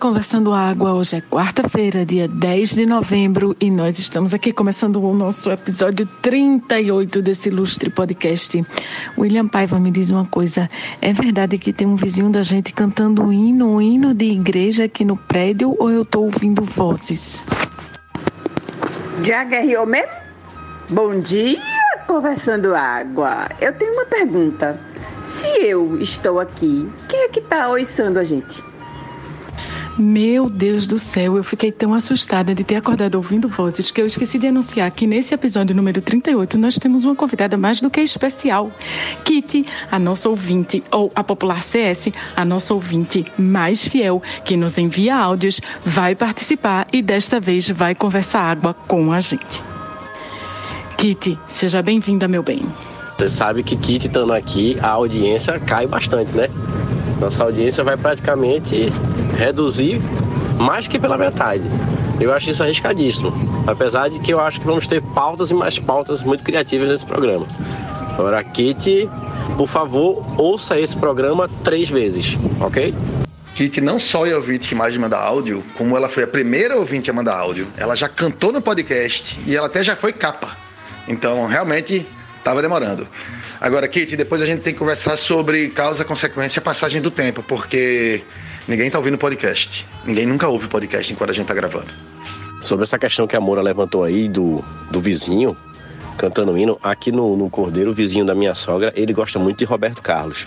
[0.00, 0.94] Conversando Água.
[0.94, 6.06] Hoje é quarta-feira, dia 10 de novembro, e nós estamos aqui começando o nosso episódio
[6.22, 8.64] 38 desse ilustre podcast.
[9.18, 10.70] William Paiva me diz uma coisa:
[11.02, 14.84] é verdade que tem um vizinho da gente cantando um hino, um hino de igreja
[14.84, 17.44] aqui no prédio, ou eu estou ouvindo vozes?
[19.22, 19.86] Já guerreou?
[20.88, 21.60] Bom dia,
[22.06, 23.46] conversando água.
[23.60, 24.80] Eu tenho uma pergunta.
[25.20, 28.69] Se eu estou aqui, quem é que está oiçando a gente?
[30.00, 34.06] Meu Deus do céu, eu fiquei tão assustada de ter acordado ouvindo vozes que eu
[34.06, 38.00] esqueci de anunciar que nesse episódio número 38 nós temos uma convidada mais do que
[38.00, 38.72] especial.
[39.26, 44.78] Kitty, a nossa ouvinte, ou a popular CS, a nossa ouvinte mais fiel, que nos
[44.78, 49.62] envia áudios, vai participar e desta vez vai conversar água com a gente.
[50.96, 52.62] Kitty, seja bem-vinda, meu bem.
[53.20, 56.48] Você sabe que Kit estando aqui, a audiência cai bastante, né?
[57.20, 58.90] Nossa audiência vai praticamente
[59.36, 60.00] reduzir
[60.58, 61.64] mais que pela metade.
[62.18, 63.30] Eu acho isso arriscadíssimo.
[63.66, 67.04] Apesar de que eu acho que vamos ter pautas e mais pautas muito criativas nesse
[67.04, 67.46] programa.
[68.18, 69.06] Agora, Kit,
[69.54, 72.94] por favor, ouça esse programa três vezes, ok?
[73.54, 77.10] Kit não só é ouvinte que mais manda áudio, como ela foi a primeira ouvinte
[77.10, 77.66] a mandar áudio.
[77.76, 80.56] Ela já cantou no podcast e ela até já foi capa.
[81.06, 82.06] Então, realmente,
[82.40, 83.06] estava demorando.
[83.60, 88.22] Agora, Kit, depois a gente tem que conversar sobre causa, consequência, passagem do tempo, porque
[88.66, 89.86] ninguém está ouvindo podcast.
[90.04, 91.90] Ninguém nunca ouve podcast enquanto a gente está gravando.
[92.60, 95.56] Sobre essa questão que a Moura levantou aí do, do vizinho
[96.20, 100.02] cantando hino, aqui no, no Cordeiro, vizinho da minha sogra, ele gosta muito de Roberto
[100.02, 100.46] Carlos.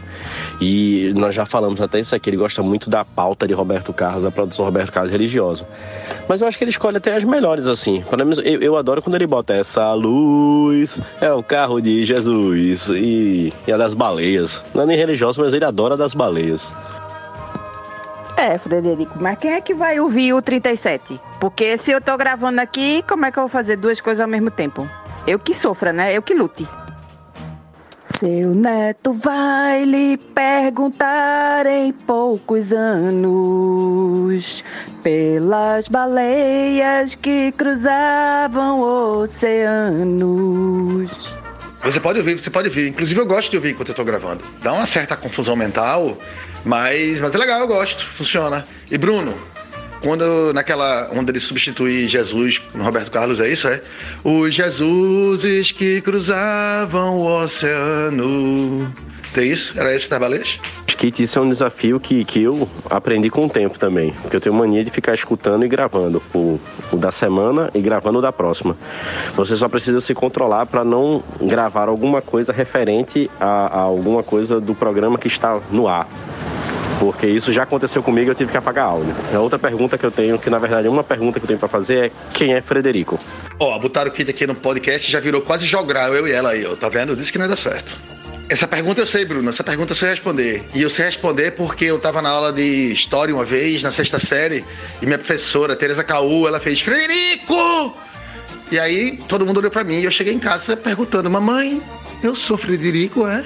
[0.62, 4.24] E nós já falamos até isso aqui, ele gosta muito da pauta de Roberto Carlos,
[4.24, 5.68] da produção Roberto Carlos religiosa.
[6.28, 8.04] Mas eu acho que ele escolhe até as melhores, assim.
[8.44, 13.72] Eu, eu adoro quando ele bota essa luz, é o carro de Jesus e, e
[13.72, 14.64] a das baleias.
[14.76, 16.76] Não é nem religioso, mas ele adora a das baleias.
[18.38, 21.20] É, Frederico, mas quem é que vai ouvir o 37?
[21.40, 24.28] Porque se eu tô gravando aqui, como é que eu vou fazer duas coisas ao
[24.28, 24.88] mesmo tempo?
[25.26, 26.14] Eu que sofra, né?
[26.16, 26.68] Eu que lute.
[28.06, 34.62] Seu neto vai lhe perguntar em poucos anos
[35.02, 38.82] pelas baleias que cruzavam
[39.22, 40.24] oceanos.
[41.84, 42.90] Você pode ouvir, você pode ouvir.
[42.90, 44.44] Inclusive eu gosto de ouvir enquanto eu tô gravando.
[44.62, 46.18] Dá uma certa confusão mental,
[46.66, 48.66] mas, mas é legal, eu gosto, funciona.
[48.92, 49.34] E Bruno,
[50.04, 53.82] quando naquela onda de substituir Jesus no Roberto Carlos, é isso, é?
[54.24, 58.94] Os Jesuses que cruzavam o oceano.
[59.34, 59.74] Tem isso?
[59.80, 60.60] Era esse Tarbalês?
[60.86, 64.14] Kit, isso é um desafio que, que eu aprendi com o tempo também.
[64.22, 66.60] Porque eu tenho mania de ficar escutando e gravando o,
[66.92, 68.78] o da semana e gravando o da próxima.
[69.36, 74.62] Você só precisa se controlar para não gravar alguma coisa referente a, a alguma coisa
[74.62, 76.08] do programa que está no ar.
[77.00, 79.14] Porque isso já aconteceu comigo e eu tive que apagar áudio.
[79.34, 81.60] A outra pergunta que eu tenho, que na verdade é uma pergunta que eu tenho
[81.60, 83.20] para fazer é quem é Frederico?
[83.60, 86.66] Ó, botaram o Kit aqui no podcast já virou quase jogral, eu e ela aí,
[86.66, 86.76] ó.
[86.76, 87.16] Tá vendo?
[87.16, 87.94] Disse que não ia dar certo.
[88.50, 89.50] Essa pergunta eu sei, Bruno.
[89.50, 90.64] Essa pergunta eu sei responder.
[90.76, 94.20] E eu sei responder porque eu tava na aula de história uma vez, na sexta
[94.20, 94.64] série,
[95.02, 97.98] e minha professora, Tereza Caú, ela fez Frederico!
[98.72, 101.82] E aí todo mundo olhou pra mim e eu cheguei em casa perguntando: Mamãe,
[102.22, 103.44] eu sou Frederico, é?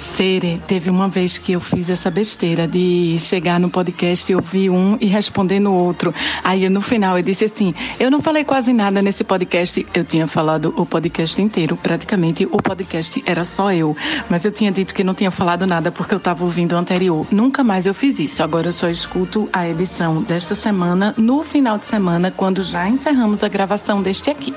[0.00, 4.70] Sere, teve uma vez que eu fiz essa besteira de chegar no podcast e ouvir
[4.70, 6.14] um e responder no outro.
[6.42, 9.86] Aí no final eu disse assim: eu não falei quase nada nesse podcast.
[9.92, 13.94] Eu tinha falado o podcast inteiro, praticamente o podcast era só eu.
[14.28, 17.26] Mas eu tinha dito que não tinha falado nada porque eu estava ouvindo o anterior.
[17.30, 18.42] Nunca mais eu fiz isso.
[18.42, 23.44] Agora eu só escuto a edição desta semana no final de semana, quando já encerramos
[23.44, 24.54] a gravação deste aqui.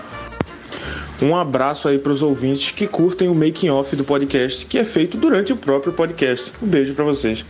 [1.22, 4.84] Um abraço aí para os ouvintes que curtem o making off do podcast, que é
[4.84, 6.52] feito durante o próprio podcast.
[6.62, 7.46] Um beijo para vocês.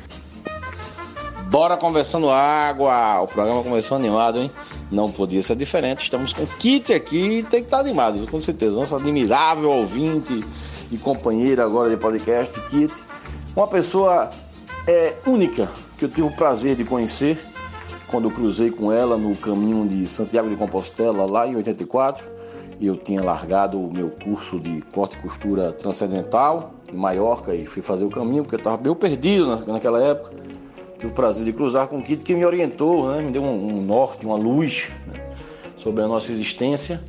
[1.54, 3.22] Bora conversando água.
[3.22, 4.52] O programa começou animado, hein?
[4.92, 6.04] Não podia ser diferente.
[6.04, 8.76] Estamos com o Kit aqui tem que estar animado, com certeza.
[8.76, 10.44] Nosso admirável ouvinte
[10.92, 12.94] e companheiro agora de podcast, Kit.
[13.56, 14.30] Uma pessoa
[14.88, 17.38] é, única que eu tive o prazer de conhecer
[18.08, 22.33] quando eu cruzei com ela no caminho de Santiago de Compostela, lá em 84.
[22.84, 27.82] Eu tinha largado o meu curso de corte e costura transcendental em Maiorca e fui
[27.82, 30.34] fazer o caminho, porque eu estava meio perdido naquela época.
[30.98, 33.22] Tive o prazer de cruzar com o Kit que me orientou, né?
[33.22, 35.34] me deu um, um norte, uma luz né?
[35.78, 37.02] sobre a nossa existência.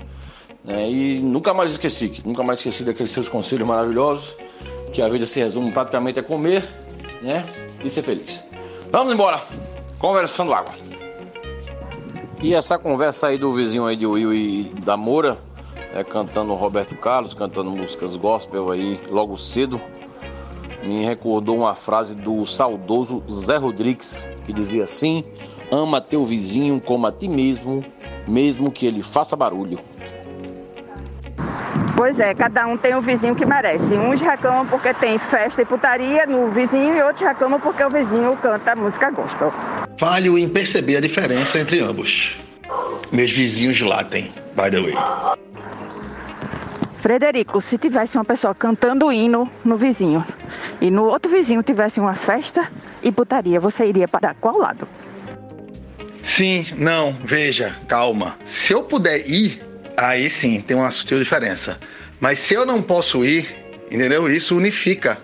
[0.63, 0.89] Né?
[0.89, 4.33] E nunca mais esqueci, nunca mais esqueci daqueles seus conselhos maravilhosos,
[4.93, 6.63] que a vida se resume praticamente a comer
[7.21, 7.45] né?
[7.83, 8.45] e ser feliz.
[8.93, 9.43] Vamos embora,
[9.99, 10.73] conversando água.
[12.41, 15.37] E essa conversa aí do vizinho aí de Will e da Moura,
[15.95, 19.81] é, cantando Roberto Carlos, cantando músicas gospel aí logo cedo,
[20.83, 25.25] me recordou uma frase do saudoso Zé Rodrigues, que dizia assim:
[25.71, 27.79] Ama teu vizinho como a ti mesmo,
[28.29, 29.79] mesmo que ele faça barulho.
[31.97, 33.95] Pois é, cada um tem um vizinho que merece.
[33.95, 38.37] Uns reclamam porque tem festa e putaria no vizinho e outros reclamam porque o vizinho
[38.37, 39.53] canta música gospel.
[39.97, 42.37] Falho em perceber a diferença entre ambos.
[43.13, 44.95] Meus vizinhos latem, by the way.
[46.95, 50.25] Frederico, se tivesse uma pessoa cantando hino no vizinho
[50.81, 52.71] e no outro vizinho tivesse uma festa
[53.03, 54.89] e putaria, você iria para qual lado?
[56.23, 58.37] Sim, não, veja, calma.
[58.47, 59.61] Se eu puder ir,
[59.97, 61.77] aí sim tem uma sutil diferença.
[62.19, 63.55] Mas se eu não posso ir,
[63.91, 64.31] entendeu?
[64.31, 65.19] Isso unifica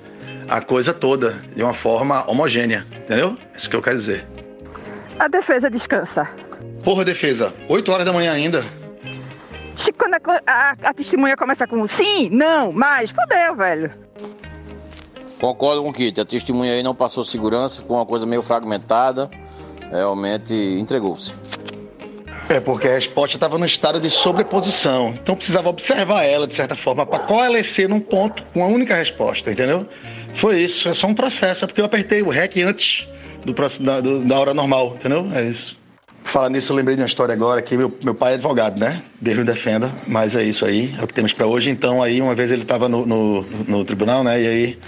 [0.47, 3.35] a coisa toda de uma forma homogênea, entendeu?
[3.55, 4.27] É isso que eu quero dizer.
[5.21, 6.27] A defesa descansa.
[6.83, 8.65] Porra, defesa, 8 horas da manhã ainda.
[9.99, 13.91] Quando a, a, a testemunha começa com sim, não, mas, fodeu, velho.
[15.39, 19.29] Concordo com o Kit, a testemunha aí não passou segurança, ficou uma coisa meio fragmentada,
[19.91, 21.35] realmente entregou-se.
[22.49, 25.11] É, porque a resposta estava no estado de sobreposição.
[25.23, 29.53] Então precisava observar ela, de certa forma, para coalescer num ponto com a única resposta,
[29.53, 29.87] entendeu?
[30.37, 33.07] Foi isso, é só um processo, é porque eu apertei o REC antes
[33.45, 33.55] do,
[33.85, 35.29] da, do, da hora normal, entendeu?
[35.33, 35.79] É isso.
[36.25, 39.03] Falar nisso, eu lembrei de uma história agora que meu, meu pai é advogado, né?
[39.21, 41.71] Deus me defenda, mas é isso aí, é o que temos para hoje.
[41.71, 44.41] Então, aí, uma vez ele estava no, no, no, tribunal, né?
[44.41, 44.79] E aí,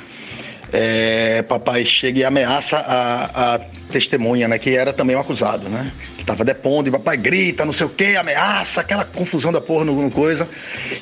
[0.72, 3.58] é, papai chega e ameaça a, a,
[3.90, 4.58] testemunha, né?
[4.58, 5.90] Que era também um acusado, né?
[6.16, 9.84] Que estava depondo e papai grita, não sei o quê, ameaça, aquela confusão da porra
[9.84, 10.48] no, no coisa.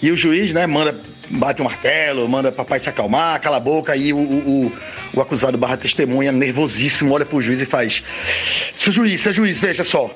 [0.00, 0.66] E o juiz, né?
[0.66, 0.98] Manda
[1.30, 4.72] bate um martelo, manda papai se acalmar, cala a boca, aí o, o,
[5.14, 8.02] o acusado barra testemunha, nervosíssimo, olha pro juiz e faz:
[8.76, 10.14] Seu juiz, seu juiz, veja só,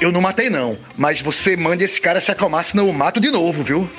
[0.00, 3.30] eu não matei não, mas você mande esse cara se acalmar, senão eu mato de
[3.30, 3.90] novo, viu?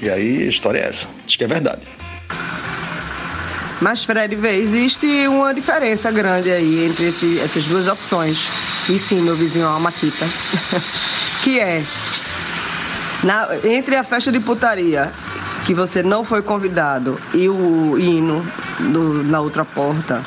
[0.00, 1.82] E aí a história é essa, acho que é verdade.
[3.80, 8.38] Mas, Fred, vê, existe uma diferença grande aí entre esse, essas duas opções.
[8.88, 10.26] E sim, meu vizinho é uma maquita.
[11.44, 11.82] que é,
[13.22, 15.12] na, entre a festa de putaria
[15.66, 18.46] que você não foi convidado e o hino
[18.78, 20.24] no, na outra porta,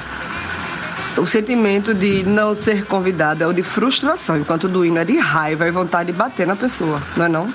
[1.17, 5.05] o sentimento de não ser convidado é o de frustração, enquanto o do hino é
[5.05, 7.53] de raiva e vontade de bater na pessoa, não é não?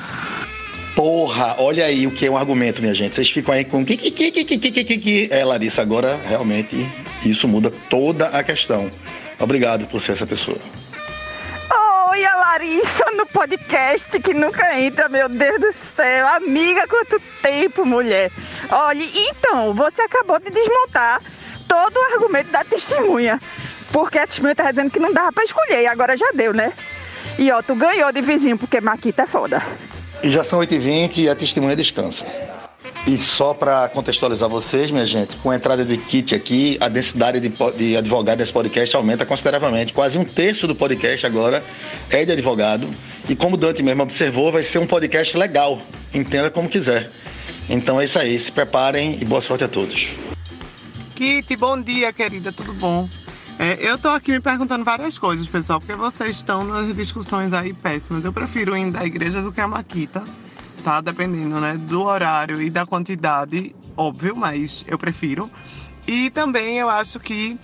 [0.96, 3.16] Porra, olha aí o que é um argumento, minha gente.
[3.16, 6.86] Vocês ficam aí com que que que que que que que É, Larissa, agora realmente
[7.24, 8.90] isso muda toda a questão.
[9.38, 10.58] Obrigado por ser essa pessoa.
[12.54, 16.28] Larissa no podcast que nunca entra, meu Deus do céu.
[16.28, 18.30] Amiga, quanto tempo, mulher.
[18.70, 21.20] Olha, então, você acabou de desmontar
[21.66, 23.40] todo o argumento da testemunha.
[23.90, 26.72] Porque a testemunha tá dizendo que não dava pra escolher e agora já deu, né?
[27.40, 29.60] E ó, tu ganhou de vizinho porque Maquita é foda.
[30.22, 32.24] E já são 8h20 e a testemunha descansa.
[33.06, 37.38] E só para contextualizar vocês, minha gente, com a entrada de kit aqui, a densidade
[37.38, 39.92] de, de advogado desse podcast aumenta consideravelmente.
[39.92, 41.62] Quase um terço do podcast agora
[42.10, 42.88] é de advogado.
[43.28, 45.82] E como Dante mesmo observou, vai ser um podcast legal.
[46.14, 47.10] Entenda como quiser.
[47.68, 48.38] Então é isso aí.
[48.38, 50.08] Se preparem e boa sorte a todos.
[51.14, 52.52] Kit, bom dia, querida.
[52.52, 53.08] Tudo bom?
[53.58, 57.72] É, eu tô aqui me perguntando várias coisas, pessoal, porque vocês estão nas discussões aí
[57.72, 58.24] péssimas.
[58.24, 60.24] Eu prefiro ir da igreja do que a Maquita
[60.84, 61.00] tá?
[61.00, 65.50] Dependendo, né, do horário e da quantidade, óbvio, mas eu prefiro.
[66.06, 67.58] E também eu acho que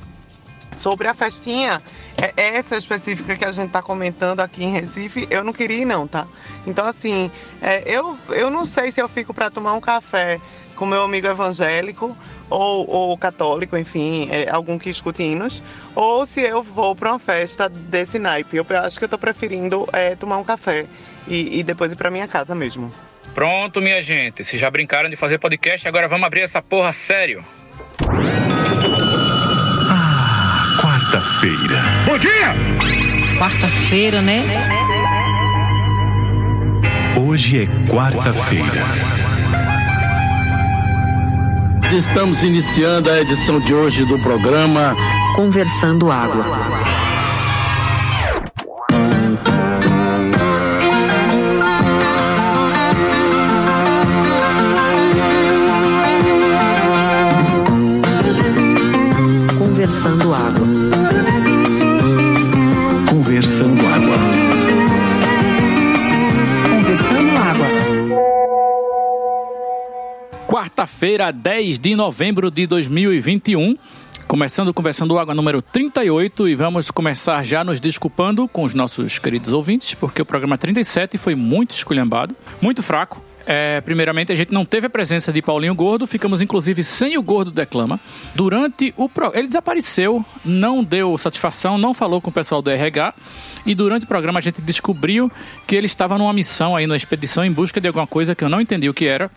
[0.73, 1.83] sobre a festinha,
[2.17, 5.85] é essa específica que a gente tá comentando aqui em Recife, eu não queria ir
[5.85, 6.27] não, tá?
[6.67, 10.41] Então assim, é, eu, eu não sei se eu fico para tomar um café
[10.77, 12.17] com meu amigo evangélico
[12.49, 15.63] ou, ou católico, enfim, é, algum que escute hinos,
[15.95, 18.57] ou se eu vou para uma festa desse naipe.
[18.57, 20.87] Eu acho que eu tô preferindo é, tomar um café
[21.31, 22.91] e, e depois ir para minha casa mesmo.
[23.35, 24.43] Pronto, minha gente.
[24.43, 27.39] Se já brincaram de fazer podcast, agora vamos abrir essa porra sério.
[29.89, 31.83] Ah, quarta-feira.
[32.05, 32.55] Bom dia!
[33.39, 34.43] Quarta-feira, né?
[37.17, 38.85] Hoje é quarta-feira.
[41.97, 44.95] Estamos iniciando a edição de hoje do programa
[45.35, 46.45] Conversando Água.
[59.91, 60.67] Conversando Água.
[63.11, 64.17] Conversando Água.
[66.71, 67.67] Conversando Água.
[70.47, 73.77] Quarta-feira, 10 de novembro de 2021.
[74.31, 79.53] Começando Conversando Água número 38 e vamos começar já nos desculpando com os nossos queridos
[79.53, 82.33] ouvintes, porque o programa 37 foi muito esculhambado,
[82.63, 83.21] muito fraco.
[83.45, 87.23] É, primeiramente, a gente não teve a presença de Paulinho Gordo, ficamos inclusive sem o
[87.25, 87.99] Gordo Declama.
[88.33, 89.33] Durante o pro...
[89.35, 93.13] Ele desapareceu, não deu satisfação, não falou com o pessoal do RH.
[93.67, 95.29] E durante o programa a gente descobriu
[95.67, 98.49] que ele estava numa missão aí, numa expedição em busca de alguma coisa que eu
[98.49, 99.29] não entendi o que era.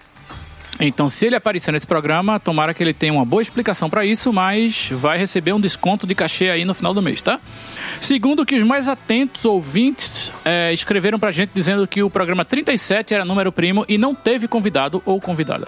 [0.80, 4.34] Então, se ele aparecer nesse programa, tomara que ele tenha uma boa explicação para isso,
[4.34, 7.40] mas vai receber um desconto de cachê aí no final do mês, tá?
[8.02, 13.14] Segundo que os mais atentos ouvintes é, escreveram pra gente dizendo que o programa 37
[13.14, 15.68] era número primo e não teve convidado ou convidada.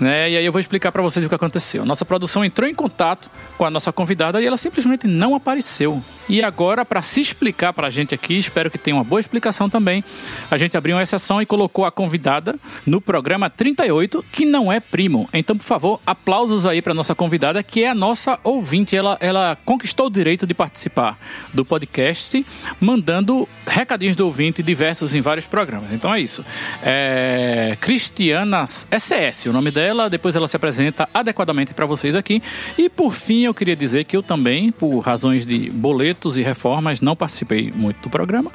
[0.00, 0.30] Né?
[0.30, 1.84] E aí eu vou explicar para vocês o que aconteceu.
[1.84, 6.02] Nossa produção entrou em contato com a nossa convidada e ela simplesmente não apareceu.
[6.28, 9.68] E agora, para se explicar para a gente aqui, espero que tenha uma boa explicação
[9.68, 10.04] também,
[10.50, 12.54] a gente abriu uma exceção e colocou a convidada
[12.86, 15.28] no programa 38, que não é primo.
[15.34, 18.96] Então, por favor, aplausos aí para nossa convidada, que é a nossa ouvinte.
[18.96, 21.18] Ela, ela conquistou o direito de participar
[21.52, 22.46] do podcast,
[22.80, 25.92] mandando recadinhos do ouvinte diversos em vários programas.
[25.92, 26.44] Então é isso.
[26.82, 29.89] É Cristiana SS, o nome dela.
[30.08, 32.42] Depois ela se apresenta adequadamente para vocês aqui.
[32.78, 37.00] E por fim, eu queria dizer que eu também, por razões de boleto, e reformas,
[37.00, 38.52] não participei muito do programa.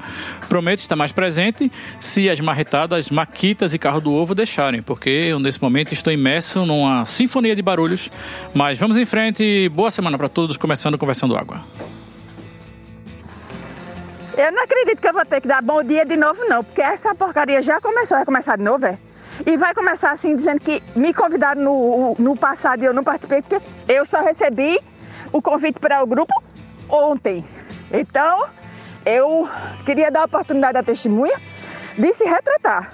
[0.47, 5.39] Prometo estar mais presente se as marretadas, maquitas e carro do ovo deixarem, porque eu
[5.39, 8.11] nesse momento estou imerso numa sinfonia de barulhos.
[8.53, 9.67] Mas vamos em frente.
[9.69, 11.63] Boa semana para todos, começando Conversando Água.
[14.37, 16.81] Eu não acredito que eu vou ter que dar bom dia de novo, não, porque
[16.81, 18.99] essa porcaria já começou, vai começar de novo, é?
[19.45, 23.41] E vai começar assim, dizendo que me convidaram no, no passado e eu não participei,
[23.41, 24.79] porque eu só recebi
[25.31, 26.33] o convite para o grupo
[26.89, 27.43] ontem.
[27.91, 28.47] Então,
[29.05, 29.49] eu
[29.85, 31.37] queria dar a oportunidade da testemunha
[31.97, 32.91] de se retratar.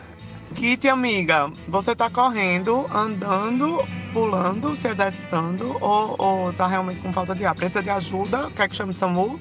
[0.56, 3.78] Kitty, amiga, você tá correndo, andando,
[4.12, 7.56] pulando, se exercitando ou, ou tá realmente com falta de ar?
[7.56, 8.52] Precisa de ajuda?
[8.56, 9.40] Quer que chame SAMU?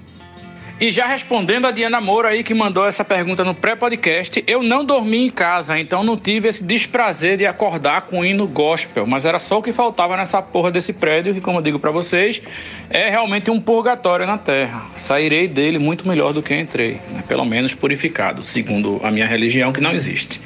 [0.80, 4.82] E já respondendo a Diana Moura aí que mandou essa pergunta no pré-podcast, eu não
[4.82, 9.26] dormi em casa, então não tive esse desprazer de acordar com o hino gospel, mas
[9.26, 12.40] era só o que faltava nessa porra desse prédio, que como eu digo para vocês,
[12.88, 14.86] é realmente um purgatório na Terra.
[14.96, 17.22] Sairei dele muito melhor do que entrei, né?
[17.28, 20.40] pelo menos purificado, segundo a minha religião que não existe.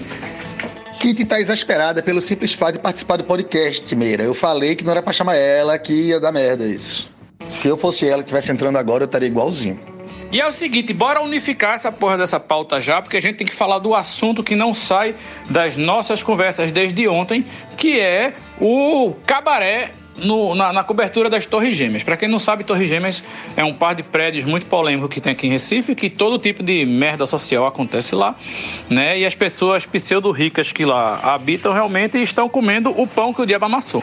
[0.99, 4.25] Kitty tá exasperada pelo simples fato de participar do podcast, Meira.
[4.25, 7.09] Eu falei que não era pra chamar ela, que ia dar merda isso.
[7.47, 9.94] Se eu fosse ela que estivesse entrando agora, eu estaria igualzinho.
[10.31, 13.47] E é o seguinte, bora unificar essa porra dessa pauta já, porque a gente tem
[13.47, 15.15] que falar do assunto que não sai
[15.49, 17.45] das nossas conversas desde ontem,
[17.77, 22.03] que é o cabaré no, na, na, cobertura das Torres Gêmeas.
[22.03, 23.25] Para quem não sabe, Torres Gêmeas
[23.57, 26.63] é um par de prédios muito polêmico que tem aqui em Recife, que todo tipo
[26.63, 28.35] de merda social acontece lá,
[28.89, 29.19] né?
[29.19, 33.65] E as pessoas pseudo-ricas que lá habitam realmente estão comendo o pão que o diabo
[33.65, 34.03] amassou.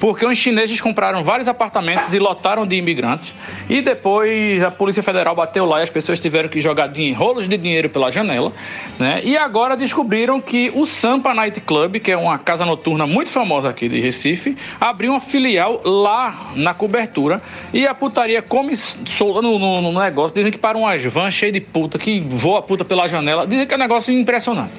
[0.00, 3.34] Porque os chineses compraram vários apartamentos e lotaram de imigrantes,
[3.68, 7.56] e depois a Polícia Federal bateu lá e as pessoas tiveram que jogar rolos de
[7.56, 8.52] dinheiro pela janela,
[8.98, 9.20] né?
[9.22, 13.68] E agora descobriram que o Sampa Night Club, que é uma casa noturna muito famosa
[13.68, 17.40] aqui de Recife, abriu uma filial lá na cobertura
[17.72, 20.34] e a putaria come solta no, no, no, negócio.
[20.34, 23.46] Dizem que para umas vans cheias de puta que voa puta pela janela.
[23.46, 24.72] Dizem que é um negócio impressionante.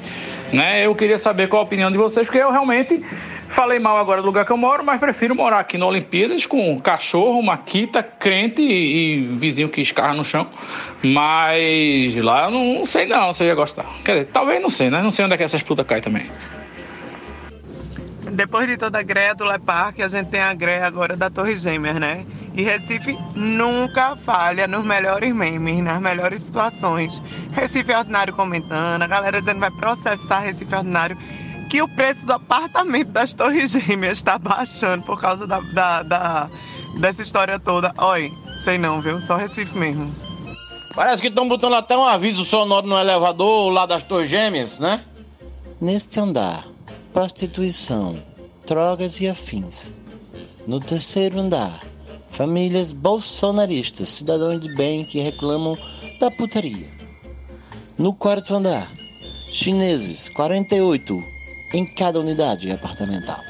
[0.51, 0.85] Né?
[0.85, 3.03] Eu queria saber qual a opinião de vocês, porque eu realmente
[3.47, 6.79] falei mal agora do lugar que eu moro, mas prefiro morar aqui no Olimpíadas com
[6.81, 10.47] cachorro, maquita, crente e, e vizinho que escarra no chão.
[11.03, 13.85] Mas lá eu não, não sei não se eu ia gostar.
[14.03, 15.01] Quer dizer, talvez não sei, né?
[15.01, 16.25] Não sei onde é que essas putas caem também
[18.31, 21.29] depois de toda a greia do Le Parque, a gente tem a greia agora da
[21.29, 22.25] Torre Gêmeas, né?
[22.53, 27.21] E Recife nunca falha nos melhores memes, nas melhores situações.
[27.53, 31.17] Recife Ordinário comentando, a galera dizendo que vai processar Recife Ordinário,
[31.69, 36.49] que o preço do apartamento das Torres Gêmeas está baixando por causa da, da, da,
[36.99, 37.93] dessa história toda.
[37.97, 38.31] Oi,
[38.63, 39.21] sei não, viu?
[39.21, 40.13] Só Recife mesmo.
[40.95, 45.01] Parece que estão botando até um aviso sonoro no elevador lá das Torres Gêmeas, né?
[45.79, 46.65] Neste andar,
[47.19, 48.17] prostituição,
[48.65, 49.91] drogas e afins.
[50.65, 51.83] No terceiro andar,
[52.29, 55.77] famílias bolsonaristas, cidadãos de bem que reclamam
[56.17, 56.89] da putaria.
[57.97, 58.89] No quarto andar,
[59.51, 61.21] chineses, 48
[61.73, 63.48] em cada unidade apartamental.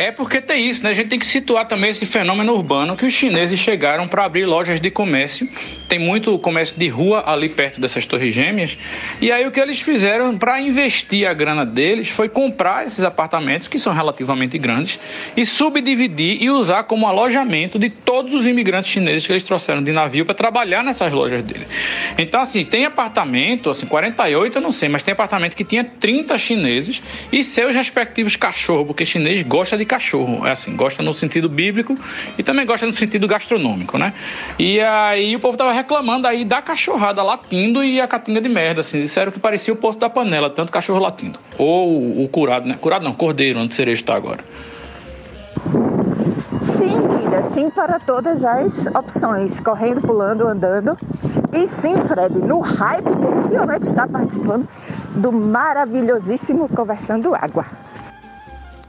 [0.00, 0.88] É porque tem isso, né?
[0.88, 4.46] A gente tem que situar também esse fenômeno urbano que os chineses chegaram para abrir
[4.46, 5.46] lojas de comércio
[5.90, 8.78] tem muito comércio de rua ali perto dessas torres gêmeas.
[9.20, 13.66] E aí o que eles fizeram para investir a grana deles foi comprar esses apartamentos,
[13.66, 15.00] que são relativamente grandes,
[15.36, 19.90] e subdividir e usar como alojamento de todos os imigrantes chineses que eles trouxeram de
[19.90, 21.66] navio para trabalhar nessas lojas dele.
[22.16, 26.38] Então, assim, tem apartamento, assim, 48 eu não sei, mas tem apartamento que tinha 30
[26.38, 27.02] chineses
[27.32, 31.98] e seus respectivos cachorros, porque chinês gosta de cachorro, é assim, gosta no sentido bíblico
[32.38, 34.12] e também gosta no sentido gastronômico, né?
[34.56, 38.82] E aí o povo tava reclamando aí da cachorrada latindo e a catinga de merda,
[38.82, 39.02] assim.
[39.02, 41.40] Disseram que parecia o poço da panela, tanto cachorro latindo.
[41.58, 42.78] Ou o curado, né?
[42.80, 44.44] Curado não, cordeiro, onde cereja está agora.
[46.78, 49.58] Sim, vida, sim para todas as opções.
[49.58, 50.96] Correndo, pulando, andando.
[51.52, 53.10] E sim, Fred, no hype,
[53.48, 54.68] finalmente está participando
[55.16, 57.89] do maravilhosíssimo Conversando Água.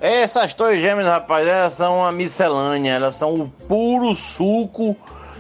[0.02, 4.98] Essas torres gêmeas, rapaz, elas são uma miscelânea, elas são o puro suco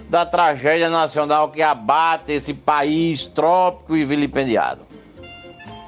[0.07, 4.81] da tragédia nacional que abate esse país trópico e vilipendiado.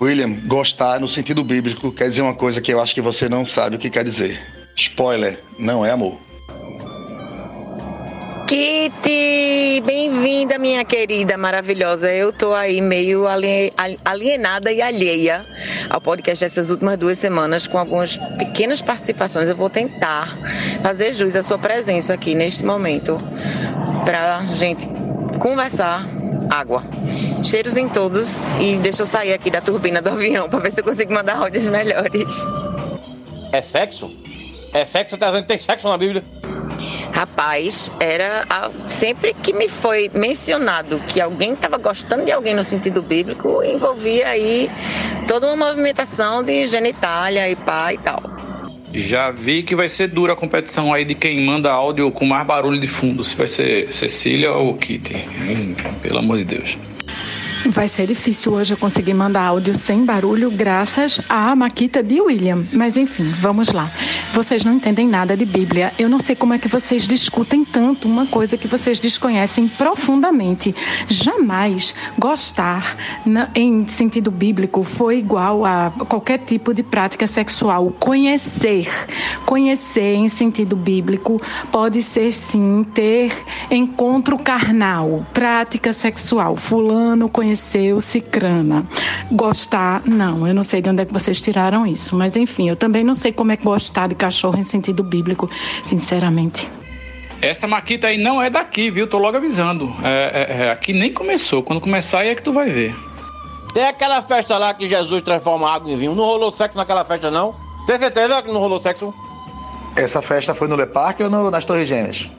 [0.01, 3.45] William, gostar no sentido bíblico quer dizer uma coisa que eu acho que você não
[3.45, 4.41] sabe o que quer dizer.
[4.75, 6.17] Spoiler, não é amor.
[8.53, 12.13] Kitty, bem-vinda, minha querida maravilhosa.
[12.13, 13.23] Eu tô aí meio
[14.05, 15.43] alienada e alheia
[15.89, 19.49] ao podcast essas últimas duas semanas com algumas pequenas participações.
[19.49, 20.37] Eu vou tentar
[20.83, 23.17] fazer jus à sua presença aqui neste momento
[24.05, 24.87] pra gente
[25.39, 26.05] conversar
[26.51, 26.83] água.
[27.43, 30.79] Cheiros em todos e deixa eu sair aqui da turbina do avião para ver se
[30.79, 32.45] eu consigo mandar áudios melhores.
[33.51, 34.15] É sexo?
[34.71, 35.17] É sexo?
[35.17, 36.23] Tá dizendo que tem sexo na Bíblia?
[37.13, 42.63] Rapaz, era a, sempre que me foi mencionado que alguém estava gostando de alguém no
[42.63, 44.67] sentido bíblico, envolvia aí
[45.27, 48.21] toda uma movimentação de genitália e pá e tal.
[48.95, 52.45] Já vi que vai ser dura a competição aí de quem manda áudio com mais
[52.45, 55.15] barulho de fundo, se vai ser Cecília ou Kitty.
[55.15, 56.77] Hum, pelo amor de Deus.
[57.69, 62.65] Vai ser difícil hoje eu conseguir mandar áudio sem barulho, graças à Maquita de William.
[62.73, 63.89] Mas enfim, vamos lá.
[64.33, 65.93] Vocês não entendem nada de Bíblia.
[65.97, 70.75] Eu não sei como é que vocês discutem tanto uma coisa que vocês desconhecem profundamente.
[71.07, 72.97] Jamais gostar
[73.55, 77.93] em sentido bíblico foi igual a qualquer tipo de prática sexual.
[77.97, 78.89] Conhecer,
[79.45, 83.31] conhecer em sentido bíblico pode ser sim ter
[83.71, 86.57] encontro carnal, prática sexual.
[86.57, 88.85] Fulano conhece conheceu Cicrana.
[89.31, 92.75] Gostar, não, eu não sei de onde é que vocês tiraram isso, mas enfim, eu
[92.75, 95.49] também não sei como é gostar de cachorro em sentido bíblico,
[95.83, 96.69] sinceramente.
[97.41, 99.05] Essa maquita aí não é daqui, viu?
[99.05, 99.93] Tô logo avisando.
[100.01, 101.61] É, é, é, aqui nem começou.
[101.61, 102.95] Quando começar aí é que tu vai ver.
[103.73, 106.15] Tem aquela festa lá que Jesus transforma água em vinho.
[106.15, 107.53] Não rolou sexo naquela festa, não?
[107.85, 109.13] Tem certeza que não rolou sexo?
[109.95, 112.29] Essa festa foi no Le Parque ou no, nas Torres Gêmeas?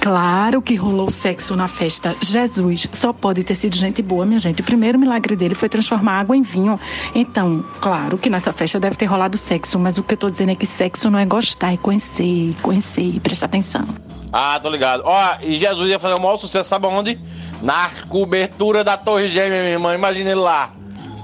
[0.00, 2.16] Claro que rolou sexo na festa.
[2.20, 4.60] Jesus só pode ter sido gente boa, minha gente.
[4.60, 6.78] O primeiro milagre dele foi transformar água em vinho.
[7.14, 10.50] Então, claro que nessa festa deve ter rolado sexo, mas o que eu tô dizendo
[10.50, 13.86] é que sexo não é gostar, é conhecer, conhecer, prestar atenção.
[14.32, 15.02] Ah, tô ligado.
[15.04, 17.20] Ó, e Jesus ia fazer o maior sucesso, sabe onde?
[17.62, 19.94] Na cobertura da Torre Gêmea, minha irmã.
[19.94, 20.70] Imagina ele lá.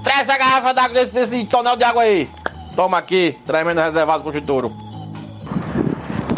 [0.03, 2.29] Traz essa garrafa d'água desse, desse tonel de água aí.
[2.75, 4.88] Toma aqui, tremendo reservado pro Chituro.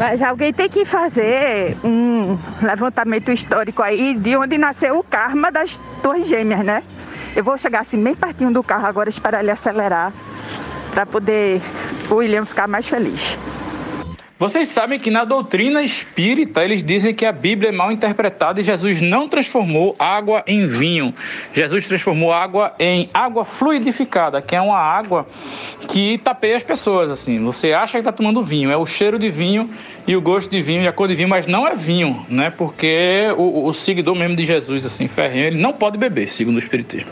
[0.01, 5.79] Mas alguém tem que fazer um levantamento histórico aí de onde nasceu o karma das
[6.01, 6.81] Torres Gêmeas, né?
[7.35, 10.11] Eu vou chegar assim bem pertinho do carro agora, esperar ele acelerar,
[10.91, 11.61] para poder
[12.09, 13.37] o William ficar mais feliz.
[14.41, 18.63] Vocês sabem que na doutrina espírita eles dizem que a Bíblia é mal interpretada e
[18.63, 21.13] Jesus não transformou água em vinho.
[21.53, 25.27] Jesus transformou água em água fluidificada, que é uma água
[25.87, 27.11] que tapeia as pessoas.
[27.11, 29.69] Assim, você acha que está tomando vinho, é o cheiro de vinho
[30.07, 32.49] e o gosto de vinho e a cor de vinho, mas não é vinho, né?
[32.49, 36.59] Porque o, o seguidor mesmo de Jesus, assim, ferrenho, ele não pode beber, segundo o
[36.59, 37.11] espiritismo.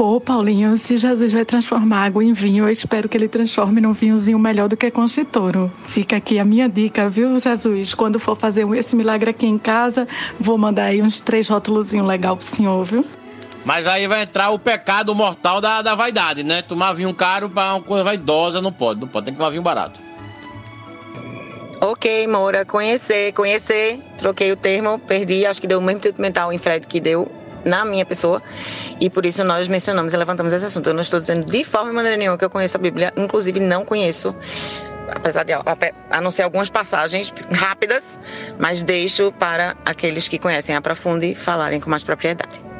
[0.00, 3.92] Pô, Paulinho, se Jesus vai transformar água em vinho, eu espero que ele transforme num
[3.92, 5.70] vinhozinho melhor do que Conchitoro.
[5.84, 7.92] Fica aqui a minha dica, viu, Jesus?
[7.92, 10.08] Quando for fazer esse milagre aqui em casa,
[10.40, 13.04] vou mandar aí uns três rótulozinhos legal pro senhor, viu?
[13.62, 16.62] Mas aí vai entrar o pecado mortal da, da vaidade, né?
[16.62, 19.62] Tomar vinho caro pra uma coisa vaidosa não pode, não pode, tem que tomar vinho
[19.62, 20.00] barato.
[21.82, 24.00] Ok, Moura, conhecer, conhecer.
[24.16, 27.30] Troquei o termo, perdi, acho que deu o mesmo tipo mental em Fred que deu
[27.64, 28.42] na minha pessoa.
[29.00, 30.88] E por isso nós mencionamos e levantamos esse assunto.
[30.88, 33.84] Eu não estou dizendo de forma maneira nenhuma que eu conheço a Bíblia, inclusive não
[33.84, 34.34] conheço,
[35.08, 38.18] apesar de a não ser algumas passagens rápidas,
[38.58, 42.70] mas deixo para aqueles que conhecem a profundo e falarem com mais propriedade.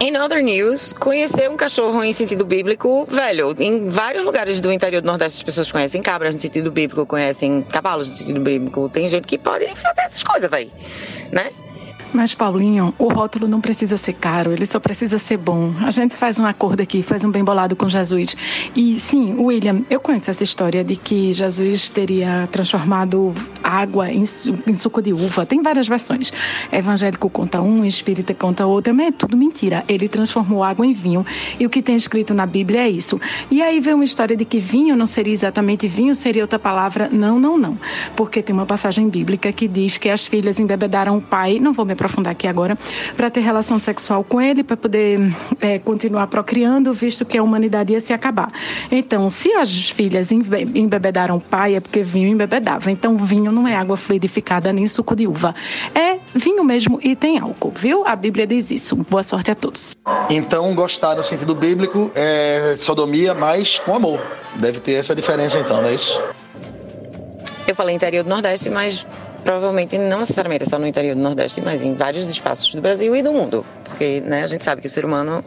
[0.00, 5.00] Em other news, conhecer um cachorro em sentido bíblico, velho, em vários lugares do interior
[5.00, 8.88] do Nordeste as pessoas conhecem cabras no sentido bíblico, conhecem cavalos no sentido bíblico.
[8.88, 10.70] Tem gente que pode fazer essas coisas, velho,
[11.30, 11.50] né?
[12.14, 15.74] Mas, Paulinho, o rótulo não precisa ser caro, ele só precisa ser bom.
[15.80, 18.36] A gente faz um acordo aqui, faz um bem bolado com Jesus.
[18.72, 24.22] E sim, William, eu conheço essa história de que Jesus teria transformado água em,
[24.64, 25.44] em suco de uva.
[25.44, 26.32] Tem várias versões.
[26.70, 29.82] Evangélico conta um, espírita conta outra, mas é tudo mentira.
[29.88, 31.26] Ele transformou água em vinho.
[31.58, 33.20] E o que tem escrito na Bíblia é isso.
[33.50, 37.08] E aí vem uma história de que vinho não seria exatamente vinho, seria outra palavra.
[37.10, 37.76] Não, não, não.
[38.14, 41.58] Porque tem uma passagem bíblica que diz que as filhas embebedaram o pai.
[41.58, 42.76] Não vou me aprofundar aqui agora,
[43.16, 45.18] para ter relação sexual com ele, para poder
[45.60, 48.52] é, continuar procriando, visto que a humanidade ia se acabar.
[48.90, 52.90] Então, se as filhas embebedaram o pai, é porque vinho embebedava.
[52.90, 55.54] Então, vinho não é água fluidificada nem suco de uva.
[55.94, 58.06] É vinho mesmo e tem álcool, viu?
[58.06, 58.96] A Bíblia diz isso.
[58.96, 59.96] Boa sorte a todos.
[60.28, 64.20] Então, gostar no sentido bíblico é sodomia, mas com amor.
[64.56, 66.20] Deve ter essa diferença, então, não é isso?
[67.66, 69.06] Eu falei interior do Nordeste, mas
[69.44, 73.22] provavelmente não necessariamente só no interior do Nordeste, mas em vários espaços do Brasil e
[73.22, 75.44] do mundo, porque né, a gente sabe que o ser humano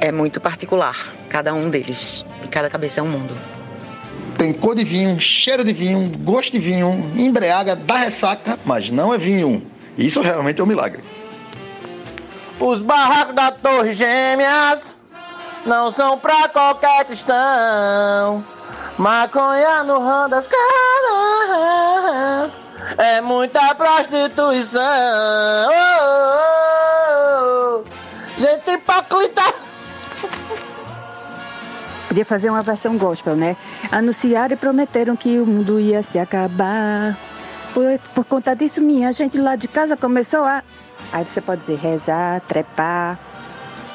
[0.00, 0.96] é muito particular,
[1.28, 3.36] cada um deles, e cada cabeça é um mundo.
[4.38, 9.12] Tem cor de vinho, cheiro de vinho, gosto de vinho, embriaga, dá ressaca, mas não
[9.12, 9.66] é vinho.
[9.96, 11.02] Isso realmente é um milagre.
[12.60, 14.96] Os barracos da Torre Gêmeas
[15.66, 18.44] não são pra qualquer cristão.
[18.96, 22.52] Maconha no ramo das caras
[22.98, 24.80] é muita prostituição.
[25.68, 25.74] Oh,
[27.10, 28.40] oh, oh.
[28.40, 29.42] Gente hipócrita.
[32.08, 33.56] Podia fazer uma versão gospel, né?
[33.90, 37.18] Anunciaram e prometeram que o mundo ia se acabar.
[37.74, 40.62] Por, por conta disso, minha gente lá de casa começou a.
[41.12, 43.18] Aí você pode dizer rezar, trepar,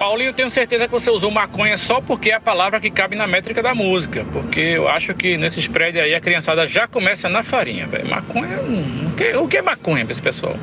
[0.04, 3.16] Paulinho, eu tenho certeza que você usou maconha só porque é a palavra que cabe
[3.16, 4.26] na métrica da música.
[4.34, 8.10] Porque eu acho que nesses prédios aí a criançada já começa na farinha, velho.
[8.10, 8.60] Maconha.
[8.60, 10.56] O que, o que é maconha pra esse pessoal?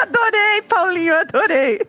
[0.00, 1.80] adorei, Paulinho, adorei.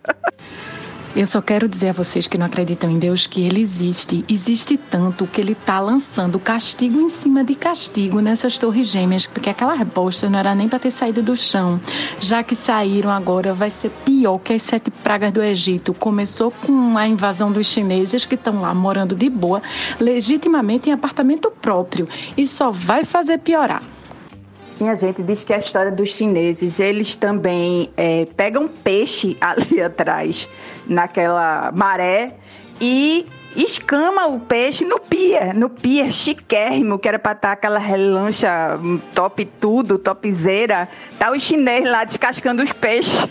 [1.14, 4.24] Eu só quero dizer a vocês que não acreditam em Deus que Ele existe.
[4.30, 9.50] Existe tanto que Ele está lançando castigo em cima de castigo nessas torres gêmeas, porque
[9.50, 11.82] aquela bosta não era nem para ter saído do chão.
[12.22, 15.94] Já que saíram agora, vai ser pior que as sete pragas do Egito.
[15.94, 19.62] Começou com a invasão dos chineses que estão lá morando de boa,
[20.00, 23.84] legitimamente em apartamento próprio, e só vai fazer piorar.
[24.82, 30.50] Minha gente diz que a história dos chineses, eles também é, pegam peixe ali atrás,
[30.88, 32.34] naquela maré,
[32.82, 38.80] e escama o peixe no pier, no pier chiquérrimo, que era para estar aquela relancha
[39.14, 40.90] top tudo, topzera.
[41.20, 43.28] Tá o chinês lá descascando os peixes.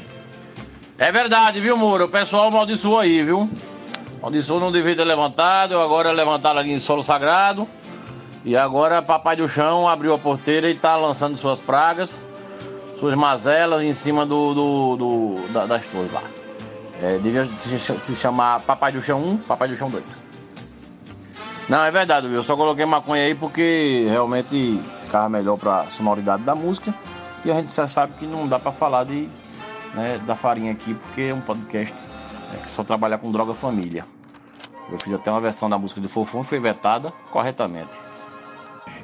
[0.97, 2.05] É verdade, viu, Muro?
[2.05, 3.51] O pessoal amaldiçoou aí, viu?
[4.19, 7.67] Amaldiçoou não devia ter levantado, agora levantaram ali em solo sagrado.
[8.45, 12.25] E agora Papai do Chão abriu a porteira e está lançando suas pragas,
[12.99, 16.23] suas mazelas em cima do, do, do da, das torres lá.
[17.03, 20.23] É, devia se chamar Papai do Chão 1, Papai do Chão 2.
[21.69, 26.43] Não, é verdade, eu só coloquei maconha aí porque realmente ficava melhor para a sonoridade
[26.43, 26.95] da música.
[27.45, 29.31] E a gente já sabe que não dá para falar de,
[29.95, 31.95] né, da farinha aqui porque é um podcast
[32.53, 34.05] né, que só trabalha com droga família.
[34.91, 37.97] Eu fiz até uma versão da música de Fofão e foi vetada corretamente.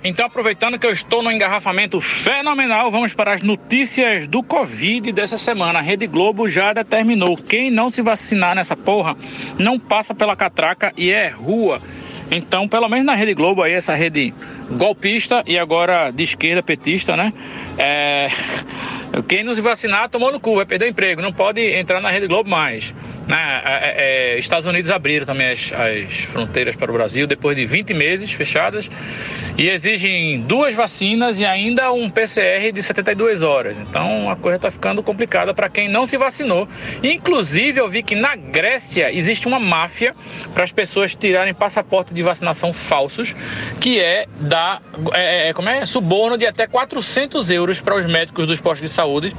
[0.05, 5.37] Então, aproveitando que eu estou no engarrafamento fenomenal, vamos para as notícias do Covid dessa
[5.37, 5.79] semana.
[5.79, 9.17] A Rede Globo já determinou: quem não se vacinar nessa porra
[9.59, 11.81] não passa pela catraca e é rua.
[12.31, 14.35] Então, pelo menos na Rede Globo aí, essa rede
[14.71, 17.33] golpista e agora de esquerda petista, né?
[17.79, 18.29] É...
[19.29, 22.11] Quem não se vacinar tomou no cu, vai perder o emprego, não pode entrar na
[22.11, 22.93] Rede Globo mais.
[23.27, 23.63] Né?
[23.65, 27.93] É, é, Estados Unidos abriram também as, as, fronteiras para o Brasil depois de 20
[27.93, 28.89] meses fechadas
[29.59, 33.79] e exigem duas vacinas e ainda um PCR de 72 horas.
[33.79, 36.69] Então a coisa está ficando complicada para quem não se vacinou.
[37.03, 40.15] Inclusive, eu vi que na Grécia existe uma máfia
[40.55, 43.35] para as pessoas tirarem passaporte de vacinação falsos,
[43.81, 44.56] que é dar
[45.13, 48.95] é, é como é, suborno de até 400 euros para os médicos dos postos de
[48.95, 49.35] saúde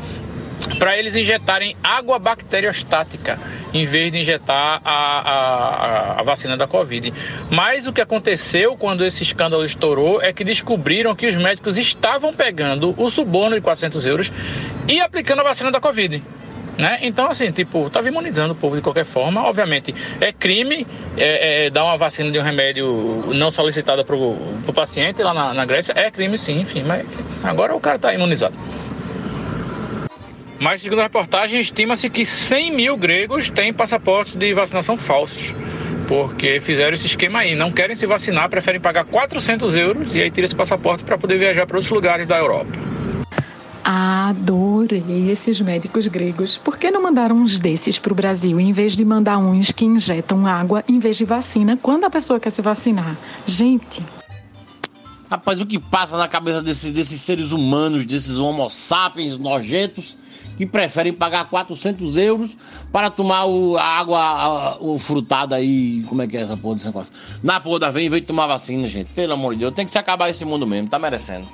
[0.80, 3.40] para eles injetarem água bacteriostática
[3.74, 7.14] em vez de injetar a, a, a, vacina da Covid.
[7.50, 12.34] Mas o que aconteceu quando esse escândalo estourou é que descobriram que os médicos estavam
[12.34, 14.32] pegando o suborno de 400 euros
[14.88, 16.24] e aplicando a vacina da Covid.
[16.78, 17.00] Né?
[17.02, 19.44] Então, assim, tipo, estava imunizando o povo de qualquer forma.
[19.44, 20.86] Obviamente, é crime
[21.18, 25.54] é, é, dar uma vacina de um remédio não solicitada para o paciente lá na,
[25.54, 25.94] na Grécia.
[25.96, 27.06] É crime, sim, enfim, mas
[27.44, 28.54] agora o cara está imunizado.
[30.60, 35.54] Mas, segundo a reportagem, estima-se que 100 mil gregos têm passaportes de vacinação falsos.
[36.08, 37.56] Porque fizeram esse esquema aí.
[37.56, 41.38] Não querem se vacinar, preferem pagar 400 euros e aí tira esse passaporte para poder
[41.38, 42.72] viajar para outros lugares da Europa.
[43.90, 46.58] Adorei esses médicos gregos.
[46.58, 49.86] Por que não mandaram uns desses para o Brasil, em vez de mandar uns que
[49.86, 53.18] injetam água em vez de vacina, quando a pessoa quer se vacinar?
[53.46, 54.06] Gente.
[55.32, 60.18] Rapaz, o que passa na cabeça desses, desses seres humanos, desses homo sapiens nojentos,
[60.58, 62.58] que preferem pagar 400 euros
[62.92, 66.04] para tomar o, a água a, o frutada aí.
[66.10, 67.14] Como é que é essa porra desse negócio?
[67.42, 69.14] Na porra da vem, em vez de tomar vacina, gente.
[69.14, 71.48] Pelo amor de Deus, tem que se acabar esse mundo mesmo, tá merecendo.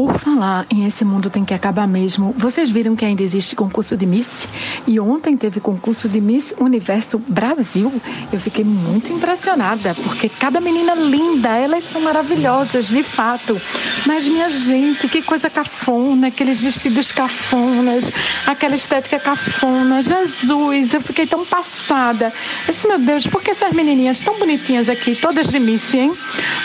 [0.00, 3.98] Por falar em esse mundo tem que acabar mesmo, vocês viram que ainda existe concurso
[3.98, 4.48] de Miss?
[4.86, 7.92] E ontem teve concurso de Miss Universo Brasil.
[8.32, 13.60] Eu fiquei muito impressionada, porque cada menina linda, elas são maravilhosas, de fato.
[14.06, 18.10] Mas, minha gente, que coisa cafona, aqueles vestidos cafonas,
[18.46, 20.00] aquela estética cafona.
[20.00, 22.32] Jesus, eu fiquei tão passada.
[22.66, 26.14] Esse meu Deus, por que essas menininhas tão bonitinhas aqui, todas de Miss, hein?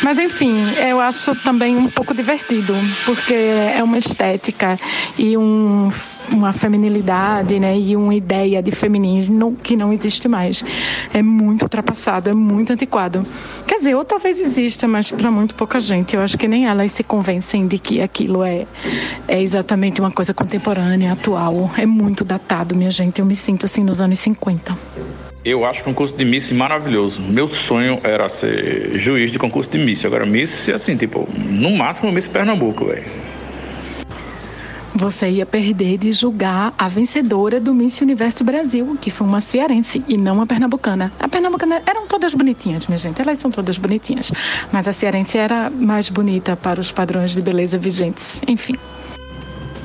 [0.02, 0.56] Mas, enfim,
[0.88, 4.80] eu acho também um pouco divertido, porque é uma estética
[5.18, 5.90] e um,
[6.32, 10.64] uma feminilidade, né, e uma ideia de feminismo que não existe mais.
[11.14, 13.26] É muito ultrapassado, é muito antiquado.
[13.68, 16.16] Quer dizer, ou talvez exista, mas para muito pouca gente.
[16.16, 18.66] Eu acho que nem elas se convencem de que aquilo é,
[19.28, 21.72] é exatamente uma coisa contemporânea, atual.
[21.78, 23.20] É muito datado, minha gente.
[23.20, 24.78] Eu me sinto assim nos anos 50.
[25.46, 27.22] Eu acho concurso de Miss maravilhoso.
[27.22, 30.04] Meu sonho era ser juiz de concurso de Miss.
[30.04, 33.06] Agora, Miss, assim, tipo, no máximo Miss Pernambuco, velho.
[34.96, 40.04] Você ia perder de julgar a vencedora do Miss Universo Brasil, que foi uma cearense
[40.08, 41.14] e não a pernambucana.
[41.20, 44.32] A pernambucana eram todas bonitinhas, minha gente, elas são todas bonitinhas.
[44.72, 48.42] Mas a cearense era mais bonita para os padrões de beleza vigentes.
[48.48, 48.78] Enfim.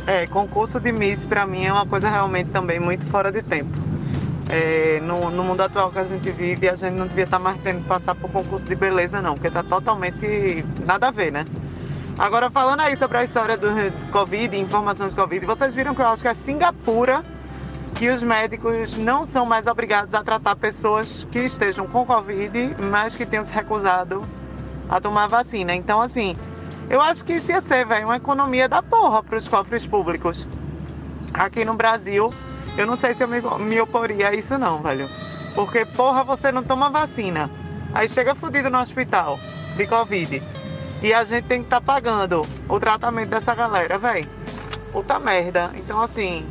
[0.07, 4.00] É, concurso de Miss para mim é uma coisa realmente também muito fora de tempo.
[4.53, 7.63] É, no, no, mundo atual que a gente vive, a gente não devia estar mais
[7.63, 11.45] tendo que passar por concurso de beleza, não, porque está totalmente nada a ver, né?
[12.19, 13.69] Agora, falando aí sobre a história do
[14.11, 17.25] Covid, informações do Covid, vocês viram que eu acho que é Singapura
[17.95, 23.15] que os médicos não são mais obrigados a tratar pessoas que estejam com Covid, mas
[23.15, 24.27] que tenham se recusado
[24.89, 25.75] a tomar vacina.
[25.75, 26.37] Então, assim,
[26.89, 30.49] eu acho que isso ia ser, velho, uma economia da porra para os cofres públicos.
[31.35, 32.33] Aqui no Brasil,
[32.77, 35.09] eu não sei se eu me, me oporia a isso, não, velho.
[35.55, 37.51] Porque, porra, você não toma vacina.
[37.93, 39.39] Aí chega fudido no hospital
[39.77, 40.43] de Covid
[41.03, 44.29] e a gente tem que estar tá pagando o tratamento dessa galera, velho.
[44.93, 45.71] Puta merda.
[45.75, 46.47] Então, assim,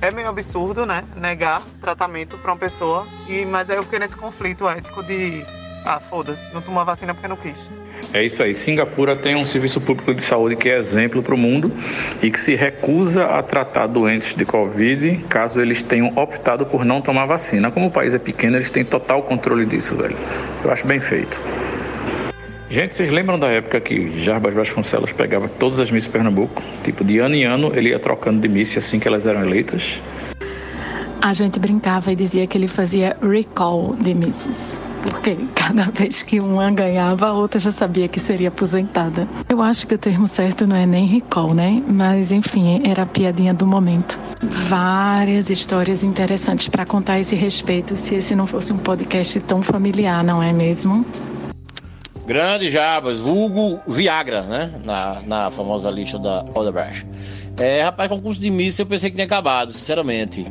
[0.00, 1.04] é meio absurdo, né?
[1.16, 3.06] Negar tratamento pra uma pessoa.
[3.28, 5.44] E, mas aí eu fiquei nesse conflito ético de.
[5.84, 7.68] Ah, foda-se, não tomar vacina porque não quis.
[8.12, 8.54] É isso aí.
[8.54, 11.72] Singapura tem um serviço público de saúde que é exemplo para o mundo
[12.22, 17.00] e que se recusa a tratar doentes de Covid caso eles tenham optado por não
[17.00, 17.70] tomar vacina.
[17.70, 20.16] Como o país é pequeno, eles têm total controle disso, velho.
[20.64, 21.40] Eu acho bem feito.
[22.68, 26.62] Gente, vocês lembram da época que Jarbas Vasconcelos pegava todas as Miss Pernambuco?
[26.82, 30.00] Tipo, de ano em ano ele ia trocando de Miss assim que elas eram eleitas?
[31.20, 34.81] A gente brincava e dizia que ele fazia recall de Misses.
[35.02, 39.28] Porque cada vez que uma ganhava, a outra já sabia que seria aposentada.
[39.48, 41.82] Eu acho que o termo certo não é nem recall, né?
[41.86, 44.18] Mas enfim, era a piadinha do momento.
[44.42, 49.62] Várias histórias interessantes para contar a esse respeito, se esse não fosse um podcast tão
[49.62, 51.04] familiar, não é mesmo?
[52.26, 54.72] Grande Jabas, vulgo Viagra, né?
[54.84, 57.06] Na, na famosa lista da Odebrecht.
[57.56, 60.46] É, rapaz, concurso de Miss eu pensei que tinha acabado, sinceramente.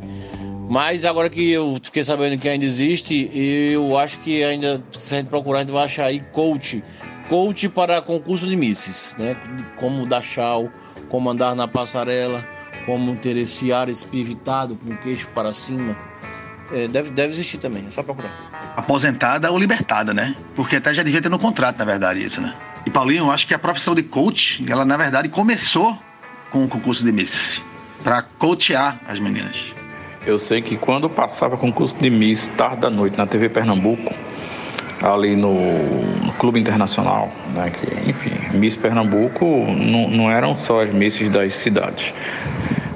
[0.71, 5.17] Mas agora que eu fiquei sabendo que ainda existe, eu acho que ainda, se a
[5.17, 6.81] gente procurar, a gente vai achar aí coach.
[7.27, 9.35] Coach para concurso de misses, né?
[9.75, 10.69] Como dar chau,
[11.09, 12.41] como andar na passarela,
[12.85, 15.93] como ter esse ar espivitado com o queixo para cima.
[16.71, 18.31] É, deve, deve existir também, é só procurar
[18.77, 20.33] aposentada ou libertada, né?
[20.55, 22.55] Porque até já devia ter no contrato, na verdade, isso, né?
[22.85, 25.99] E Paulinho, eu acho que a profissão de coach, ela na verdade começou
[26.49, 27.61] com o concurso de Miss,
[28.01, 29.80] para coachear as meninas.
[30.25, 34.13] Eu sei que quando passava concurso de Miss tarde da noite na TV Pernambuco,
[35.01, 35.55] ali no,
[36.23, 41.55] no Clube Internacional, né, que, enfim, Miss Pernambuco não, não eram só as misses das
[41.55, 42.13] cidades.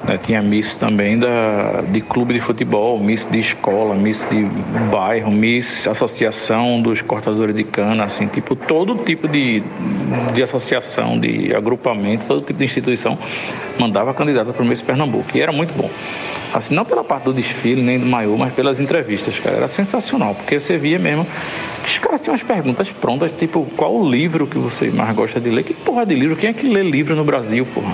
[0.08, 0.20] Né?
[0.22, 4.46] Tinha Miss também da, de clube de futebol, Miss de escola, Miss de
[4.92, 9.64] bairro, Miss associação dos cortadores de cana, assim, tipo, todo tipo de,
[10.34, 13.18] de associação, de agrupamento, todo tipo de instituição
[13.80, 15.36] mandava candidata para o Miss Pernambuco.
[15.36, 15.90] E era muito bom.
[16.54, 19.58] Assim, não pela parte do desfile, nem do maior, mas pelas entrevistas, cara.
[19.58, 21.28] Era sensacional, porque você via mesmo
[21.84, 25.40] que os caras tinham umas perguntas prontas, tipo, qual o livro que você mais gosta
[25.40, 25.64] de ler?
[25.64, 26.36] Que porra de livro?
[26.38, 27.92] Quem é que lê livro no Brasil, porra?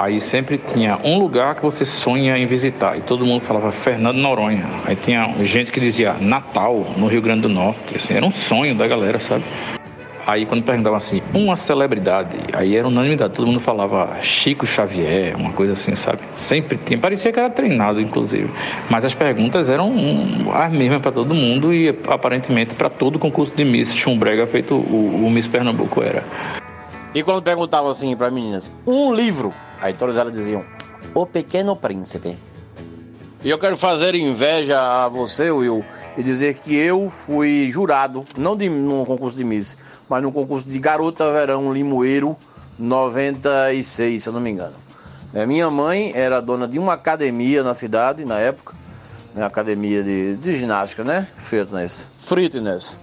[0.00, 2.96] Aí sempre tinha um lugar que você sonha em visitar.
[2.96, 4.64] E todo mundo falava Fernando Noronha.
[4.86, 7.96] Aí tinha gente que dizia Natal, no Rio Grande do Norte.
[7.96, 9.44] Assim, era um sonho da galera, sabe?
[10.26, 15.52] Aí quando perguntavam assim, uma celebridade, aí era unanimidade, todo mundo falava Chico Xavier, uma
[15.52, 16.20] coisa assim, sabe?
[16.34, 18.48] Sempre tinha, parecia que era treinado, inclusive.
[18.88, 19.92] Mas as perguntas eram
[20.54, 25.26] as mesmas para todo mundo e aparentemente para todo concurso de Miss Chumbrega feito o,
[25.26, 26.22] o Miss Pernambuco era.
[27.12, 30.64] E quando perguntavam assim para meninas, um livro, aí todas elas diziam,
[31.12, 32.38] O Pequeno Príncipe.
[33.42, 35.84] E eu quero fazer inveja a você, Will,
[36.16, 39.76] e dizer que eu fui jurado, não de, num concurso de Miss,
[40.08, 42.36] mas no concurso de Garota Verão Limoeiro
[42.78, 44.74] 96, se eu não me engano.
[45.34, 48.74] É, minha mãe era dona de uma academia na cidade, na época,
[49.34, 51.26] né, academia de, de ginástica, né?
[51.36, 52.08] Fitness.
[52.20, 52.98] Fitness.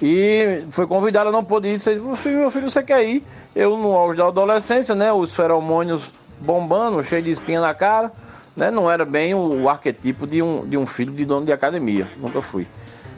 [0.00, 1.72] E foi convidada, não pôde ir.
[1.74, 3.24] Disse, meu filho, você quer ir?
[3.54, 5.12] Eu, no auge da adolescência, né?
[5.12, 8.12] Os feromônios bombando, cheio de espinha na cara
[8.58, 11.52] né, não era bem o, o, arquetipo de um, de um filho de dono de
[11.52, 12.10] academia.
[12.16, 12.66] Nunca fui.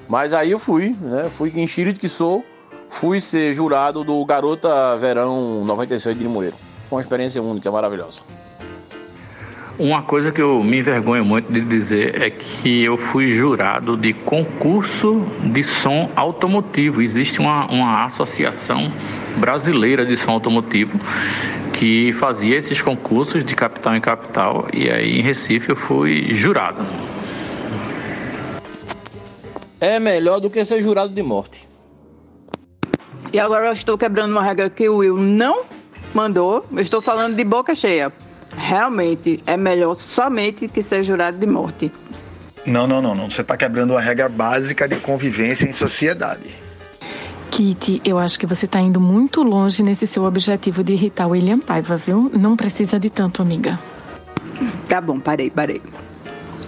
[0.07, 1.31] Mas aí eu fui, né?
[1.31, 2.45] Fui enxerido que sou,
[2.91, 6.57] fui ser jurado do Garota Verão 96 de Limoeiro.
[6.89, 8.21] Foi uma experiência única, maravilhosa.
[9.81, 14.13] Uma coisa que eu me envergonho muito de dizer é que eu fui jurado de
[14.13, 17.01] concurso de som automotivo.
[17.01, 18.93] Existe uma, uma associação
[19.39, 21.01] brasileira de som automotivo
[21.73, 26.87] que fazia esses concursos de capital em capital e aí em Recife eu fui jurado.
[29.81, 31.67] É melhor do que ser jurado de morte.
[33.33, 35.63] E agora eu estou quebrando uma regra que o Will não
[36.13, 36.67] mandou.
[36.71, 38.13] Eu estou falando de boca cheia.
[38.57, 41.93] Realmente é melhor somente que ser jurado de morte.
[42.67, 43.31] Não, não, não, não.
[43.31, 46.55] Você está quebrando uma regra básica de convivência em sociedade.
[47.51, 51.31] Kitty, eu acho que você está indo muito longe nesse seu objetivo de irritar o
[51.31, 52.31] William Paiva, viu?
[52.33, 53.79] Não precisa de tanto, amiga.
[54.89, 55.83] Tá bom, parei, parei.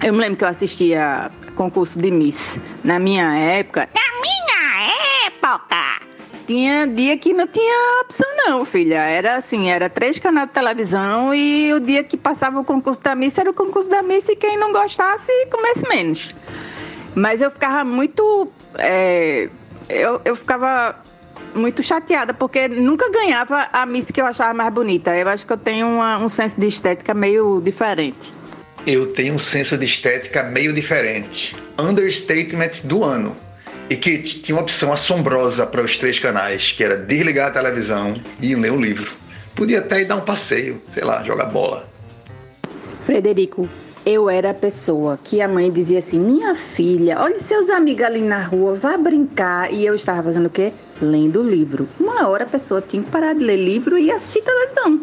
[0.03, 3.89] Eu me lembro que eu assistia concurso de Miss na minha época.
[3.95, 5.92] Na minha época!
[6.47, 9.05] Tinha dia que não tinha opção, não, filha.
[9.05, 13.15] Era assim, era três canais de televisão e o dia que passava o concurso da
[13.15, 16.35] Miss era o concurso da Miss e quem não gostasse comesse menos.
[17.15, 18.51] Mas eu ficava muito.
[18.79, 19.49] É,
[19.89, 20.97] eu, eu ficava
[21.55, 25.17] muito chateada, porque nunca ganhava a Miss que eu achava mais bonita.
[25.17, 28.33] Eu acho que eu tenho uma, um senso de estética meio diferente.
[28.87, 31.55] Eu tenho um senso de estética meio diferente.
[31.79, 33.37] Understatement do ano.
[33.93, 38.15] E que tinha uma opção assombrosa para os três canais, que era desligar a televisão
[38.41, 39.13] e ler um livro.
[39.55, 41.87] Podia até ir dar um passeio, sei lá, jogar bola.
[43.03, 43.69] Frederico,
[44.07, 48.23] eu era a pessoa que a mãe dizia assim: Minha filha, olhe seus amigos ali
[48.23, 49.71] na rua, vá brincar.
[49.71, 50.73] E eu estava fazendo o quê?
[50.99, 51.87] Lendo livro.
[52.01, 55.03] Uma hora a pessoa tinha que parar de ler livro e assistir televisão.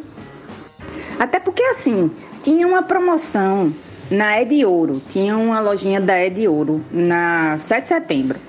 [1.19, 2.09] Até porque, assim,
[2.41, 3.71] tinha uma promoção
[4.09, 8.48] na Ed Ouro, tinha uma lojinha da Ed Ouro na 7 de setembro.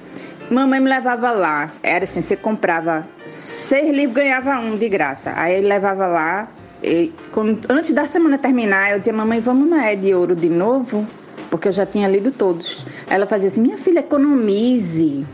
[0.50, 5.32] Mamãe me levava lá, era assim: você comprava seis livros, ganhava um de graça.
[5.36, 6.48] Aí ele levava lá,
[6.82, 11.06] e, quando, antes da semana terminar, eu dizia, mamãe, vamos na Ed Ouro de novo?
[11.50, 12.84] Porque eu já tinha lido todos.
[13.08, 15.26] Ela fazia assim, minha filha, economize.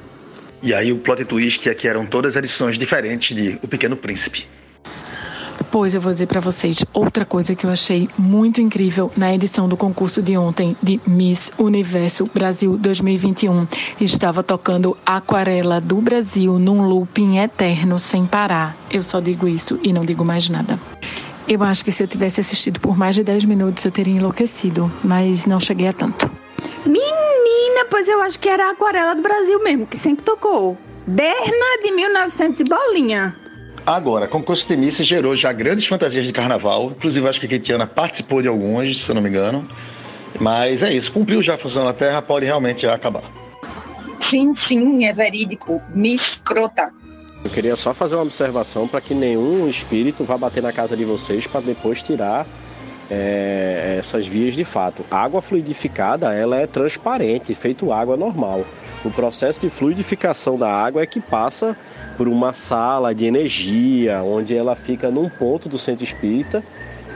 [0.62, 4.46] E aí o plot twist é que eram todas edições diferentes de O Pequeno Príncipe.
[5.78, 9.68] Pois eu vou dizer para vocês outra coisa que eu achei muito incrível na edição
[9.68, 13.68] do concurso de ontem de Miss Universo Brasil 2021.
[14.00, 18.74] Estava tocando Aquarela do Brasil num looping eterno sem parar.
[18.90, 20.80] Eu só digo isso e não digo mais nada.
[21.46, 24.90] Eu acho que se eu tivesse assistido por mais de 10 minutos eu teria enlouquecido,
[25.04, 26.30] mas não cheguei a tanto.
[26.86, 30.78] Menina, pois eu acho que era a Aquarela do Brasil mesmo, que sempre tocou.
[31.06, 33.45] Derna de 1900 e bolinha.
[33.86, 36.90] Agora, concurso de Miss gerou já grandes fantasias de carnaval.
[36.90, 39.68] Inclusive, acho que a Kitiana participou de algumas, se eu não me engano.
[40.40, 43.30] Mas é isso, cumpriu já a função na Terra, pode realmente acabar.
[44.18, 45.80] Sim, sim, é verídico.
[45.94, 46.90] Miss Crota.
[47.44, 51.04] Eu queria só fazer uma observação para que nenhum espírito vá bater na casa de
[51.04, 52.44] vocês para depois tirar
[53.08, 55.04] é, essas vias de fato.
[55.08, 58.64] A água fluidificada ela é transparente, feito água normal.
[59.06, 61.76] O processo de fluidificação da água é que passa
[62.16, 66.60] por uma sala de energia, onde ela fica num ponto do centro espírita,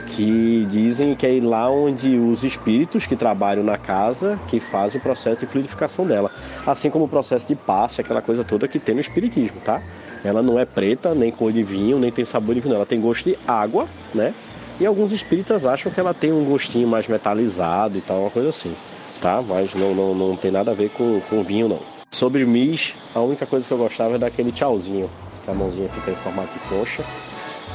[0.07, 5.03] que dizem que é lá onde os espíritos que trabalham na casa que fazem o
[5.03, 6.31] processo de fluidificação dela.
[6.65, 9.81] Assim como o processo de passe, aquela coisa toda que tem no espiritismo, tá?
[10.23, 12.75] Ela não é preta, nem cor de vinho, nem tem sabor de vinho.
[12.75, 13.85] Ela tem gosto de água,
[14.15, 14.33] né?
[14.79, 18.47] E alguns espíritas acham que ela tem um gostinho mais metalizado e tal, uma coisa
[18.47, 18.73] assim,
[19.21, 19.41] tá?
[19.41, 21.79] Mas não, não, não tem nada a ver com, com vinho, não.
[22.09, 25.09] Sobre Miss, a única coisa que eu gostava é daquele tchauzinho,
[25.45, 27.03] que a mãozinha fica em formato de coxa,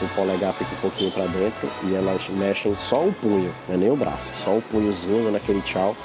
[0.02, 3.78] o polegar fica um pouquinho para dentro e elas mexem só o punho, não é
[3.78, 5.96] nem o braço, só o punhozinho naquele tchau,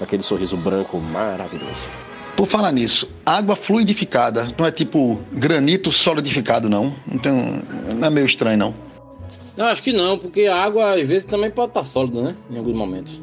[0.00, 1.88] aquele sorriso branco maravilhoso.
[2.36, 4.54] Por falar nisso, água fluidificada.
[4.56, 6.94] Não é tipo granito solidificado, não.
[7.10, 8.74] Então, não é meio estranho, não.
[9.56, 12.36] Eu acho que não, porque a água às vezes também pode estar sólida, né?
[12.50, 13.20] Em alguns momentos.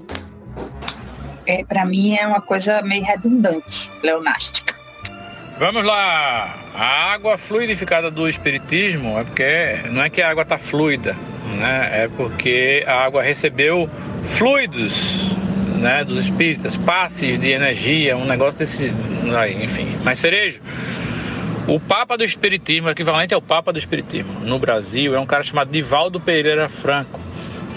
[1.48, 4.76] É, para mim é uma coisa meio redundante, leonástica.
[5.58, 6.56] Vamos lá.
[6.76, 11.16] A água fluidificada do espiritismo é porque não é que a água está fluida,
[11.58, 12.04] né?
[12.04, 13.90] É porque a água recebeu
[14.24, 15.36] fluidos,
[15.80, 18.94] né, dos espíritas, passes de energia, um negócio desse,
[19.64, 19.98] enfim.
[20.04, 20.60] Mas cerejo,
[21.68, 25.72] o Papa do Espiritismo, equivalente ao Papa do Espiritismo no Brasil, é um cara chamado
[25.72, 27.20] Divaldo Pereira Franco.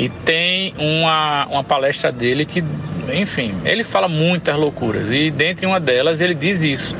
[0.01, 2.65] E tem uma, uma palestra dele que,
[3.13, 5.13] enfim, ele fala muitas loucuras.
[5.13, 6.97] E dentre uma delas ele diz isso: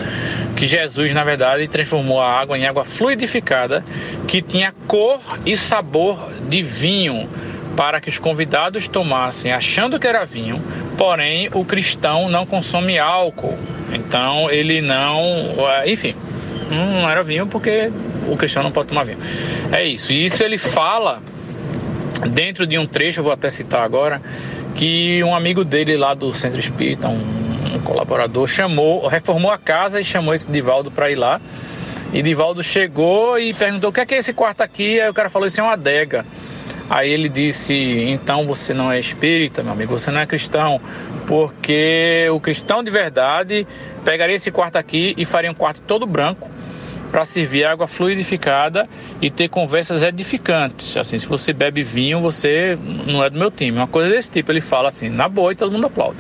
[0.55, 3.83] que Jesus, na verdade, transformou a água em água fluidificada,
[4.29, 7.27] que tinha cor e sabor de vinho
[7.75, 10.63] para que os convidados tomassem achando que era vinho,
[10.99, 13.57] porém o cristão não consome álcool,
[13.95, 15.55] então ele não,
[15.87, 16.15] enfim,
[16.69, 17.91] não era vinho porque
[18.29, 19.21] o cristão não pode tomar vinho.
[19.73, 20.13] É isso.
[20.13, 21.23] E isso ele fala
[22.31, 24.21] dentro de um trecho, vou até citar agora,
[24.75, 30.01] que um amigo dele lá do Centro Espírita, um, um colaborador, chamou, reformou a casa
[30.01, 31.41] e chamou esse Divaldo para ir lá.
[32.13, 35.01] E Divaldo chegou e perguntou: o que é, que é esse quarto aqui?
[35.01, 36.25] Aí o cara falou: Isso é uma adega.
[36.91, 37.73] Aí ele disse:
[38.09, 40.81] então você não é espírita, meu amigo, você não é cristão,
[41.25, 43.65] porque o cristão de verdade
[44.05, 46.51] pegaria esse quarto aqui e faria um quarto todo branco
[47.11, 48.89] para servir água fluidificada
[49.21, 50.97] e ter conversas edificantes.
[50.97, 53.77] Assim, se você bebe vinho, você não é do meu time.
[53.77, 56.19] Uma coisa desse tipo, ele fala assim, na boa e todo mundo aplaude.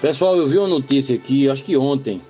[0.00, 2.22] Pessoal, eu vi uma notícia aqui, acho que ontem,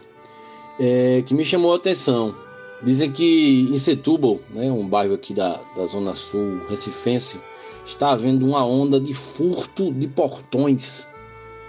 [0.81, 2.35] é, que me chamou a atenção.
[2.83, 7.41] Dizem que em Setúbal, né, um bairro aqui da, da zona sul recifense,
[7.85, 11.07] está havendo uma onda de furto de portões.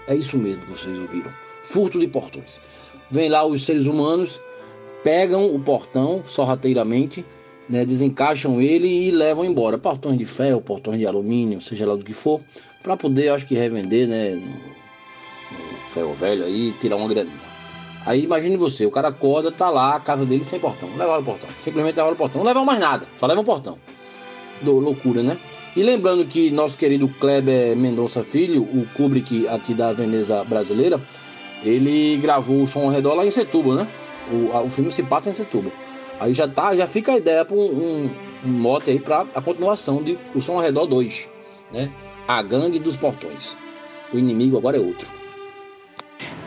[0.06, 1.30] É isso mesmo que vocês ouviram.
[1.64, 2.60] Furto de portões.
[3.10, 4.40] Vem lá os seres humanos,
[5.02, 7.24] pegam o portão sorrateiramente,
[7.68, 9.78] né, desencaixam ele e levam embora.
[9.78, 12.40] Portões de ferro, portões de alumínio, seja lá do que for,
[12.82, 17.50] para poder, acho que, revender, né, no ferro velho aí, tirar uma graninha.
[18.06, 20.88] Aí imagine você, o cara acorda, tá lá, a casa dele sem portão.
[20.96, 21.48] Levaram o portão.
[21.62, 22.38] Simplesmente levaram o portão.
[22.38, 23.78] Não levam mais nada, só levam o portão.
[24.62, 25.38] Do, loucura, né?
[25.76, 31.00] E lembrando que nosso querido Kleber Mendonça Filho, o Kubrick aqui da Veneza brasileira,
[31.62, 33.88] ele gravou o som ao redor lá em Setúbal, né?
[34.30, 35.72] O, a, o filme se passa em Setúbal.
[36.18, 38.10] Aí já tá, já fica a ideia para um, um,
[38.44, 41.28] um, mote aí para a continuação de O Som ao Redor 2,
[41.72, 41.90] né?
[42.28, 43.56] A Gangue dos Portões.
[44.12, 45.20] O inimigo agora é outro.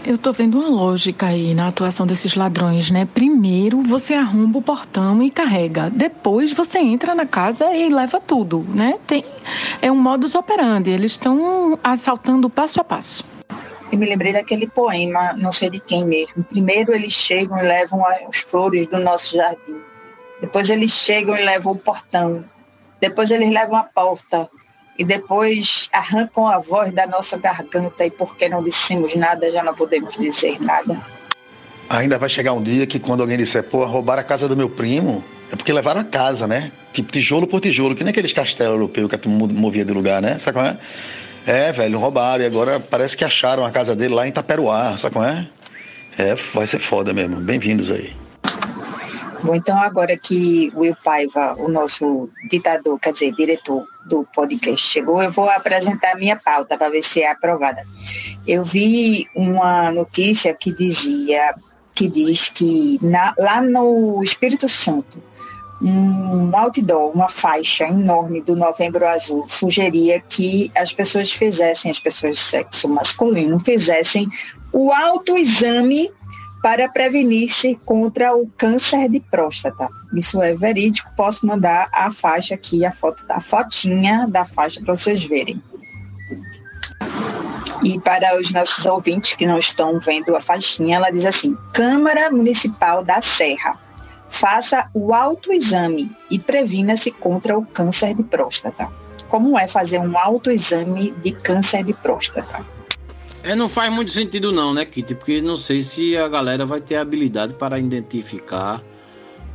[0.05, 3.07] Eu tô vendo uma lógica aí na atuação desses ladrões, né?
[3.14, 5.89] Primeiro você arromba o portão e carrega.
[5.89, 8.99] Depois você entra na casa e leva tudo, né?
[9.07, 9.24] Tem
[9.82, 10.89] é um modus operandi.
[10.89, 13.24] Eles estão assaltando passo a passo.
[13.94, 16.44] Eu me lembrei daquele poema, não sei de quem mesmo.
[16.44, 19.78] Primeiro eles chegam e levam as flores do nosso jardim.
[20.41, 22.44] Depois eles chegam e levam o portão.
[23.00, 24.50] Depois eles levam a porta
[24.98, 29.76] e depois arrancam a voz da nossa garganta e porque não dissemos nada, já não
[29.76, 31.00] podemos dizer nada.
[31.88, 34.72] Ainda vai chegar um dia que quando alguém disser, pô, roubaram a casa do meu
[34.72, 36.72] primo, é porque levaram a casa, né?
[36.91, 40.39] Tipo tijolo por tijolo, que nem aqueles castelos europeus que tu movia de lugar, né?
[40.39, 40.80] Sabe qual é?
[41.46, 45.16] É, velho, roubaram e agora parece que acharam a casa dele lá em Taperoá, sabe
[45.16, 45.48] qual é?
[46.18, 47.41] É, vai ser foda mesmo.
[47.41, 48.16] Bem-vindos aí.
[49.44, 55.22] Bom, então agora que Will Paiva, o nosso ditador, quer dizer, diretor do podcast chegou,
[55.22, 57.84] eu vou apresentar a minha pauta para ver se é aprovada.
[58.48, 61.56] Eu vi uma notícia que dizia,
[61.94, 65.22] que diz que na, lá no Espírito Santo,
[65.84, 72.38] um outdoor, uma faixa enorme do Novembro Azul sugeria que as pessoas fizessem, as pessoas
[72.38, 74.27] de sexo masculino, fizessem
[74.71, 76.09] o autoexame
[76.61, 79.89] para prevenir-se contra o câncer de próstata.
[80.15, 84.95] Isso é verídico, posso mandar a faixa aqui, a foto, a fotinha da faixa para
[84.95, 85.61] vocês verem.
[87.84, 92.31] E para os nossos ouvintes que não estão vendo a faixinha, ela diz assim: Câmara
[92.31, 93.77] Municipal da Serra,
[94.34, 98.89] faça o autoexame e previna-se contra o câncer de próstata.
[99.29, 102.65] Como é fazer um autoexame de câncer de próstata?
[103.43, 105.13] É, não faz muito sentido não, né, Kitty?
[105.13, 108.81] Porque não sei se a galera vai ter habilidade para identificar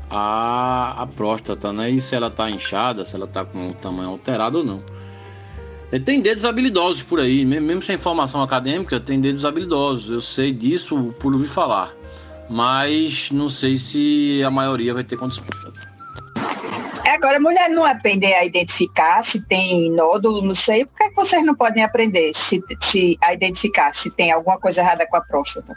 [0.09, 1.91] a, a próstata, né?
[1.91, 4.83] E se ela tá inchada, se ela tá com um tamanho alterado ou não.
[5.91, 10.09] É, tem dedos habilidosos por aí, mesmo sem formação acadêmica, tem dedos habilidosos.
[10.09, 11.98] Eu sei disso por ouvir falar.
[12.49, 15.47] Mas não sei se a maioria vai ter condições.
[17.07, 21.17] Agora, mulher não aprender a identificar se tem nódulo, não sei, por que, é que
[21.17, 25.21] vocês não podem aprender se, se, a identificar se tem alguma coisa errada com a
[25.21, 25.77] próstata?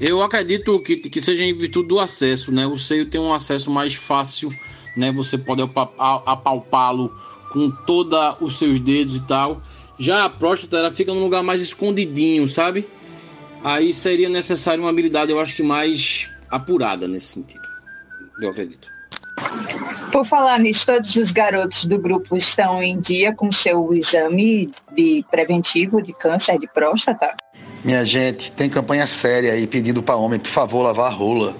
[0.00, 2.66] Eu acredito que, que seja em virtude do acesso, né?
[2.66, 4.50] O seio tem um acesso mais fácil,
[4.96, 5.12] né?
[5.12, 5.62] Você pode
[5.96, 7.14] apalpá-lo
[7.50, 9.62] com todos os seus dedos e tal.
[9.98, 12.88] Já a próstata, ela fica num lugar mais escondidinho, sabe?
[13.64, 17.64] Aí seria necessário uma habilidade, eu acho que mais apurada nesse sentido.
[18.38, 18.86] Eu acredito.
[20.12, 25.24] Por falar nisso, todos os garotos do grupo estão em dia com seu exame de
[25.30, 27.34] preventivo de câncer de próstata?
[27.82, 31.56] Minha gente, tem campanha séria aí pedindo para homem, por favor, lavar a rola.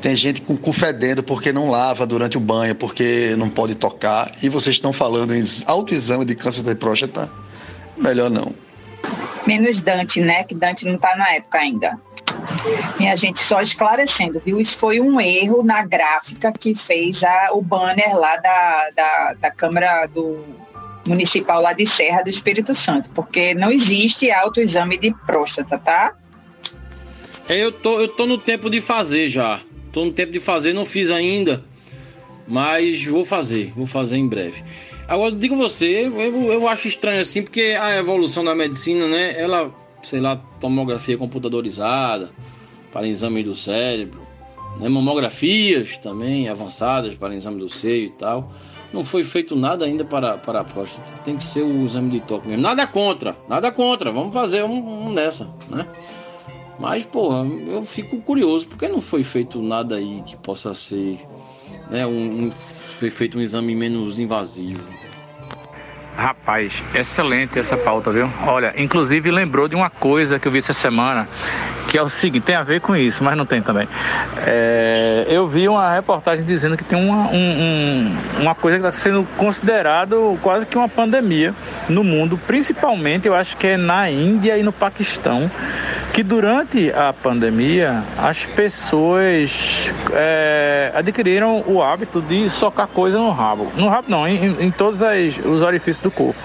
[0.00, 4.34] Tem gente com cu fedendo porque não lava durante o banho, porque não pode tocar.
[4.42, 7.30] E vocês estão falando em autoexame de câncer de próstata?
[7.96, 8.63] Melhor não.
[9.46, 10.44] Menos Dante, né?
[10.44, 11.98] Que Dante não tá na época ainda.
[12.98, 14.60] Minha gente, só esclarecendo, viu?
[14.60, 19.50] Isso foi um erro na gráfica que fez a, o banner lá da, da, da
[19.50, 20.38] Câmara do
[21.06, 26.14] Municipal lá de Serra do Espírito Santo, porque não existe autoexame de próstata, tá?
[27.48, 29.60] É, eu tô, eu tô no tempo de fazer já.
[29.92, 31.62] Tô no tempo de fazer, não fiz ainda,
[32.48, 34.64] mas vou fazer, vou fazer em breve.
[35.06, 39.70] Agora, digo você, eu, eu acho estranho assim, porque a evolução da medicina, né, ela,
[40.02, 42.30] sei lá, tomografia computadorizada
[42.90, 44.20] para exame do cérebro,
[44.78, 48.50] né, mamografias também avançadas para exame do seio e tal.
[48.92, 51.10] Não foi feito nada ainda para, para a próstata.
[51.24, 52.62] Tem que ser o exame de toque mesmo.
[52.62, 54.12] Nada contra, nada contra.
[54.12, 55.86] Vamos fazer um, um dessa, né?
[56.78, 61.20] Mas, porra, eu fico curioso, porque não foi feito nada aí que possa ser,
[61.90, 62.52] né, um, um
[62.94, 64.82] foi feito um exame menos invasivo.
[66.16, 68.30] Rapaz, excelente essa pauta, viu?
[68.46, 71.28] Olha, inclusive lembrou de uma coisa que eu vi essa semana,
[71.94, 73.86] que é o seguinte, tem a ver com isso, mas não tem também.
[74.44, 78.90] É, eu vi uma reportagem dizendo que tem uma, um, um, uma coisa que está
[78.90, 81.54] sendo considerado quase que uma pandemia
[81.88, 85.48] no mundo, principalmente eu acho que é na Índia e no Paquistão,
[86.12, 93.70] que durante a pandemia as pessoas é, adquiriram o hábito de socar coisa no rabo.
[93.76, 96.40] No rabo não, em, em todos as, os orifícios do corpo.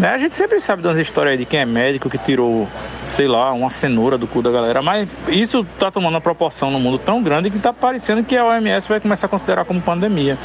[0.00, 0.08] Né?
[0.08, 2.68] A gente sempre sabe das histórias de quem é médico que tirou,
[3.04, 6.78] sei lá, uma cenoura do cu da galera, mas isso está tomando uma proporção no
[6.78, 10.38] mundo tão grande que está parecendo que a OMS vai começar a considerar como pandemia.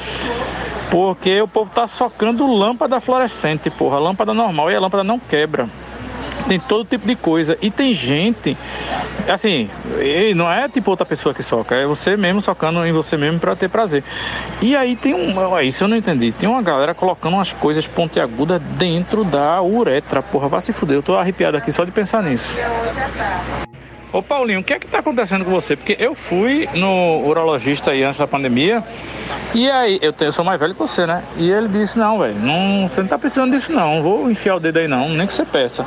[0.91, 5.67] Porque o povo está socando lâmpada fluorescente, porra, lâmpada normal e a lâmpada não quebra
[6.47, 7.57] tem todo tipo de coisa.
[7.61, 8.57] E tem gente,
[9.27, 9.69] assim,
[10.35, 13.55] não é tipo outra pessoa que soca, é você mesmo socando em você mesmo para
[13.55, 14.03] ter prazer.
[14.61, 15.59] E aí tem um.
[15.61, 16.31] Isso eu não entendi.
[16.31, 20.21] Tem uma galera colocando umas coisas pontiagudas dentro da uretra.
[20.21, 20.97] Porra, vai se fuder.
[20.97, 22.57] Eu tô arrepiado aqui só de pensar nisso.
[24.15, 25.75] Ô Paulinho, o que é que tá acontecendo com você?
[25.75, 28.81] Porque eu fui no urologista aí antes da pandemia
[29.53, 31.21] e aí, eu, tenho, eu sou mais velho que você, né?
[31.35, 34.59] E ele disse, não, velho, não, você não tá precisando disso não, vou enfiar o
[34.61, 35.85] dedo aí não, nem que você peça.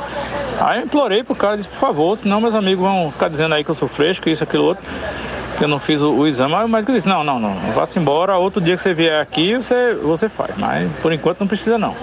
[0.61, 3.63] Aí eu implorei pro cara, disse, por favor, senão meus amigos vão ficar dizendo aí
[3.63, 4.85] que eu sou fresco, isso, aquilo, outro
[5.59, 8.37] eu não fiz o, o, exame, mas o médico disse, não, não, não, vá-se embora,
[8.37, 11.95] outro dia que você vier aqui, você, você faz, mas por enquanto não precisa não.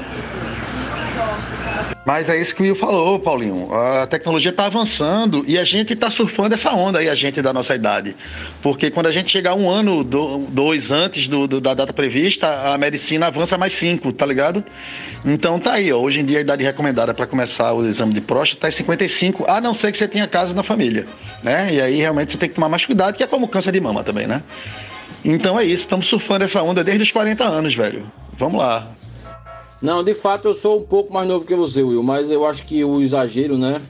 [2.06, 3.68] Mas é isso que o Will falou, Paulinho.
[3.74, 7.52] A tecnologia está avançando e a gente está surfando essa onda aí, a gente da
[7.52, 8.16] nossa idade.
[8.62, 12.78] Porque quando a gente chegar um ano, dois antes do, do, da data prevista, a
[12.78, 14.64] medicina avança mais cinco, tá ligado?
[15.24, 15.98] Então tá aí, ó.
[15.98, 19.60] Hoje em dia a idade recomendada para começar o exame de próstata é 55, a
[19.60, 21.06] não ser que você tenha casa na família,
[21.42, 21.74] né?
[21.74, 24.04] E aí realmente você tem que tomar mais cuidado, que é como câncer de mama
[24.04, 24.44] também, né?
[25.24, 28.08] Então é isso, estamos surfando essa onda desde os 40 anos, velho.
[28.38, 28.92] Vamos lá.
[29.80, 32.64] Não, de fato eu sou um pouco mais novo que você, Will, mas eu acho
[32.64, 33.80] que o exagero, né,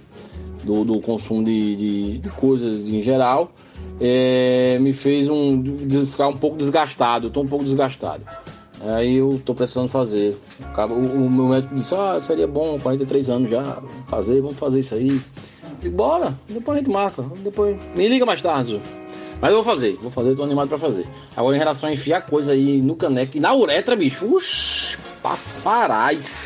[0.64, 3.53] do, do consumo de, de, de, coisas em geral,
[4.01, 5.62] é, me fez um,
[6.07, 7.28] ficar um pouco desgastado.
[7.28, 8.22] Eu tô um pouco desgastado.
[8.80, 10.37] Aí eu tô precisando fazer.
[10.91, 15.20] O, meu médico disse: Ah, seria bom, 43 anos já, fazer, vamos fazer isso aí.
[15.91, 17.22] Bora, depois a gente marca.
[17.43, 17.76] Depois...
[17.95, 18.80] Me liga mais tarde,
[19.41, 21.07] mas eu vou fazer, vou fazer, tô animado pra fazer.
[21.37, 24.76] Agora, em relação a enfiar coisa aí no caneco e na uretra, bicho, uxi,
[25.27, 26.41] passarás.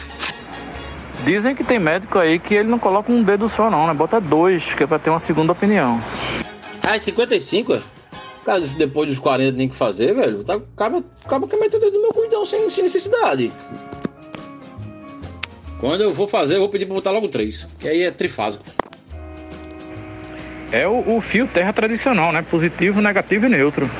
[1.25, 3.93] Dizem que tem médico aí que ele não coloca um dedo só, não, né?
[3.93, 6.01] Bota dois, que é pra ter uma segunda opinião.
[6.83, 7.75] Ah, é 55?
[7.75, 7.81] É?
[8.47, 10.43] Cara, depois dos 40 tem que fazer, velho.
[10.43, 13.53] Tá, acaba, acaba que mete o dedo no meu cuidão sem, sem necessidade.
[15.79, 18.65] Quando eu for fazer, eu vou pedir pra botar logo três, que aí é trifásico
[20.73, 22.43] é o, o fio terra tradicional, né?
[22.49, 23.91] Positivo, negativo e neutro.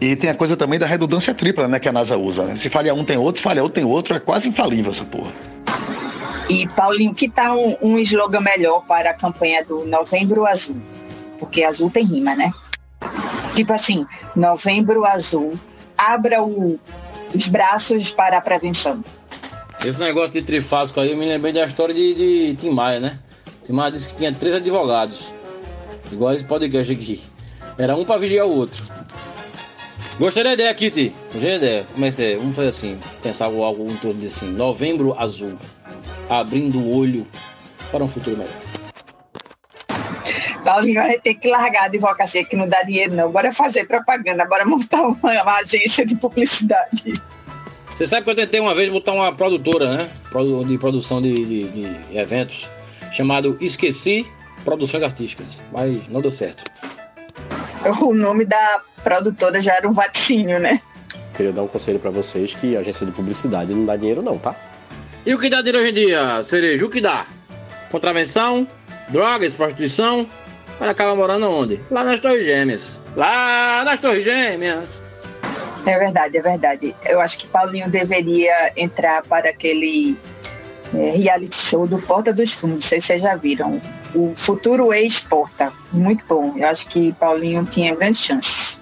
[0.00, 1.78] E tem a coisa também da redundância tripla, né?
[1.78, 2.44] Que a NASA usa.
[2.46, 2.56] Né?
[2.56, 3.38] Se falha um, tem outro.
[3.38, 4.14] Se falha outro, tem outro.
[4.14, 5.30] É quase infalível essa porra.
[6.48, 10.80] E, Paulinho, que tal um, um slogan melhor para a campanha do Novembro Azul?
[11.38, 12.52] Porque azul tem rima, né?
[13.54, 15.54] Tipo assim, Novembro Azul,
[15.96, 16.78] abra o,
[17.34, 19.04] os braços para a prevenção.
[19.84, 23.18] Esse negócio de trifásico aí, eu me lembrei da história de, de Tim Maia, né?
[23.64, 25.32] Tim Maia disse que tinha três advogados.
[26.10, 27.22] Igual esse podcast aqui.
[27.78, 28.82] Era um pra vigiar o outro.
[30.20, 31.14] Gostei da ideia, Kitty.
[31.32, 31.86] Gostei da ideia.
[31.94, 33.00] Comecei, vamos fazer assim.
[33.22, 34.50] Pensava algo em torno de assim.
[34.52, 35.56] Novembro azul.
[36.28, 37.26] Abrindo o olho
[37.90, 38.52] para um futuro melhor.
[40.62, 43.30] Paulinho vai ter que largar a advocacia que não dá dinheiro, não.
[43.32, 47.20] Bora fazer propaganda, bora montar uma, uma agência de publicidade.
[47.96, 50.10] Você sabe que eu tentei uma vez botar uma produtora, né?
[50.68, 52.68] De produção de, de- de eventos.
[53.10, 54.26] Chamado Esqueci
[54.66, 55.62] Produções Artísticas.
[55.72, 56.62] Mas não deu certo.
[58.02, 60.80] O nome da produtora já era um vaticínio, né?
[61.34, 64.54] Queria dar um conselho pra vocês que agência de publicidade não dá dinheiro não, tá?
[65.24, 66.84] E o que dá dinheiro hoje em dia, Cereja?
[66.84, 67.26] O que dá?
[67.90, 68.66] Contravenção?
[69.08, 69.56] Drogas?
[69.56, 70.26] Prostituição?
[70.78, 71.80] Vai acabar morando onde?
[71.90, 73.00] Lá nas Torres Gêmeas.
[73.16, 75.02] Lá nas Torres Gêmeas.
[75.86, 76.96] É verdade, é verdade.
[77.04, 80.16] Eu acho que Paulinho deveria entrar para aquele
[80.94, 82.80] é, reality show do Porta dos Fundos.
[82.80, 83.80] Não sei se vocês já viram.
[84.14, 85.72] O Futuro Ex-Porta.
[85.92, 86.54] Muito bom.
[86.56, 88.80] Eu acho que Paulinho tinha grandes chances.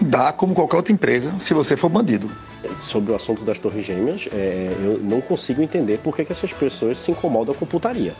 [0.00, 2.30] Dá como qualquer outra empresa, se você for bandido.
[2.78, 6.52] Sobre o assunto das Torres Gêmeas, é, eu não consigo entender por que, que essas
[6.52, 8.14] pessoas se incomodam com putaria.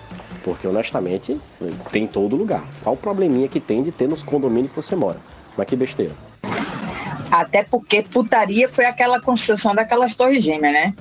[0.44, 1.38] Porque, honestamente,
[1.90, 2.64] tem em todo lugar.
[2.82, 5.18] Qual o probleminha que tem de ter nos condomínios que você mora?
[5.57, 6.12] Mas que besteira.
[7.30, 10.94] Até porque putaria foi aquela construção daquelas torres gêmeas, né?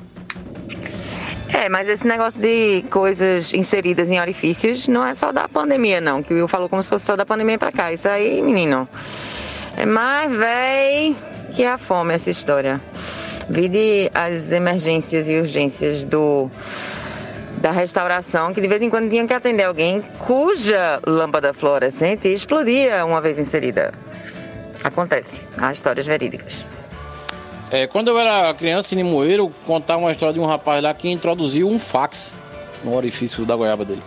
[1.51, 6.21] É, mas esse negócio de coisas inseridas em orifícios não é só da pandemia, não.
[6.21, 7.91] Que o Will falou como se fosse só da pandemia pra cá.
[7.91, 8.87] Isso aí, menino.
[9.75, 11.15] É mais véi
[11.53, 12.79] que a fome essa história.
[13.49, 16.49] Vide as emergências e urgências do
[17.57, 23.05] da restauração, que de vez em quando tinham que atender alguém cuja lâmpada fluorescente explodia
[23.05, 23.91] uma vez inserida.
[24.83, 25.45] Acontece.
[25.57, 26.65] Há histórias verídicas.
[27.71, 31.09] É, quando eu era criança em Limoeiro, contava uma história de um rapaz lá que
[31.09, 32.33] introduziu um fax
[32.83, 34.01] no orifício da goiaba dele.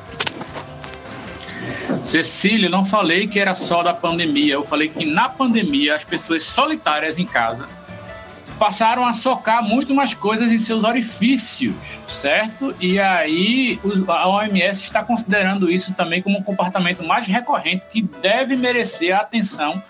[2.04, 4.54] Cecília, não falei que era só da pandemia.
[4.54, 7.68] Eu falei que na pandemia as pessoas solitárias em casa
[8.58, 11.74] passaram a socar muito mais coisas em seus orifícios,
[12.08, 12.74] certo?
[12.80, 18.54] E aí a OMS está considerando isso também como um comportamento mais recorrente que deve
[18.54, 19.82] merecer a atenção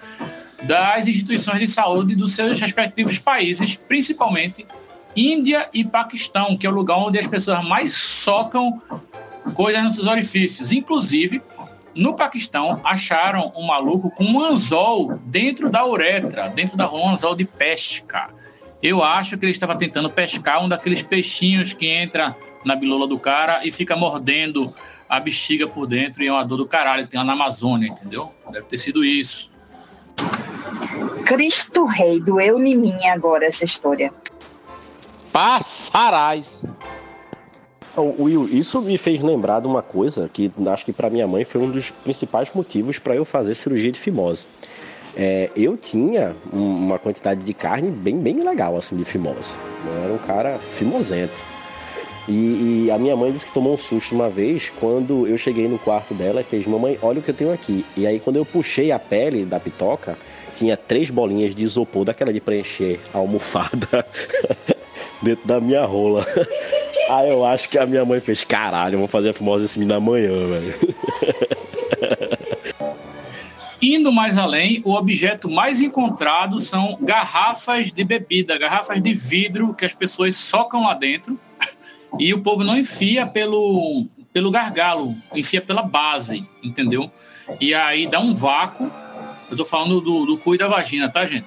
[0.65, 4.67] das instituições de saúde dos seus respectivos países, principalmente
[5.17, 8.81] Índia e Paquistão, que é o lugar onde as pessoas mais socam
[9.55, 10.73] coisas nos seus orifícios.
[10.73, 11.43] Inclusive,
[11.95, 17.35] no Paquistão, acharam um maluco com um anzol dentro da uretra, dentro da um anzol
[17.35, 18.31] de pesca.
[18.83, 22.35] Eu acho que ele estava tentando pescar um daqueles peixinhos que entra
[22.65, 24.75] na bilola do cara e fica mordendo
[25.09, 27.07] a bexiga por dentro e é uma dor do caralho.
[27.07, 28.33] Tem lá na Amazônia, entendeu?
[28.51, 29.52] Deve ter sido isso.
[31.25, 34.13] Cristo Rei, doeu em mim agora essa história.
[35.33, 36.63] Passarás.
[37.97, 41.45] Ô, Will, isso me fez lembrar de uma coisa que acho que para minha mãe
[41.45, 44.47] foi um dos principais motivos para eu fazer cirurgia de fimose.
[45.15, 49.55] É, eu tinha um- uma quantidade de carne bem, bem legal assim de fimose.
[49.87, 51.39] Eu era um cara fimosento.
[52.29, 55.67] E, e a minha mãe disse que tomou um susto uma vez quando eu cheguei
[55.67, 57.85] no quarto dela e fez: Mamãe, olha o que eu tenho aqui.
[57.97, 60.17] E aí, quando eu puxei a pele da pitoca,
[60.55, 64.07] tinha três bolinhas de isopor, daquela de preencher a almofada,
[65.21, 66.27] dentro da minha rola.
[67.11, 69.79] Aí eu acho que a minha mãe fez: Caralho, eu vou fazer a fimose esse
[69.79, 70.75] menino amanhã, velho.
[73.83, 79.85] Indo mais além, o objeto mais encontrado são garrafas de bebida, garrafas de vidro que
[79.85, 81.37] as pessoas socam lá dentro
[82.19, 87.11] e o povo não enfia pelo, pelo gargalo, enfia pela base, entendeu?
[87.61, 88.91] E aí dá um vácuo.
[89.51, 91.47] Eu tô falando do, do cu e da vagina, tá, gente?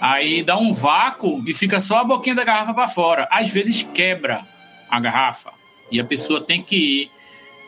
[0.00, 3.28] Aí dá um vácuo e fica só a boquinha da garrafa para fora.
[3.30, 4.46] Às vezes quebra
[4.88, 5.52] a garrafa
[5.90, 7.10] e a pessoa tem que ir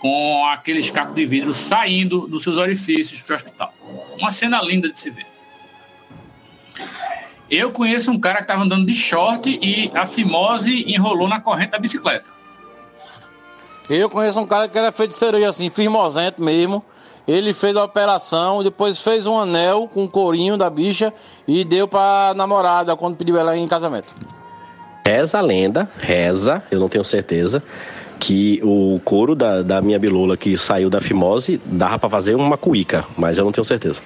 [0.00, 3.74] com aqueles cacos de vidro saindo dos seus orifícios para o hospital.
[4.18, 5.31] Uma cena linda de se ver.
[7.52, 11.72] Eu conheço um cara que estava andando de short e a fimose enrolou na corrente
[11.72, 12.30] da bicicleta.
[13.90, 16.82] Eu conheço um cara que era feito de cereja assim, firmosento mesmo.
[17.28, 21.12] Ele fez a operação, depois fez um anel com o corinho da bicha
[21.46, 24.14] e deu pra namorada quando pediu ela em casamento.
[25.06, 27.62] Reza a lenda, reza, eu não tenho certeza,
[28.18, 32.56] que o couro da, da minha bilola que saiu da fimose dava pra fazer uma
[32.56, 34.00] cuíca, mas eu não tenho certeza.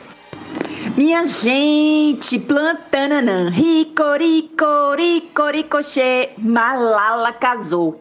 [0.97, 8.01] Minha gente, plantananã, rico, rico, ricochê, Malala casou.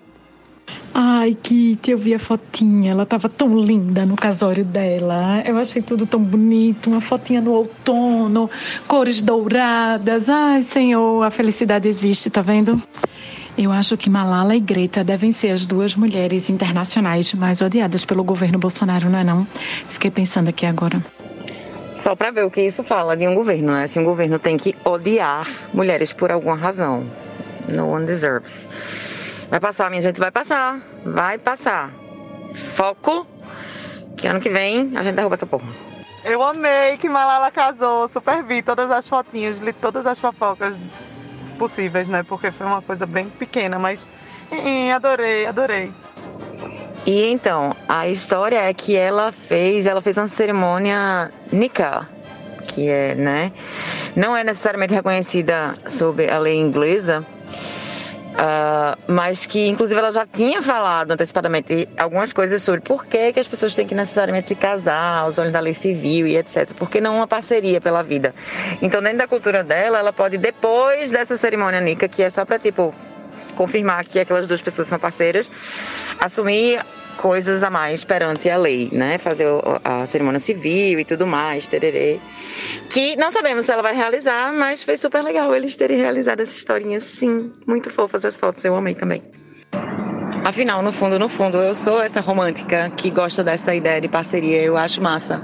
[0.97, 2.91] Ai, Kitty, eu vi a fotinha.
[2.91, 5.43] Ela tava tão linda no casório dela.
[5.45, 6.89] Eu achei tudo tão bonito.
[6.89, 8.49] Uma fotinha no outono,
[8.87, 10.29] cores douradas.
[10.29, 12.81] Ai, Senhor, a felicidade existe, tá vendo?
[13.57, 18.23] Eu acho que Malala e Greta devem ser as duas mulheres internacionais mais odiadas pelo
[18.23, 19.45] governo Bolsonaro, não é não?
[19.89, 21.03] Fiquei pensando aqui agora.
[21.95, 23.87] Só pra ver o que isso fala de um governo, né?
[23.87, 27.09] Se um governo tem que odiar mulheres por alguma razão.
[27.73, 28.67] No one deserves.
[29.49, 30.81] Vai passar, minha gente, vai passar.
[31.05, 31.91] Vai passar.
[32.75, 33.25] Foco,
[34.17, 35.67] que ano que vem a gente derruba essa porra.
[36.25, 40.77] Eu amei que Malala casou, super vi todas as fotinhas, li todas as fofocas
[41.57, 42.23] possíveis, né?
[42.23, 44.07] Porque foi uma coisa bem pequena, mas
[44.93, 45.93] adorei, adorei.
[47.05, 52.09] E então, a história é que ela fez, ela fez uma cerimônia Nika,
[52.67, 53.51] que é, né?
[54.15, 57.23] Não é necessariamente reconhecida sob a lei inglesa,
[58.37, 63.39] ah, mas que inclusive ela já tinha falado antecipadamente algumas coisas sobre por que, que
[63.39, 66.71] as pessoas têm que necessariamente se casar aos olhos da lei civil e etc.
[66.77, 68.35] Porque não uma parceria pela vida.
[68.81, 72.59] Então, dentro da cultura dela, ela pode, depois dessa cerimônia Nika, que é só pra,
[72.59, 72.93] tipo,
[73.55, 75.49] confirmar que aquelas duas pessoas são parceiras,
[76.19, 76.83] assumir
[77.17, 79.17] coisas a mais perante a lei, né?
[79.17, 79.47] Fazer
[79.83, 82.19] a cerimônia civil e tudo mais, tererê.
[82.89, 86.55] Que não sabemos se ela vai realizar, mas foi super legal eles terem realizado essa
[86.55, 87.51] historinha, sim.
[87.65, 89.23] Muito fofas as fotos, eu amei também.
[90.45, 94.61] Afinal, no fundo, no fundo, eu sou essa romântica que gosta dessa ideia de parceria,
[94.61, 95.43] eu acho massa.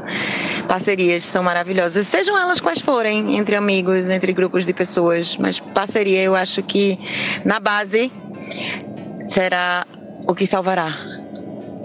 [0.67, 6.21] Parcerias são maravilhosas, sejam elas quais forem, entre amigos, entre grupos de pessoas, mas parceria
[6.21, 6.99] eu acho que
[7.43, 8.11] na base
[9.19, 9.87] será
[10.27, 10.95] o que salvará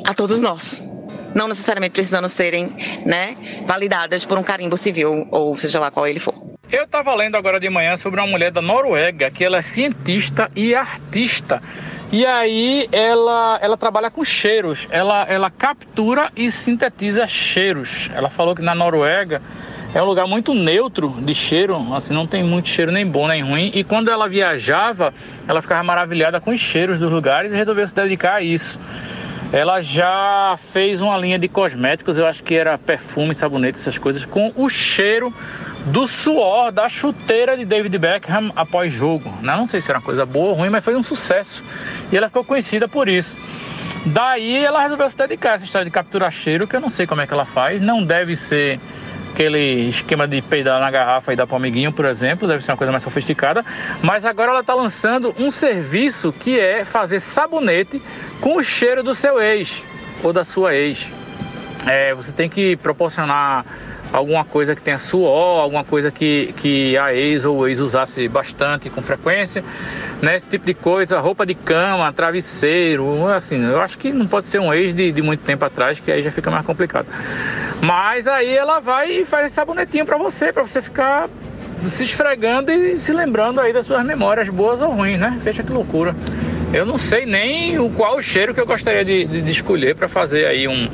[0.05, 0.85] a todos nós.
[1.35, 2.71] Não necessariamente precisando serem,
[3.07, 6.35] né, validadas por um carimbo civil, ou seja lá qual ele for.
[6.71, 10.51] Eu estava lendo agora de manhã sobre uma mulher da Noruega que ela é cientista
[10.55, 11.63] e artista.
[12.13, 14.87] E aí ela, ela trabalha com cheiros.
[14.91, 18.09] Ela, ela captura e sintetiza cheiros.
[18.15, 19.43] Ela falou que na Noruega
[19.95, 23.43] é um lugar muito neutro de cheiro, assim, não tem muito cheiro nem bom nem
[23.43, 23.71] ruim.
[23.75, 25.13] E quando ela viajava,
[25.49, 28.79] ela ficava maravilhada com os cheiros dos lugares e resolveu se dedicar a isso.
[29.53, 34.25] Ela já fez uma linha de cosméticos, eu acho que era perfume, sabonete, essas coisas,
[34.25, 35.33] com o cheiro
[35.87, 39.31] do suor da chuteira de David Beckham após jogo.
[39.41, 39.57] né?
[39.57, 41.63] Não sei se era uma coisa boa ou ruim, mas foi um sucesso.
[42.11, 43.39] E ela ficou conhecida por isso.
[44.07, 47.07] Daí ela resolveu se dedicar a essa história de capturar cheiro, que eu não sei
[47.07, 47.81] como é que ela faz.
[47.81, 48.81] Não deve ser
[49.37, 52.77] aquele esquema de peidar na garrafa e dar para amiguinho, por exemplo, deve ser uma
[52.79, 53.63] coisa mais sofisticada.
[54.03, 58.01] Mas agora ela está lançando um serviço que é fazer sabonete
[58.41, 59.83] com o cheiro do seu ex
[60.23, 61.07] ou da sua ex.
[61.87, 63.67] É, você tem que proporcionar
[64.17, 68.27] alguma coisa que tenha suor, alguma coisa que, que a ex ou o ex usasse
[68.29, 69.63] bastante com frequência,
[70.23, 70.37] né?
[70.37, 74.59] Esse tipo de coisa, roupa de cama, travesseiro, assim, eu acho que não pode ser
[74.59, 77.07] um ex de, de muito tempo atrás, que aí já fica mais complicado.
[77.83, 81.29] Mas aí ela vai e faz esse sabonetinho pra você, pra você ficar
[81.91, 85.39] se esfregando e se lembrando aí das suas memórias boas ou ruins, né?
[85.43, 86.15] Veja que loucura.
[86.73, 89.95] Eu não sei nem o qual o cheiro que eu gostaria de, de- de escolher
[89.95, 90.89] para fazer aí um,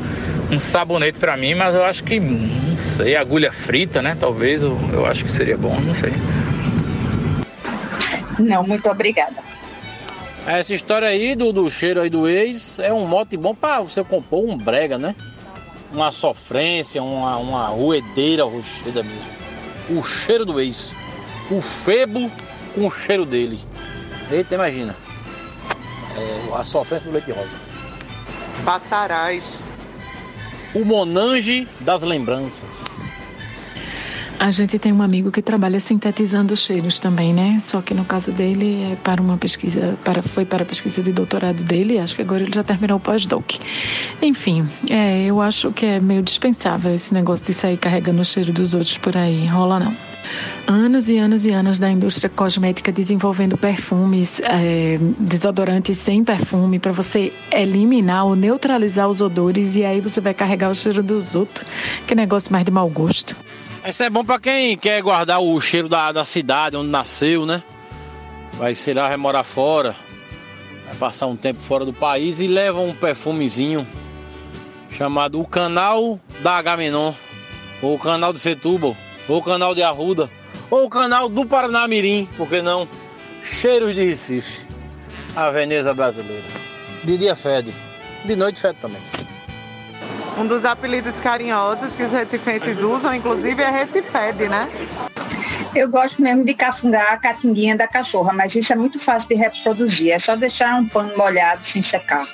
[0.51, 4.17] um sabonete para mim, mas eu acho que, não sei, agulha frita, né?
[4.19, 6.13] Talvez, eu, eu acho que seria bom, não sei.
[8.39, 9.37] Não, muito obrigada.
[10.47, 14.03] Essa história aí do, do cheiro aí do ex é um mote bom pra você
[14.03, 15.15] compor um brega, né?
[15.93, 19.33] Uma sofrência, uma, uma ruedeira rocheda mesmo.
[19.91, 20.91] O cheiro do ex.
[21.51, 22.31] O febo
[22.75, 23.59] com o cheiro dele.
[24.31, 24.97] Eita, imagina.
[26.17, 27.51] É, a sofrência do leite rosa.
[28.65, 29.61] Passarás.
[30.75, 33.01] O Monange das lembranças.
[34.43, 37.59] A gente tem um amigo que trabalha sintetizando cheiros também, né?
[37.61, 41.13] Só que no caso dele é para uma pesquisa, para, foi para a pesquisa de
[41.13, 43.53] doutorado dele, acho que agora ele já terminou o pós-doc.
[44.21, 48.53] Enfim, é, eu acho que é meio dispensável esse negócio de sair carregando o cheiro
[48.53, 49.47] dos outros por aí.
[49.47, 49.97] Rola não.
[50.67, 56.91] Anos e anos e anos da indústria cosmética desenvolvendo perfumes, é, desodorantes sem perfume, para
[56.91, 61.65] você eliminar ou neutralizar os odores e aí você vai carregar o cheiro dos outros.
[62.09, 63.37] Que negócio mais de mau gosto.
[63.85, 67.63] Isso é bom pra quem quer guardar o cheiro da, da cidade onde nasceu, né?
[68.53, 69.97] Vai, sei lá, vai morar fora,
[70.85, 73.85] vai passar um tempo fora do país e leva um perfumezinho
[74.89, 77.13] chamado o Canal da Agamenon,
[77.81, 80.31] ou o Canal de Setúbal, ou o Canal de Arruda,
[80.71, 82.87] ou o Canal do Paranamirim, por que não?
[83.43, 84.61] Cheiros de Recife,
[85.35, 86.47] a Veneza brasileira.
[87.03, 87.75] De dia fede,
[88.25, 89.03] de noite fede também.
[90.39, 94.69] Um dos apelidos carinhosos que os recifenses usam, inclusive, é Recifede, né?
[95.75, 99.35] Eu gosto mesmo de cafungar a catinguinha da cachorra, mas isso é muito fácil de
[99.35, 100.13] reproduzir.
[100.13, 102.27] É só deixar um pano molhado sem secar.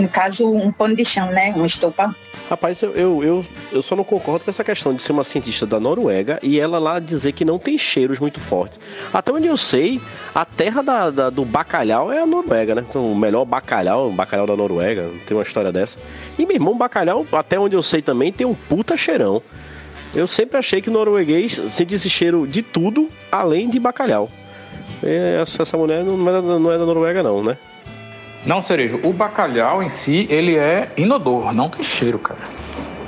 [0.00, 1.52] No caso, um pano de chão, né?
[1.56, 2.14] Um estopa.
[2.48, 5.64] Rapaz, eu, eu, eu, eu só não concordo com essa questão de ser uma cientista
[5.66, 8.78] da Noruega e ela lá dizer que não tem cheiros muito fortes.
[9.12, 9.98] Até onde eu sei,
[10.34, 12.84] a terra da, da- do bacalhau é a Noruega, né?
[12.86, 15.98] Então, o melhor bacalhau, o bacalhau da Noruega, tem uma história dessa.
[16.38, 19.40] E meu irmão, bacalhau, até onde eu sei também, tem um puta cheirão.
[20.14, 24.28] Eu sempre achei que o norueguês sentia esse cheiro de tudo, além de bacalhau.
[25.02, 27.56] E essa, mulher não é, não é da Noruega, não, né?
[28.46, 32.40] Não, Cerejo, o bacalhau em si, ele é inodor, não tem cheiro, cara.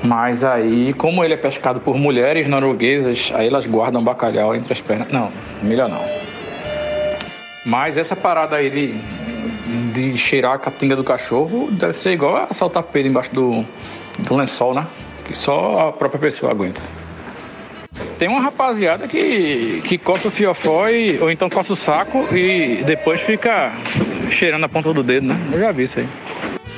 [0.03, 4.80] Mas aí, como ele é pescado por mulheres norueguesas, aí elas guardam bacalhau entre as
[4.80, 5.09] pernas.
[5.11, 5.30] Não,
[5.62, 6.03] melhor não.
[7.66, 8.95] Mas essa parada aí de,
[9.93, 13.64] de cheirar a catinga do cachorro deve ser igual a saltar pelo embaixo do,
[14.18, 14.87] do lençol, né?
[15.24, 16.80] Que só a própria pessoa aguenta.
[18.18, 22.82] Tem uma rapaziada que, que coça o fiofó e, ou então coça o saco e
[22.84, 23.72] depois fica
[24.30, 25.36] cheirando a ponta do dedo, né?
[25.53, 26.07] Eu já vi isso aí.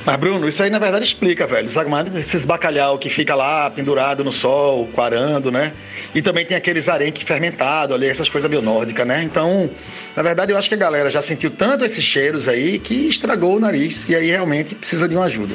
[0.05, 1.67] Mas, Bruno, isso aí na verdade explica, velho.
[1.69, 5.73] Sabe esses bacalhau que fica lá pendurado no sol, quarando, né?
[6.15, 9.21] E também tem aqueles arenque fermentado ali, essas coisas bionórdicas, né?
[9.23, 9.69] Então,
[10.15, 13.57] na verdade, eu acho que a galera já sentiu tanto esses cheiros aí que estragou
[13.57, 15.53] o nariz e aí realmente precisa de uma ajuda.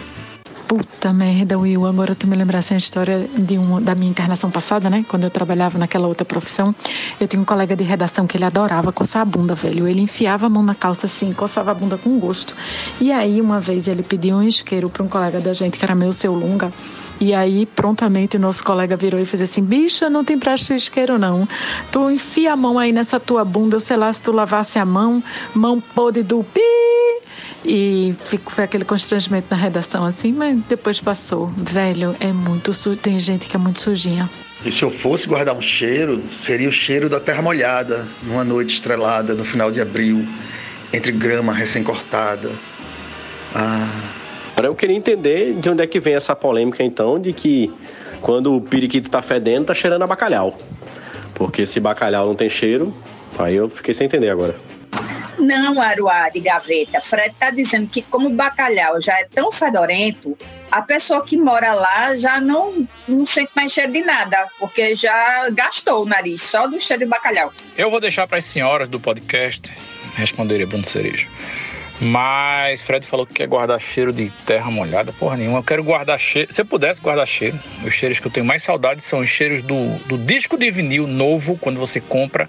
[0.67, 1.87] Puta merda, Will.
[1.87, 5.05] Agora tu me lembrasse a história de um, da minha encarnação passada, né?
[5.07, 6.75] Quando eu trabalhava naquela outra profissão.
[7.21, 9.87] Eu tinha um colega de redação que ele adorava coçar a bunda, velho.
[9.87, 12.57] Ele enfiava a mão na calça assim, coçava a bunda com gosto.
[13.01, 15.95] E aí, uma vez, ele pediu um isqueiro para um colega da gente, que era
[15.95, 16.73] meu seu Lunga.
[17.21, 21.49] E aí, prontamente, nosso colega virou e fez assim: Bicha, não tem praxe isqueiro, não.
[21.93, 24.85] Tu enfia a mão aí nessa tua bunda, eu sei lá se tu lavasse a
[24.85, 25.23] mão,
[25.55, 26.61] mão podre do pi.
[27.65, 31.51] E fico, foi aquele constrangimento na redação, assim, mas depois passou.
[31.57, 32.99] Velho, é muito sujo.
[32.99, 34.29] Tem gente que é muito sujinha.
[34.65, 38.75] E se eu fosse guardar um cheiro, seria o cheiro da terra molhada, numa noite
[38.75, 40.27] estrelada, no final de abril,
[40.93, 42.51] entre grama recém-cortada.
[43.55, 44.24] Ah.
[44.55, 47.73] Agora eu queria entender de onde é que vem essa polêmica, então, de que
[48.21, 50.57] quando o periquito tá fedendo, tá cheirando a bacalhau.
[51.35, 52.95] Porque se bacalhau não tem cheiro,
[53.37, 54.55] aí eu fiquei sem entender agora.
[55.39, 57.01] Não, Aruá de gaveta.
[57.01, 60.39] Fred está dizendo que como o bacalhau já é tão fedorento,
[60.71, 65.49] a pessoa que mora lá já não, não sente mais cheiro de nada, porque já
[65.51, 67.53] gastou o nariz só do cheiro de bacalhau.
[67.77, 69.73] Eu vou deixar para as senhoras do podcast
[70.15, 71.27] responderem Bruno Cereja.
[72.01, 75.13] Mas Fred falou que quer guardar cheiro de terra molhada.
[75.13, 75.61] Porra nenhuma.
[75.61, 76.53] Eu quero guardar cheiro.
[76.53, 79.63] Se eu pudesse guardar cheiro, os cheiros que eu tenho mais saudade são os cheiros
[79.63, 82.49] do, do disco de vinil novo, quando você compra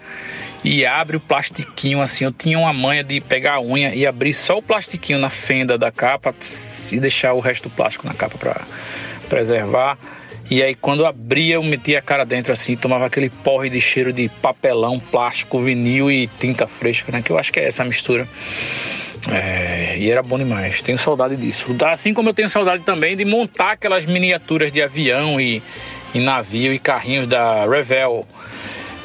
[0.64, 2.26] e abre o plastiquinho assim.
[2.26, 5.78] Eu tinha uma manha de pegar a unha e abrir só o plastiquinho na fenda
[5.78, 6.34] da capa
[6.92, 8.62] e deixar o resto do plástico na capa para
[9.30, 9.98] preservar.
[10.50, 14.12] E aí quando abria, eu metia a cara dentro assim, tomava aquele porre de cheiro
[14.12, 17.22] de papelão, plástico, vinil e tinta fresca, né?
[17.22, 18.28] Que eu acho que é essa mistura.
[19.28, 20.82] É, e era bom demais.
[20.82, 21.76] Tenho saudade disso.
[21.86, 25.62] Assim como eu tenho saudade também de montar aquelas miniaturas de avião e,
[26.14, 28.26] e navio e carrinhos da Revel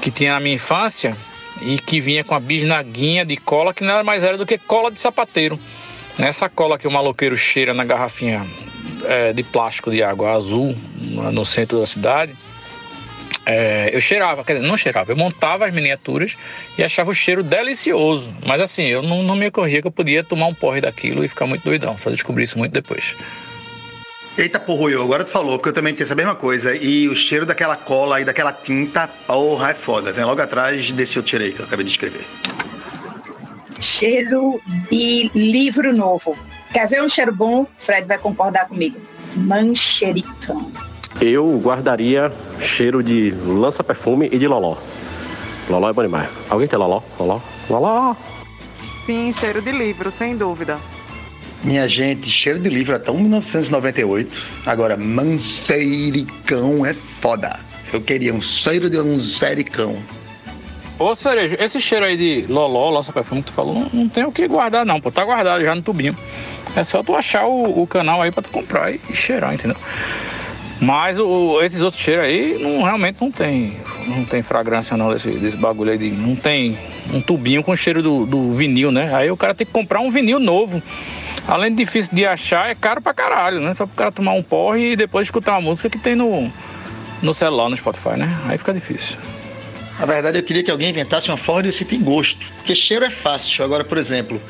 [0.00, 1.16] que tinha na minha infância
[1.62, 4.90] e que vinha com a bisnaguinha de cola que nada mais era do que cola
[4.90, 5.58] de sapateiro.
[6.18, 8.46] Nessa cola que o maloqueiro cheira na garrafinha
[9.04, 10.74] é, de plástico de água azul
[11.32, 12.34] no centro da cidade
[13.46, 16.36] é, eu cheirava, quer dizer, não cheirava, eu montava as miniaturas
[16.76, 18.32] e achava o cheiro delicioso.
[18.44, 21.28] Mas assim, eu não, não me ocorria que eu podia tomar um porre daquilo e
[21.28, 21.96] ficar muito doidão.
[21.98, 23.16] Só descobri isso muito depois.
[24.36, 26.74] Eita porra, eu agora tu falou, porque eu também tenho essa mesma coisa.
[26.74, 30.12] E o cheiro daquela cola e daquela tinta, porra, é foda.
[30.12, 32.24] Vem logo atrás desse outro cheiro aí que eu acabei de escrever.
[33.80, 34.60] Cheiro
[34.90, 36.36] de livro novo.
[36.72, 37.66] Quer ver um cheiro bom?
[37.78, 39.00] Fred vai concordar comigo.
[39.34, 40.70] Manchericão.
[41.18, 44.76] Eu guardaria cheiro de lança-perfume e de loló.
[45.68, 46.28] Loló é bom demais.
[46.48, 47.02] Alguém tem loló?
[47.18, 47.40] Loló?
[47.68, 48.14] Loló?
[49.06, 50.78] Sim, cheiro de livro, sem dúvida.
[51.62, 54.46] Minha gente, cheiro de livro até 1998.
[54.64, 57.60] Agora, manjericão é foda.
[57.92, 59.96] Eu queria um cheiro de manjericão.
[60.98, 64.32] Ô Cerejo, esse cheiro aí de loló, lança-perfume que tu falou, não, não tem o
[64.32, 65.10] que guardar não, pô.
[65.10, 66.14] Tá guardado já no tubinho.
[66.76, 69.76] É só tu achar o, o canal aí pra tu comprar e, e cheirar, entendeu?
[70.80, 73.76] Mas o, esses outros cheiros aí não, realmente não tem,
[74.06, 75.98] não tem fragrância não desse, desse bagulho aí.
[75.98, 76.78] De, não tem
[77.12, 79.14] um tubinho com cheiro do, do vinil, né?
[79.14, 80.82] Aí o cara tem que comprar um vinil novo.
[81.46, 83.74] Além de difícil de achar, é caro pra caralho, né?
[83.74, 86.50] Só pro cara tomar um porre e depois escutar uma música que tem no,
[87.20, 88.40] no celular, no Spotify, né?
[88.46, 89.18] Aí fica difícil.
[89.98, 92.50] Na verdade, eu queria que alguém inventasse uma forma de eu sentir gosto.
[92.56, 93.62] Porque cheiro é fácil.
[93.62, 94.40] Agora, por exemplo,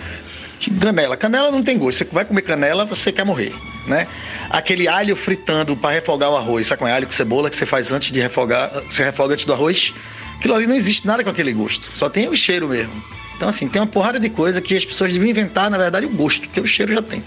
[0.68, 1.16] canela.
[1.16, 1.98] Canela não tem gosto.
[1.98, 3.54] Você vai comer canela, você quer morrer,
[3.86, 4.06] né?
[4.50, 7.64] Aquele alho fritando para refogar o arroz, sabe com é alho com cebola que você
[7.64, 9.94] faz antes de refogar, você refoga antes do arroz?
[10.36, 11.90] Aquilo ali não existe nada com aquele gosto.
[11.94, 12.92] Só tem o cheiro mesmo.
[13.36, 16.10] Então, assim, tem uma porrada de coisa que as pessoas deviam inventar, na verdade, o
[16.10, 17.22] gosto, porque o cheiro já tem.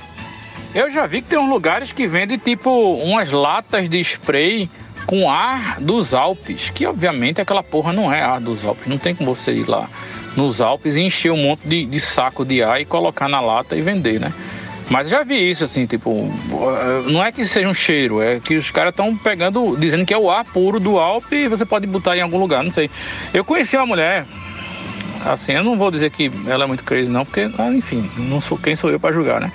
[0.76, 4.70] Eu já vi que tem uns lugares que vendem, tipo, umas latas de spray
[5.06, 8.88] com ar dos Alpes, que obviamente aquela porra não é ar dos Alpes.
[8.88, 9.90] Não tem como você ir lá
[10.36, 13.76] nos Alpes e encher um monte de, de saco de ar e colocar na lata
[13.76, 14.34] e vender, né?
[14.90, 16.28] Mas já vi isso, assim, tipo,
[17.10, 20.18] não é que seja um cheiro, é que os caras estão pegando, dizendo que é
[20.18, 22.90] o ar puro do Alpe e você pode botar em algum lugar, não sei.
[23.34, 24.26] Eu conheci uma mulher,
[25.26, 28.42] assim, eu não vou dizer que ela é muito crazy, não, porque, ah, enfim, não
[28.42, 29.52] sou quem sou eu para julgar, né?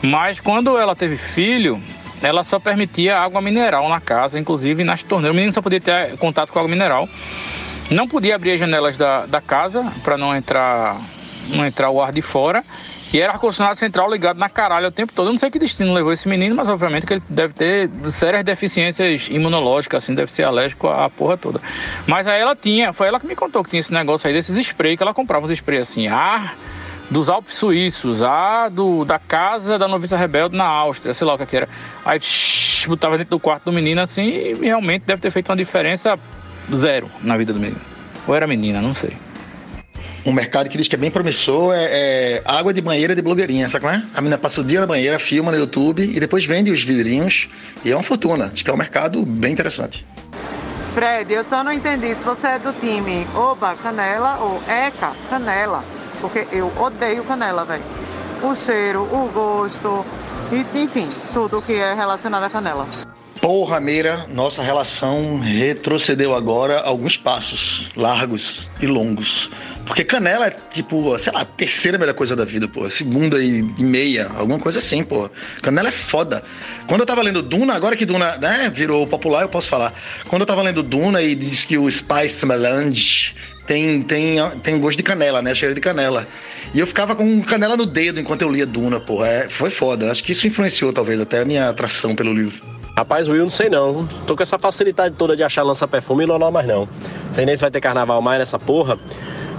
[0.00, 1.80] Mas quando ela teve filho,
[2.22, 5.34] ela só permitia água mineral na casa, inclusive nas torneiras.
[5.34, 7.08] O menino só podia ter contato com água mineral.
[7.92, 10.96] Não podia abrir as janelas da, da casa para não entrar,
[11.48, 12.64] não entrar o ar de fora.
[13.12, 15.26] E era ar-condicionado central ligado na caralho o tempo todo.
[15.26, 18.42] Eu não sei que destino levou esse menino, mas obviamente que ele deve ter sérias
[18.42, 21.60] deficiências imunológicas, assim, deve ser alérgico à porra toda.
[22.06, 24.56] Mas aí ela tinha, foi ela que me contou que tinha esse negócio aí desses
[24.56, 26.56] sprays, que ela comprava os sprays assim, ar
[27.10, 31.38] dos Alpes Suíços, a do, da casa da noviça rebelde na Áustria, sei lá o
[31.38, 31.68] que, que era.
[32.06, 35.56] Aí shh, botava dentro do quarto do menino assim e realmente deve ter feito uma
[35.56, 36.18] diferença
[36.74, 37.80] zero na vida do menino.
[38.26, 39.16] Ou era menina, não sei.
[40.24, 41.88] Um mercado que diz que é bem promissor é,
[42.36, 44.04] é água de banheira de blogueirinha, sabe como é?
[44.14, 47.48] A menina passa o dia na banheira, filma no YouTube e depois vende os vidrinhos
[47.84, 48.48] e é uma fortuna.
[48.48, 50.06] Diz que é um mercado bem interessante.
[50.94, 55.82] Fred, eu só não entendi se você é do time Oba Canela ou Eca Canela.
[56.20, 57.82] Porque eu odeio canela, velho.
[58.42, 60.04] O cheiro, o gosto,
[60.52, 62.86] e, enfim, tudo que é relacionado à canela.
[63.42, 69.50] Porra, Meira, nossa relação retrocedeu agora alguns passos largos e longos.
[69.84, 72.88] Porque canela é tipo, sei lá, a terceira melhor coisa da vida, pô.
[72.88, 75.28] Segunda e meia, alguma coisa assim, pô.
[75.60, 76.44] Canela é foda.
[76.86, 79.92] Quando eu tava lendo Duna, agora que Duna, né, virou popular, eu posso falar.
[80.28, 83.34] Quando eu tava lendo Duna e diz que o Spice Melange
[83.66, 85.52] tem, tem, tem gosto de canela, né?
[85.52, 86.28] Cheiro de canela.
[86.72, 89.24] E eu ficava com canela no dedo enquanto eu lia Duna, pô.
[89.24, 90.12] É, foi foda.
[90.12, 92.81] Acho que isso influenciou, talvez, até a minha atração pelo livro.
[92.96, 94.06] Rapaz, Will, não sei não.
[94.26, 96.86] Tô com essa facilidade toda de achar lança-perfume e não mais não.
[97.32, 98.98] Sei nem se vai ter carnaval mais nessa porra.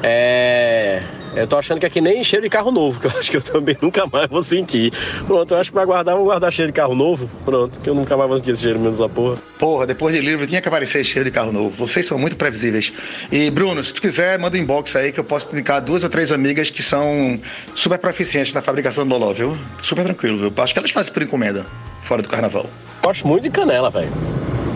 [0.03, 1.01] É.
[1.35, 3.41] Eu tô achando que que nem cheiro de carro novo, que eu acho que eu
[3.41, 4.91] também nunca mais vou sentir.
[5.25, 7.29] Pronto, eu acho que pra guardar, vou guardar cheiro de carro novo.
[7.45, 9.37] Pronto, que eu nunca mais vou sentir esse cheiro menos da porra.
[9.57, 11.75] Porra, depois de livro tinha que aparecer cheiro de carro novo.
[11.75, 12.91] Vocês são muito previsíveis.
[13.31, 16.09] E, Bruno, se tu quiser, manda um inbox aí que eu posso indicar duas ou
[16.09, 17.39] três amigas que são
[17.73, 19.57] super proficientes na fabricação do Loló, viu?
[19.79, 20.53] Super tranquilo, viu?
[20.57, 21.65] Acho que elas fazem por encomenda,
[22.03, 22.67] fora do carnaval.
[23.01, 24.11] Gosto muito de canela, velho.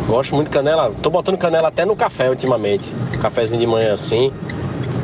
[0.07, 0.93] Gosto muito de canela.
[1.03, 2.89] Tô botando canela até no café ultimamente.
[3.21, 4.31] Cafézinho de manhã assim.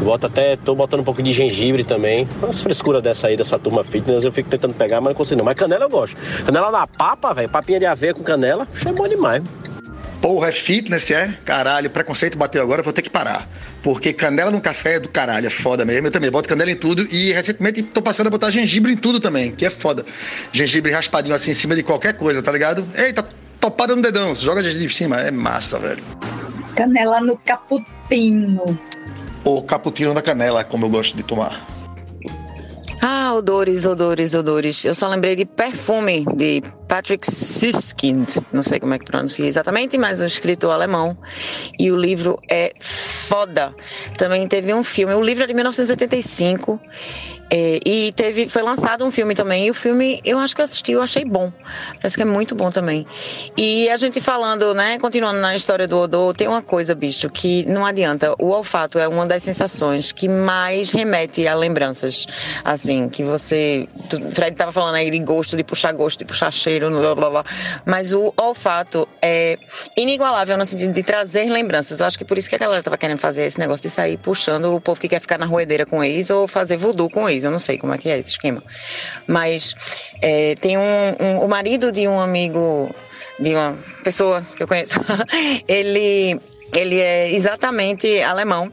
[0.03, 2.27] Boto até, tô botando um pouco de gengibre também.
[2.41, 5.45] Umas frescuras dessa aí, dessa turma fitness, eu fico tentando pegar, mas não consigo não.
[5.45, 6.17] Mas canela eu gosto.
[6.45, 9.43] Canela na papa, velho, papinha de aveia com canela, achei bom demais.
[10.23, 11.38] Porra, é fitness, é?
[11.43, 13.45] Caralho, preconceito bateu agora, vou ter que parar.
[13.81, 16.07] Porque canela no café é do caralho, é foda mesmo.
[16.07, 19.19] Eu também boto canela em tudo e recentemente tô passando a botar gengibre em tudo
[19.19, 20.05] também, que é foda.
[20.53, 22.88] Gengibre raspadinho assim em cima de qualquer coisa, tá ligado?
[22.95, 23.27] Eita,
[23.59, 26.01] topada no dedão, joga gengibre em cima, é massa, velho.
[26.73, 28.79] Canela no cappuccino
[29.43, 31.65] ou cappuccino da canela, como eu gosto de tomar.
[33.05, 34.85] Ah, odores, odores, odores.
[34.85, 38.37] Eu só lembrei de perfume de Patrick Süskind.
[38.53, 41.17] Não sei como é que pronuncia exatamente, mas um escritor alemão.
[41.77, 43.75] E o livro é foda.
[44.17, 45.13] Também teve um filme.
[45.15, 46.79] O livro é de 1985
[47.56, 50.93] é, e teve, foi lançado um filme também, e o filme eu acho que assisti,
[50.93, 51.54] eu achei bom.
[51.97, 53.06] Parece que é muito bom também.
[53.56, 57.64] E a gente falando, né, continuando na história do odor, tem uma coisa, bicho, que
[57.70, 58.34] não adianta.
[58.39, 62.26] O olfato é uma das sensações que mais remete a lembranças.
[62.64, 63.88] Assim, que você.
[64.34, 67.45] Fred tava falando aí de gosto, de puxar gosto, de puxar cheiro, blá blá blá.
[67.86, 69.60] Mas o olfato é
[69.95, 71.99] inigualável no sentido de trazer lembranças.
[71.99, 74.18] Eu acho que por isso que a galera tava querendo fazer esse negócio de sair
[74.18, 77.45] puxando o povo que quer ficar na roedeira com ex ou fazer voodoo com ex
[77.45, 78.63] eu não sei como é que é esse esquema.
[79.27, 79.75] Mas
[80.21, 80.81] é, tem um,
[81.19, 82.93] um, o marido de um amigo,
[83.39, 84.99] de uma pessoa que eu conheço,
[85.67, 86.39] ele
[86.76, 88.71] ele é exatamente alemão.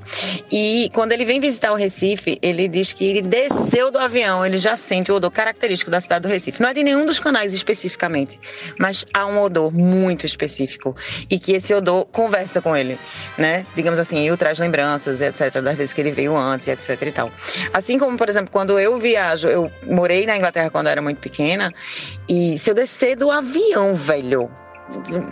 [0.51, 4.59] E quando ele vem visitar o Recife, ele diz que ele desceu do avião, ele
[4.59, 6.61] já sente o odor característico da cidade do Recife.
[6.61, 8.39] Não é de nenhum dos canais especificamente,
[8.79, 10.97] mas há um odor muito específico
[11.29, 12.99] e que esse odor conversa com ele,
[13.37, 13.67] né?
[13.75, 17.31] Digamos assim, e traz lembranças, etc, das vezes que ele veio antes, etc e tal.
[17.73, 21.19] Assim como, por exemplo, quando eu viajo, eu morei na Inglaterra quando eu era muito
[21.19, 21.73] pequena,
[22.29, 24.51] e se eu descer do avião, velho,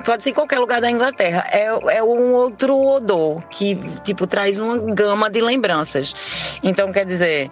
[0.04, 1.44] pode ser em qualquer lugar da Inglaterra.
[1.52, 6.14] É, é um outro odor que, tipo, traz uma gama de lembranças.
[6.62, 7.50] Então, quer dizer,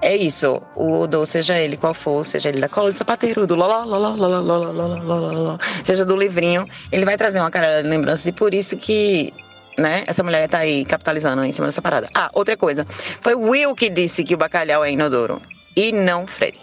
[0.00, 0.60] é isso.
[0.74, 4.14] O odor, seja ele qual for, seja ele da cola de sapateiro, do loló, loló,
[4.14, 8.32] loló, loló, loló, loló, seja do livrinho, ele vai trazer uma cara de lembranças e
[8.32, 9.32] por isso que
[9.78, 10.04] né?
[10.06, 12.08] Essa mulher tá aí capitalizando em cima dessa parada.
[12.14, 12.86] Ah, outra coisa.
[13.20, 15.40] Foi Will que disse que o bacalhau é inodoro.
[15.74, 16.60] E não Freddy.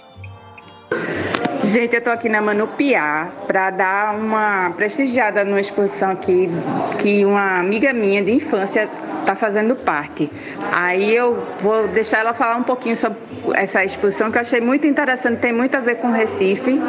[1.62, 6.50] Gente, eu tô aqui na Manupiá para dar uma prestigiada numa exposição aqui
[6.98, 8.90] que uma amiga minha de infância
[9.26, 10.30] tá fazendo parte.
[10.72, 13.18] Aí eu vou deixar ela falar um pouquinho sobre
[13.54, 16.80] essa exposição que eu achei muito interessante, tem muito a ver com Recife.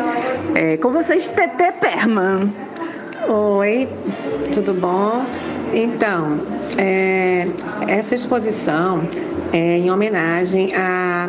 [0.55, 2.53] É, com vocês, TT Perman.
[3.29, 3.89] Oi,
[4.55, 5.25] tudo bom?
[5.73, 6.41] Então,
[6.79, 7.47] é,
[7.89, 9.03] essa exposição
[9.53, 11.29] é em homenagem à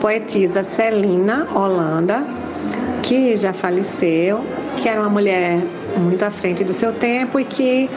[0.00, 2.26] poetisa Celina Holanda,
[3.02, 4.40] que já faleceu,
[4.76, 5.62] que era uma mulher
[5.96, 7.90] muito à frente do seu tempo e que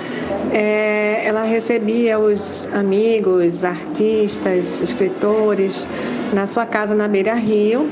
[0.52, 5.88] é, ela recebia os amigos, artistas, escritores
[6.34, 7.90] na sua casa na Beira Rio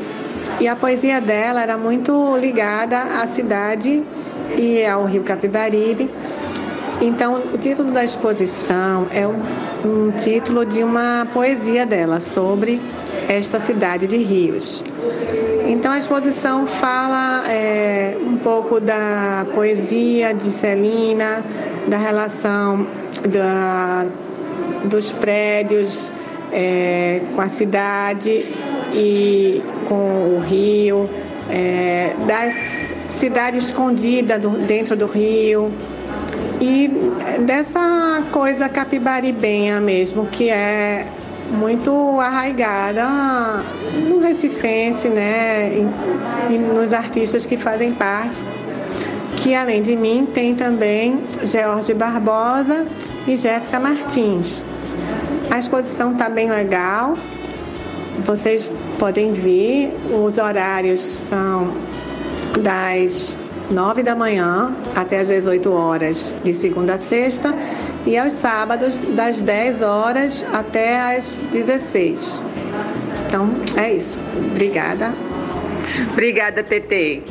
[0.60, 4.04] e a poesia dela era muito ligada à cidade
[4.58, 6.10] e ao Rio Capibaribe.
[7.02, 9.42] Então, o título da exposição é um,
[9.86, 12.82] um título de uma poesia dela sobre
[13.30, 14.84] esta cidade de Rios.
[15.68, 21.46] Então, a exposição fala é, um pouco da poesia de Celina,
[21.88, 22.88] da relação
[23.30, 24.08] da,
[24.86, 26.12] dos prédios
[26.52, 28.44] é, com a cidade
[28.94, 31.08] e com o rio,
[31.52, 35.72] é, das cidades escondidas dentro do rio
[36.60, 36.92] e
[37.42, 41.06] dessa coisa capibaribenha mesmo, que é
[41.52, 43.06] muito arraigada
[44.08, 48.44] no recifense, né, e, e nos artistas que fazem parte,
[49.38, 52.86] que além de mim tem também George Barbosa
[53.28, 54.66] e Jéssica Martins.
[55.50, 57.16] A exposição está bem legal,
[58.26, 58.70] vocês
[59.00, 61.74] podem ver, os horários são
[62.62, 63.36] das
[63.72, 67.54] 9 da manhã até as 18 horas, de segunda a sexta,
[68.10, 72.44] e aos sábados, das 10 horas até as 16.
[73.28, 73.48] Então,
[73.78, 74.20] é isso.
[74.52, 75.14] Obrigada.
[76.12, 77.22] Obrigada, TT.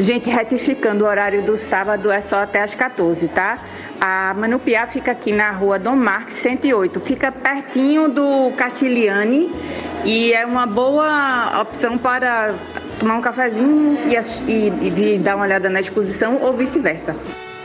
[0.00, 3.62] Gente, retificando o horário do sábado é só até as 14, tá?
[4.00, 9.48] A Manupiá fica aqui na rua Dom Marques 108, fica pertinho do Castiliane
[10.04, 12.52] e é uma boa opção para
[12.98, 17.14] tomar um cafezinho e, e, e dar uma olhada na exposição ou vice-versa.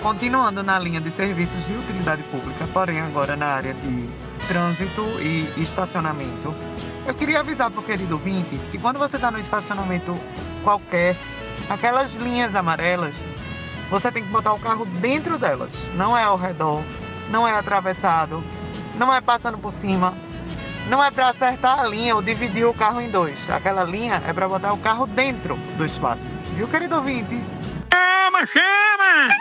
[0.01, 4.09] Continuando na linha de serviços de utilidade pública, porém agora na área de
[4.47, 6.51] trânsito e estacionamento,
[7.05, 10.19] eu queria avisar para o querido ouvinte que quando você está no estacionamento
[10.63, 11.15] qualquer,
[11.69, 13.13] aquelas linhas amarelas,
[13.91, 16.81] você tem que botar o carro dentro delas, não é ao redor,
[17.29, 18.43] não é atravessado,
[18.95, 20.15] não é passando por cima,
[20.89, 23.47] não é para acertar a linha ou dividir o carro em dois.
[23.51, 26.33] Aquela linha é para botar o carro dentro do espaço.
[26.55, 27.39] Viu, querido ouvinte?
[27.91, 29.35] Chama, chama!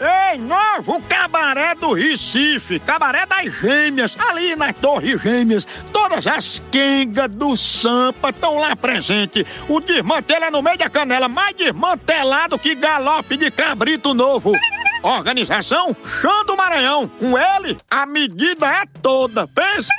[0.00, 5.66] Ei, novo cabaré do Recife, cabaré das gêmeas, ali nas Torres Gêmeas.
[5.92, 9.44] Todas as quengas do Sampa estão lá presente.
[9.68, 14.52] O desmantelo é no meio da canela, mais desmantelado que galope de cabrito novo.
[15.02, 17.06] Organização Chão do Maranhão.
[17.06, 19.46] Com ele, a medida é toda.
[19.48, 19.90] Pensa.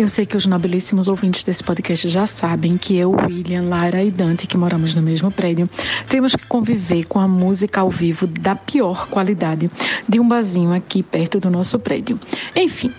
[0.00, 4.10] Eu sei que os nobilíssimos ouvintes desse podcast já sabem que eu, William, Lara e
[4.10, 5.68] Dante, que moramos no mesmo prédio,
[6.08, 9.70] temos que conviver com a música ao vivo da pior qualidade
[10.08, 12.18] de um barzinho aqui perto do nosso prédio.
[12.56, 12.94] Enfim,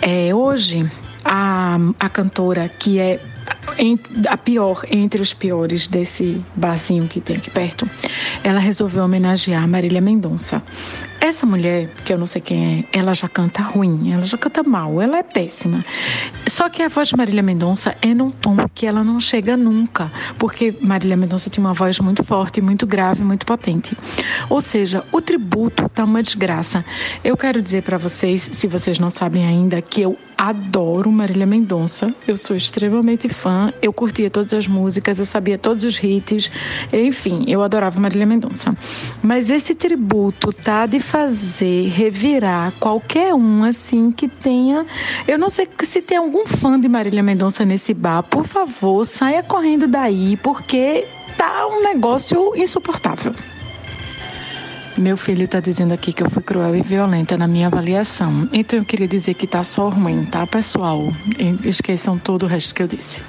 [0.00, 0.90] é, hoje
[1.22, 3.20] a, a cantora que é
[4.28, 7.88] a pior entre os piores desse barzinho que tem aqui perto,
[8.44, 10.62] ela resolveu homenagear Marília Mendonça.
[11.20, 14.62] Essa mulher, que eu não sei quem é, ela já canta ruim, ela já canta
[14.62, 15.84] mal, ela é péssima.
[16.46, 20.10] Só que a voz de Marília Mendonça é num tom que ela não chega nunca,
[20.38, 23.96] porque Marília Mendonça tinha uma voz muito forte, muito grave, muito potente.
[24.48, 26.84] Ou seja, o tributo tá uma desgraça.
[27.22, 32.14] Eu quero dizer para vocês, se vocês não sabem ainda, que eu adoro Marília Mendonça.
[32.26, 36.50] Eu sou extremamente fã, eu curtia todas as músicas, eu sabia todos os hits,
[36.90, 38.74] enfim, eu adorava Marília Mendonça.
[39.22, 44.86] Mas esse tributo tá de fazer revirar qualquer um assim que tenha.
[45.28, 49.42] Eu não sei se tem algum fã de Marília Mendonça nesse bar, por favor, saia
[49.42, 51.06] correndo daí, porque
[51.36, 53.34] tá um negócio insuportável.
[55.00, 58.46] Meu filho está dizendo aqui que eu fui cruel e violenta na minha avaliação.
[58.52, 61.08] Então eu queria dizer que tá só ruim, tá, pessoal?
[61.64, 63.22] Esqueçam todo o resto que eu disse.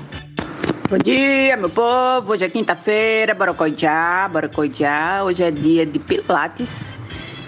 [0.89, 2.34] Bom dia, meu povo.
[2.34, 4.52] Hoje é quinta-feira, bora coijar, bora.
[5.23, 6.98] Hoje é dia de Pilates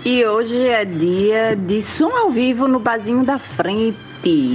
[0.05, 3.97] e hoje é dia de som ao vivo no Bazinho da Frente.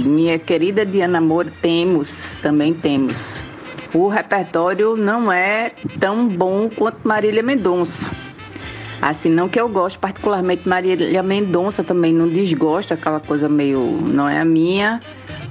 [0.03, 3.45] Minha querida Diana Moura, temos, também temos.
[3.93, 8.09] O repertório não é tão bom quanto Marília Mendonça.
[9.01, 14.27] Assim, não que eu gosto particularmente Marília Mendonça também não desgosto, aquela coisa meio não
[14.27, 15.01] é a minha,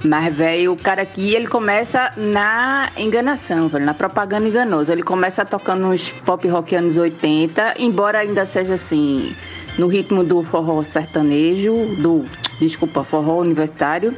[0.04, 4.92] Mas, velho, o cara aqui, ele começa na enganação, velho, na propaganda enganosa.
[4.92, 9.34] Ele começa tocando uns pop rock anos 80, embora ainda seja assim,
[9.76, 12.24] no ritmo do forró sertanejo, do,
[12.60, 14.14] desculpa, forró universitário.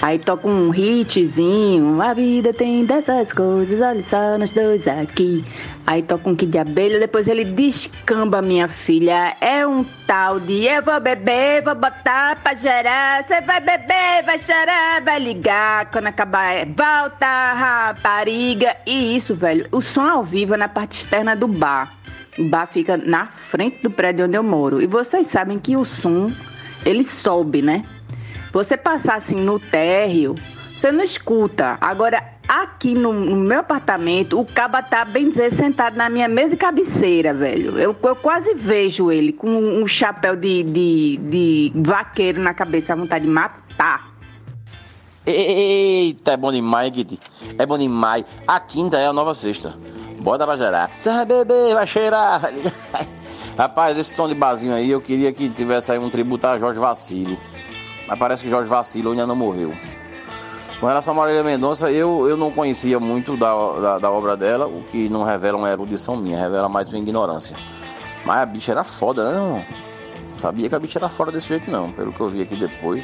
[0.00, 5.42] Aí toca um hitzinho, a vida tem dessas coisas, olha só nós dois aqui.
[5.86, 9.36] Aí toca um que de abelha, depois ele descamba, minha filha.
[9.38, 13.22] É um tal de eu vou beber, vou botar pra gerar.
[13.22, 15.90] Você vai beber, vai chorar, vai ligar.
[15.90, 18.74] Quando acabar é volta, rapariga.
[18.86, 21.92] E isso, velho, o som ao vivo é na parte externa do bar.
[22.38, 24.80] O bar fica na frente do prédio onde eu moro.
[24.80, 26.32] E vocês sabem que o som,
[26.86, 27.84] ele sobe, né?
[28.52, 30.34] Você passar assim no térreo,
[30.74, 31.76] você não escuta.
[31.80, 36.54] Agora, aqui no, no meu apartamento, o caba tá, bem dizer, sentado na minha mesa
[36.54, 37.78] e cabeceira, velho.
[37.78, 42.96] Eu, eu quase vejo ele com um chapéu de, de, de vaqueiro na cabeça, a
[42.96, 44.14] vontade de matar.
[45.26, 47.18] Eita, é bom demais, Guidi.
[47.58, 48.24] É bom demais.
[48.46, 49.74] A quinta é a nova sexta.
[50.20, 50.90] Bota pra gerar.
[50.98, 52.42] Você vai beber, vai cheirar.
[53.56, 56.78] Rapaz, esse som de basinho aí, eu queria que tivesse aí um tributo a Jorge
[56.78, 57.38] Vacilo.
[58.06, 59.72] Mas parece que Jorge Vacilo ainda não morreu.
[60.84, 64.66] Com relação a Marília Mendonça, eu, eu não conhecia muito da, da, da, obra dela,
[64.66, 67.56] o que não revela uma erudição minha, revela mais uma ignorância.
[68.22, 69.64] Mas a bicha era foda, né, não?
[70.36, 71.90] Sabia que a bicha era foda desse jeito, não.
[71.90, 73.02] Pelo que eu vi aqui depois.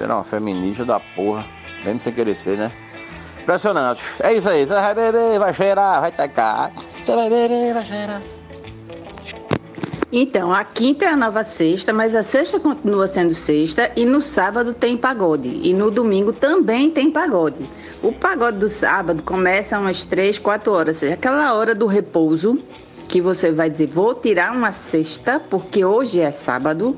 [0.00, 1.44] Era uma feminista da porra,
[1.84, 2.72] mesmo sem querer ser, né?
[3.42, 4.02] Impressionante.
[4.20, 4.66] É isso aí.
[4.66, 6.72] Você vai beber, vai cheirar, vai tacar.
[7.02, 8.22] Você vai beber, vai cheirar.
[10.18, 14.22] Então, a quinta é a nova sexta, mas a sexta continua sendo sexta e no
[14.22, 15.60] sábado tem pagode.
[15.62, 17.68] E no domingo também tem pagode.
[18.02, 22.58] O pagode do sábado começa umas 3, 4 horas, ou seja, aquela hora do repouso
[23.06, 26.96] que você vai dizer, vou tirar uma sexta, porque hoje é sábado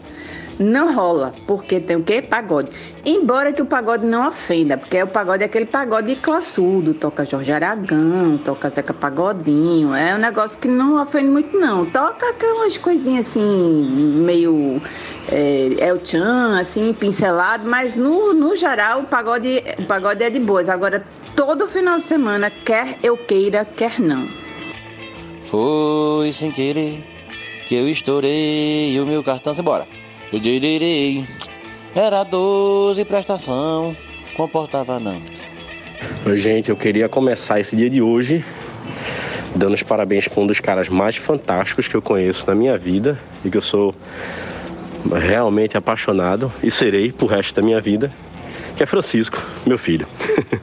[0.58, 2.20] não rola, porque tem o quê?
[2.20, 2.70] Pagode.
[3.04, 7.52] Embora que o pagode não ofenda, porque o pagode é aquele pagode classudo, toca Jorge
[7.52, 11.86] Aragão, toca Zeca Pagodinho, é um negócio que não ofende muito não.
[11.86, 14.82] Toca aquelas coisinhas assim, meio
[15.30, 20.40] é, El Chan, assim, pincelado, mas no, no geral o pagode, o pagode é de
[20.40, 20.68] boas.
[20.68, 21.04] Agora,
[21.36, 24.26] todo final de semana, quer eu queira, quer não.
[25.44, 27.02] Foi sem querer
[27.66, 29.86] que eu estourei o meu cartão, embora.
[30.30, 31.24] Eu direi,
[31.94, 33.96] era 12 prestação,
[34.36, 35.20] comportava não.
[36.26, 38.44] Oi, gente, eu queria começar esse dia de hoje
[39.56, 43.18] dando os parabéns para um dos caras mais fantásticos que eu conheço na minha vida
[43.42, 43.94] e que eu sou
[45.16, 48.12] realmente apaixonado e serei pro resto da minha vida,
[48.78, 50.06] que é Francisco, meu filho.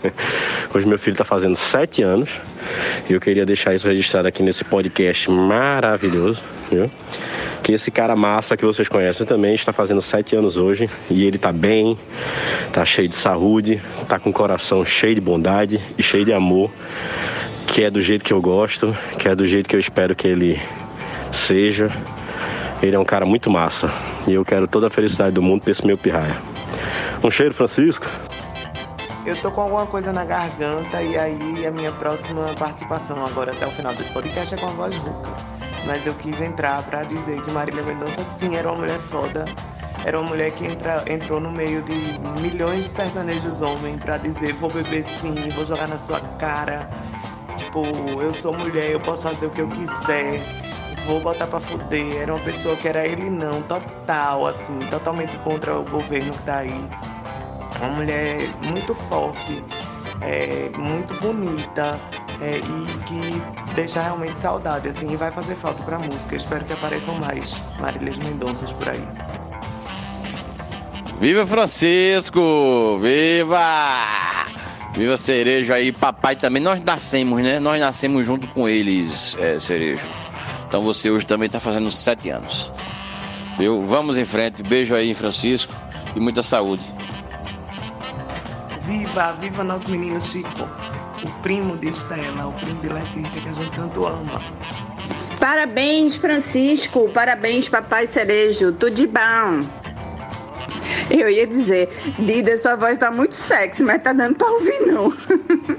[0.73, 2.29] Hoje meu filho está fazendo sete anos
[3.09, 6.89] e eu queria deixar isso registrado aqui nesse podcast maravilhoso, viu?
[7.61, 11.35] Que esse cara massa que vocês conhecem também está fazendo sete anos hoje e ele
[11.35, 11.99] está bem,
[12.65, 16.71] está cheio de saúde, está com o coração cheio de bondade e cheio de amor,
[17.67, 20.25] que é do jeito que eu gosto, que é do jeito que eu espero que
[20.25, 20.57] ele
[21.33, 21.91] seja.
[22.81, 23.91] Ele é um cara muito massa
[24.25, 26.54] e eu quero toda a felicidade do mundo para esse meu pirraia.
[27.23, 28.05] Um cheiro, Francisco.
[29.25, 33.65] Eu tô com alguma coisa na garganta e aí a minha próxima participação agora até
[33.65, 35.29] o final desse podcast é com a voz rouca.
[35.87, 39.45] Mas eu quis entrar para dizer que Marília Mendonça sim era uma mulher foda.
[40.05, 44.53] Era uma mulher que entra, entrou no meio de milhões de sertanejos homens para dizer
[44.53, 46.87] vou beber sim, vou jogar na sua cara.
[47.57, 47.83] Tipo,
[48.21, 50.64] eu sou mulher, eu posso fazer o que eu quiser
[51.05, 52.17] vou botar pra fuder.
[52.17, 56.57] Era uma pessoa que era ele não, total, assim, totalmente contra o governo que tá
[56.57, 56.85] aí.
[57.79, 59.63] Uma mulher muito forte,
[60.21, 61.99] é, muito bonita
[62.41, 66.35] é, e que deixa realmente saudade, assim, e vai fazer falta pra música.
[66.35, 69.03] Espero que apareçam mais Marílias Mendonças por aí.
[71.19, 72.97] Viva Francisco!
[73.01, 74.25] Viva!
[74.93, 76.61] Viva Cerejo aí, papai também.
[76.61, 77.59] Nós nascemos, né?
[77.59, 80.24] Nós nascemos junto com eles, é, Cerejo.
[80.67, 82.71] Então você hoje também está fazendo sete anos.
[83.57, 83.81] Viu?
[83.81, 84.61] Vamos em frente.
[84.61, 85.73] Beijo aí, Francisco.
[86.15, 86.83] E muita saúde.
[88.81, 90.69] Viva, viva nosso menino Chico.
[91.23, 94.41] O primo de Estela, o primo de Letícia, que a gente tanto ama.
[95.39, 97.09] Parabéns, Francisco.
[97.09, 98.71] Parabéns, papai Cerejo.
[98.73, 99.65] Tudo de bom.
[101.09, 101.89] Eu ia dizer,
[102.19, 105.13] Dida, sua voz tá muito sexy, mas tá dando pra ouvir, não.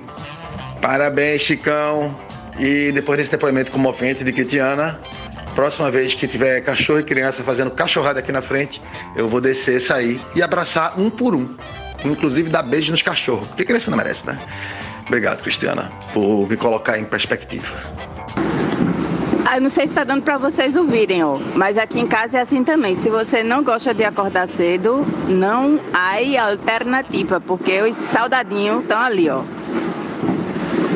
[0.80, 2.16] Parabéns, Chicão.
[2.58, 4.98] E depois desse depoimento comovente de Kitiana,
[5.54, 8.80] próxima vez que tiver cachorro e criança fazendo cachorrada aqui na frente,
[9.14, 11.54] eu vou descer, sair e abraçar um por um.
[12.04, 14.38] Inclusive dar beijo nos cachorros, porque criança não merece, né?
[15.06, 17.66] Obrigado, Cristiana, por me colocar em perspectiva.
[19.48, 21.38] Ah, eu não sei se tá dando para vocês ouvirem, ó.
[21.54, 22.96] Mas aqui em casa é assim também.
[22.96, 26.16] Se você não gosta de acordar cedo, não há
[26.48, 29.42] alternativa, porque os saudadinhos estão ali, ó.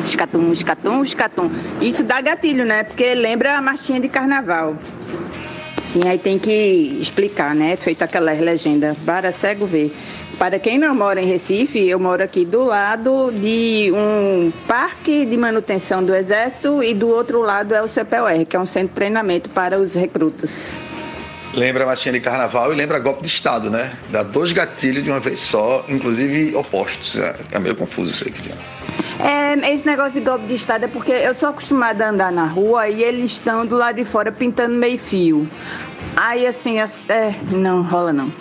[0.03, 1.51] Escatum, escatum, escatum.
[1.79, 2.83] Isso dá gatilho, né?
[2.83, 4.75] Porque lembra a marchinha de carnaval.
[5.85, 7.75] Sim, aí tem que explicar, né?
[7.75, 9.93] Feito aquela legenda para cego ver.
[10.39, 15.37] Para quem não mora em Recife, eu moro aqui do lado de um parque de
[15.37, 18.95] manutenção do Exército e do outro lado é o CPUR, que é um centro de
[18.95, 20.79] treinamento para os recrutas.
[21.53, 23.93] Lembra a marchinha de carnaval e lembra golpe de Estado, né?
[24.09, 27.17] Dá dois gatilhos de uma vez só, inclusive opostos.
[27.17, 28.61] É, é meio confuso isso aí, Cristiano.
[29.19, 32.45] É, esse negócio de golpe de Estado é porque eu sou acostumada a andar na
[32.45, 35.47] rua e eles estão do lado de fora pintando meio fio.
[36.15, 38.31] Aí assim, é, não rola não.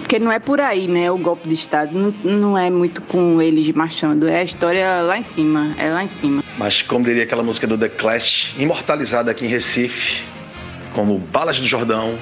[0.00, 1.10] Porque não é por aí, né?
[1.10, 4.28] O golpe de Estado não, não é muito com eles marchando.
[4.28, 5.74] É a história lá em cima.
[5.76, 6.42] É lá em cima.
[6.56, 10.22] Mas como diria aquela música do The Clash, imortalizada aqui em Recife,
[10.94, 12.16] como Balas do Jordão,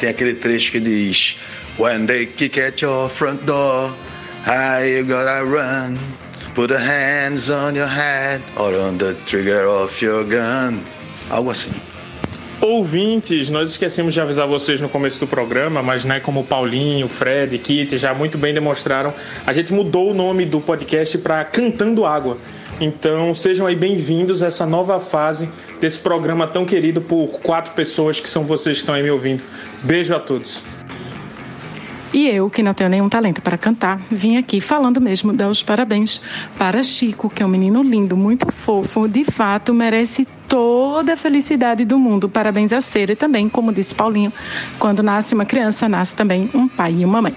[0.00, 1.36] tem aquele trecho que diz
[1.78, 3.92] When they kick at your front door,
[4.46, 5.96] you gotta run.
[6.54, 10.80] Put a hands on your head or on the trigger of your gun.
[11.30, 11.70] Algo assim.
[12.60, 17.56] Ouvintes, nós esquecemos de avisar vocês no começo do programa, mas né, como Paulinho, Fred,
[17.58, 19.14] Kit já muito bem demonstraram,
[19.46, 22.36] a gente mudou o nome do podcast para Cantando Água.
[22.80, 25.48] Então sejam aí bem-vindos a essa nova fase
[25.80, 29.42] desse programa tão querido por quatro pessoas que são vocês que estão aí me ouvindo.
[29.82, 30.62] Beijo a todos.
[32.12, 35.62] E eu, que não tenho nenhum talento para cantar, vim aqui falando mesmo dar os
[35.62, 36.22] parabéns
[36.56, 41.84] para Chico, que é um menino lindo, muito fofo, de fato merece toda a felicidade
[41.84, 42.28] do mundo.
[42.28, 44.32] Parabéns a ser e também, como disse Paulinho,
[44.78, 47.34] quando nasce uma criança, nasce também um pai e uma mãe.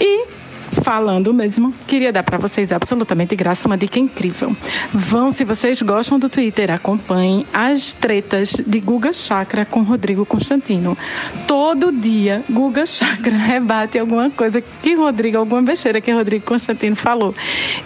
[0.00, 0.35] E
[0.72, 4.56] falando mesmo, queria dar para vocês absolutamente graça uma dica incrível.
[4.92, 10.96] Vão, se vocês gostam do Twitter, acompanhem as tretas de Guga Chakra com Rodrigo Constantino.
[11.46, 17.34] Todo dia, Guga Chakra rebate alguma coisa que Rodrigo, alguma besteira que Rodrigo Constantino falou.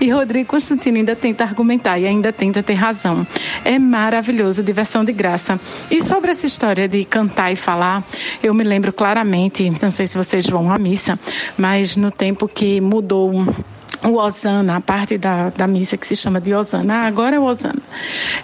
[0.00, 3.26] E Rodrigo Constantino ainda tenta argumentar e ainda tenta ter razão.
[3.64, 5.60] É maravilhoso, diversão de graça.
[5.90, 8.04] E sobre essa história de cantar e falar,
[8.42, 11.18] eu me lembro claramente, não sei se vocês vão à missa,
[11.58, 13.32] mas no tempo que mudou
[14.02, 17.38] o Osana, a parte da, da missa que se chama de Osana, ah, agora é
[17.38, 17.82] o Osana.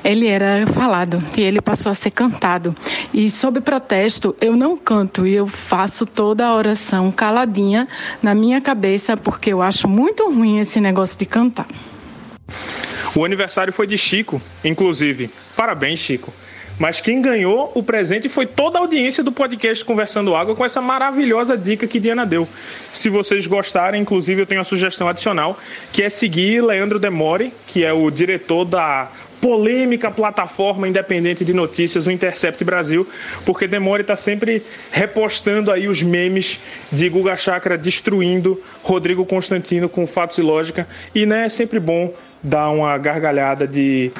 [0.05, 2.74] Ele era falado e ele passou a ser cantado.
[3.12, 7.89] E sob protesto, eu não canto e eu faço toda a oração caladinha
[8.23, 11.66] na minha cabeça, porque eu acho muito ruim esse negócio de cantar.
[13.15, 15.31] O aniversário foi de Chico, inclusive.
[15.57, 16.32] Parabéns, Chico.
[16.78, 20.81] Mas quem ganhou o presente foi toda a audiência do podcast Conversando Água com essa
[20.81, 22.47] maravilhosa dica que Diana deu.
[22.93, 25.59] Se vocês gostarem, inclusive eu tenho uma sugestão adicional,
[25.93, 32.07] que é seguir Leandro Demore, que é o diretor da polêmica plataforma independente de notícias,
[32.07, 33.07] o Intercept Brasil,
[33.44, 36.59] porque Demore está sempre repostando aí os memes
[36.90, 40.86] de Guga Chakra destruindo Rodrigo Constantino com fatos e lógica.
[41.15, 42.12] E né, é sempre bom
[42.43, 44.11] dar uma gargalhada de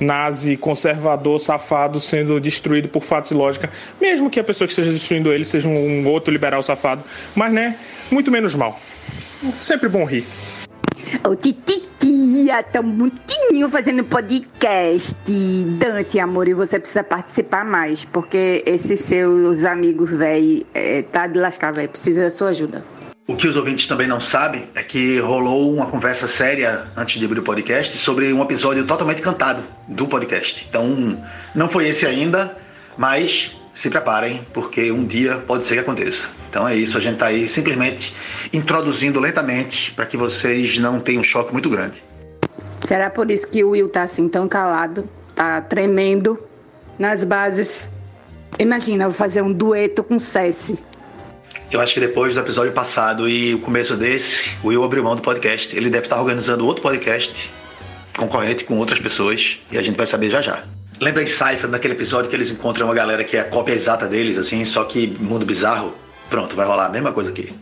[0.00, 3.70] nazi, conservador, safado sendo destruído por fatos e lógica,
[4.00, 7.04] mesmo que a pessoa que esteja destruindo ele seja um outro liberal safado,
[7.36, 7.76] mas né,
[8.10, 8.78] muito menos mal.
[9.58, 10.24] Sempre bom rir.
[11.26, 15.16] Ô, Tititia, tão bonitinho fazendo podcast.
[15.78, 21.38] Dante, amor, e você precisa participar mais, porque esses seus amigos, velho, é, tá de
[21.38, 22.84] lascar, velho, precisa da sua ajuda.
[23.26, 27.24] O que os ouvintes também não sabem é que rolou uma conversa séria antes de
[27.24, 30.66] abrir o podcast sobre um episódio totalmente cantado do podcast.
[30.68, 31.24] Então,
[31.54, 32.58] não foi esse ainda,
[32.98, 36.30] mas se preparem, porque um dia pode ser que aconteça.
[36.50, 38.14] Então é isso, a gente está aí simplesmente
[38.52, 42.02] introduzindo lentamente para que vocês não tenham um choque muito grande.
[42.82, 46.42] Será por isso que o Will tá assim tão calado, tá tremendo
[46.98, 47.90] nas bases?
[48.58, 50.78] Imagina, eu vou fazer um dueto com Cessi.
[51.70, 55.14] Eu acho que depois do episódio passado e o começo desse, o Will abriu mão
[55.14, 55.76] do podcast.
[55.76, 57.48] Ele deve estar organizando outro podcast
[58.16, 60.64] concorrente com outras pessoas e a gente vai saber já já.
[61.00, 64.08] Lembra de Cypher, daquele episódio que eles encontram uma galera que é a cópia exata
[64.08, 65.94] deles, assim, só que mundo bizarro?
[66.28, 67.54] Pronto, vai rolar a mesma coisa aqui.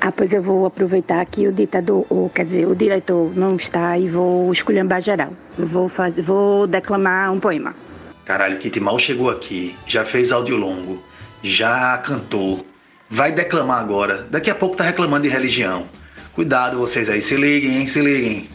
[0.00, 3.98] Ah, pois eu vou aproveitar que o ditador, ou quer dizer, o diretor não está
[3.98, 5.32] e vou esculhambar geral.
[5.58, 7.74] Vou, fazer, vou declamar um poema.
[8.24, 11.02] Caralho, Kitty mal chegou aqui, já fez áudio longo,
[11.42, 12.60] já cantou,
[13.10, 14.26] vai declamar agora.
[14.30, 15.86] Daqui a pouco tá reclamando de religião.
[16.32, 17.88] Cuidado vocês aí, se liguem, hein?
[17.88, 18.48] Se liguem.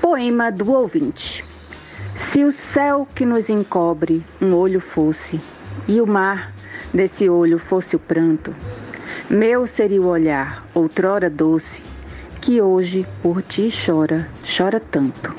[0.00, 1.44] Poema do ouvinte.
[2.14, 5.40] Se o céu que nos encobre um olho fosse,
[5.88, 6.52] e o mar
[6.94, 8.54] desse olho fosse o pranto,
[9.28, 11.82] meu seria o olhar, outrora doce,
[12.40, 15.34] que hoje por ti chora, chora tanto.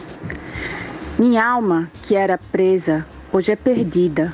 [1.18, 4.34] Minha alma, que era presa, hoje é perdida,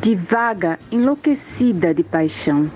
[0.00, 2.70] de vaga enlouquecida de paixão.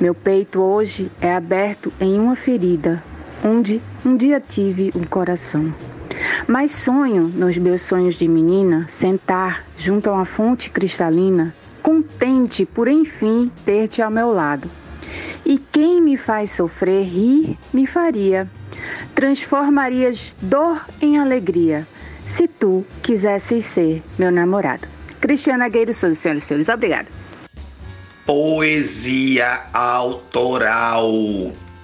[0.00, 3.02] Meu peito hoje é aberto em uma ferida,
[3.44, 5.72] onde um dia tive um coração.
[6.48, 12.88] Mas sonho, nos meus sonhos de menina, sentar junto a uma fonte cristalina, contente por
[12.88, 14.68] enfim ter-te ao meu lado.
[15.46, 18.50] E quem me faz sofrer, rir, me faria.
[19.14, 21.86] Transformarias dor em alegria,
[22.26, 24.88] se tu quisesses ser meu namorado.
[25.20, 27.13] Cristiana Gueiro Souza, senhoras e senhores, obrigada.
[28.26, 31.12] Poesia autoral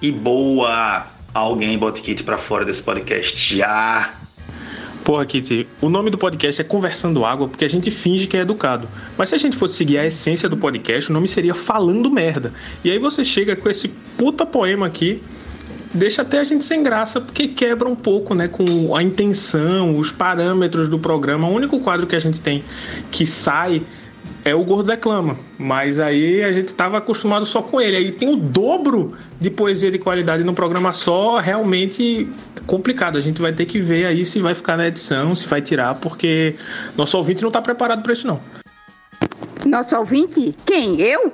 [0.01, 1.05] e boa.
[1.33, 4.09] Alguém bote Kit pra fora desse podcast já.
[5.03, 8.41] Porra, Kitty, o nome do podcast é Conversando Água porque a gente finge que é
[8.41, 8.87] educado.
[9.17, 12.53] Mas se a gente fosse seguir a essência do podcast, o nome seria Falando Merda.
[12.83, 13.87] E aí você chega com esse
[14.17, 15.21] puta poema aqui,
[15.93, 20.11] deixa até a gente sem graça, porque quebra um pouco, né, com a intenção, os
[20.11, 21.47] parâmetros do programa.
[21.47, 22.63] O único quadro que a gente tem
[23.11, 23.81] que sai
[24.43, 27.95] é o Gordo Declama, mas aí a gente estava acostumado só com ele.
[27.95, 32.27] Aí tem o dobro de poesia de qualidade no programa só, realmente
[32.65, 33.17] complicado.
[33.17, 35.95] A gente vai ter que ver aí se vai ficar na edição, se vai tirar,
[35.95, 36.55] porque
[36.97, 38.39] nosso ouvinte não está preparado para isso não.
[39.65, 40.55] Nosso ouvinte?
[40.65, 40.99] Quem?
[40.99, 41.31] Eu?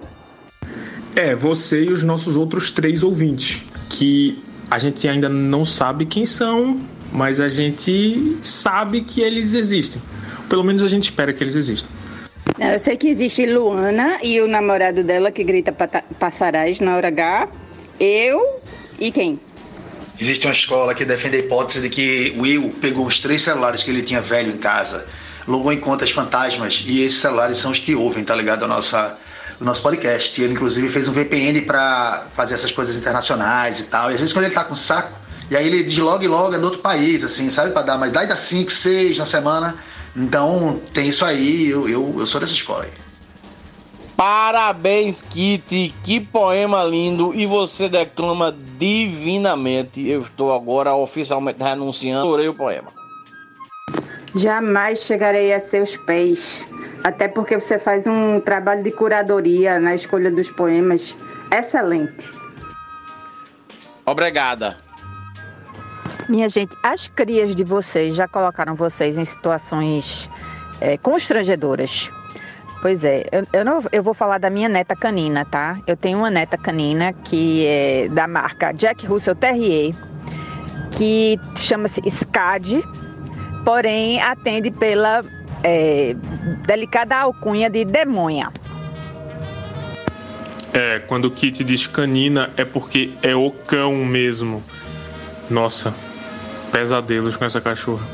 [1.16, 6.26] É, você e os nossos outros três ouvintes, que a gente ainda não sabe quem
[6.26, 6.82] são,
[7.12, 10.02] mas a gente sabe que eles existem.
[10.50, 11.90] Pelo menos a gente espera que eles existam.
[12.58, 15.72] Não, eu sei que existe Luana e o namorado dela que grita
[16.20, 17.50] passarais na hora H.
[18.00, 18.62] Eu
[19.00, 19.40] e quem?
[20.20, 23.92] Existe uma escola que defende a hipótese de que Will pegou os três celulares que
[23.92, 25.06] ele tinha velho em casa,
[25.48, 28.66] logou em contas fantasmas e esses celulares são os que ouvem, tá ligado?
[28.66, 29.16] A nossa,
[29.62, 30.42] o nosso podcast.
[30.42, 34.10] Ele, inclusive, fez um VPN pra fazer essas coisas internacionais e tal.
[34.10, 35.16] E às vezes, quando ele tá com saco,
[35.52, 37.72] e aí ele desloga e loga no outro país, assim, sabe?
[37.72, 39.76] Pra dar, mas daí dá 5, 6 na semana.
[40.18, 41.70] Então, tem isso aí.
[41.70, 42.92] Eu, eu, eu sou dessa escola aí.
[44.18, 45.94] Parabéns, Kitty.
[46.04, 47.36] Que poema lindo.
[47.36, 50.08] E você declama divinamente.
[50.08, 52.26] Eu estou agora oficialmente renunciando.
[52.26, 52.88] Adorei o poema.
[54.36, 56.68] Jamais chegarei a seus pés.
[57.04, 61.16] Até porque você faz um trabalho de curadoria na escolha dos poemas
[61.52, 62.28] excelente.
[64.04, 64.87] Obrigada.
[66.30, 70.30] Minha gente, as crias de vocês já colocaram vocês em situações
[70.82, 72.12] é, constrangedoras.
[72.82, 75.80] Pois é, eu, eu, não, eu vou falar da minha neta canina, tá?
[75.88, 79.96] Eu tenho uma neta canina que é da marca Jack Russell Terrier,
[80.92, 82.84] que chama-se SCAD,
[83.64, 85.24] porém atende pela
[85.64, 86.14] é,
[86.68, 88.52] delicada alcunha de demônia.
[90.74, 94.62] É, quando o Kit diz canina é porque é o cão mesmo.
[95.50, 95.94] Nossa,
[96.72, 98.06] pesadelos com essa cachorra.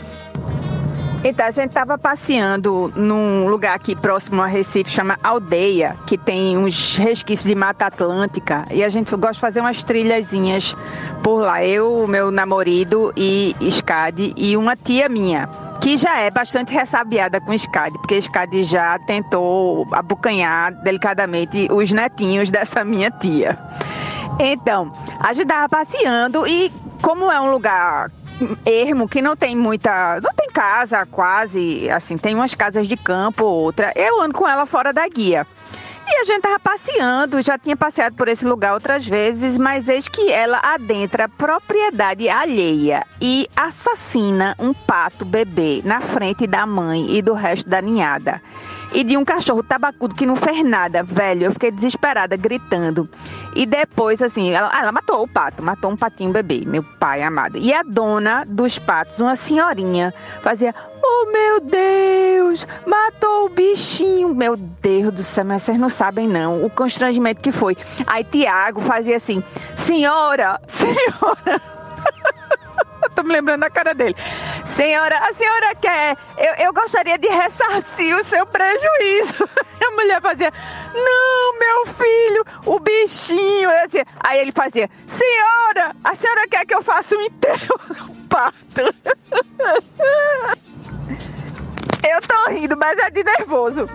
[1.25, 6.57] Então, a gente estava passeando num lugar aqui próximo a Recife, chama Aldeia, que tem
[6.57, 8.65] uns resquícios de Mata Atlântica.
[8.69, 10.75] E a gente gosta de fazer umas trilhazinhas
[11.23, 11.63] por lá.
[11.63, 15.47] Eu, meu namorado e Scade e uma tia minha,
[15.79, 22.51] que já é bastante ressabiada com Scade, porque Scade já tentou abocanhar delicadamente os netinhos
[22.51, 23.57] dessa minha tia.
[24.41, 26.69] Então, a gente estava passeando e
[27.01, 28.11] como é um lugar
[28.65, 33.43] ermo que não tem muita, não tem casa quase, assim, tem umas casas de campo,
[33.45, 33.91] outra.
[33.95, 35.47] Eu ando com ela fora da guia.
[36.05, 40.07] E a gente tava passeando, já tinha passeado por esse lugar outras vezes, mas eis
[40.07, 47.21] que ela adentra propriedade alheia e assassina um pato bebê na frente da mãe e
[47.21, 48.41] do resto da ninhada.
[48.91, 51.45] E de um cachorro tabacudo que não fez nada, velho.
[51.45, 53.09] Eu fiquei desesperada, gritando.
[53.55, 57.23] E depois, assim, ela, ah, ela matou o pato, matou um patinho bebê, meu pai
[57.23, 57.57] amado.
[57.57, 60.73] E a dona dos patos, uma senhorinha, fazia:
[61.03, 64.33] Oh meu Deus, matou o bichinho.
[64.33, 67.77] Meu Deus do céu, mas vocês não sabem não o constrangimento que foi.
[68.07, 69.43] Aí Tiago fazia assim:
[69.75, 71.61] Senhora, senhora.
[73.15, 74.15] Tô me lembrando da cara dele.
[74.65, 76.17] Senhora, a senhora quer.
[76.37, 79.47] Eu, eu gostaria de ressarcir o seu prejuízo.
[79.85, 80.51] A mulher fazia:
[80.93, 83.69] Não, meu filho, o bichinho.
[83.85, 88.81] Dizia- Aí ele fazia: Senhora, a senhora quer que eu faça um enterro no parto?
[92.09, 93.89] Eu tô rindo, mas é de nervoso.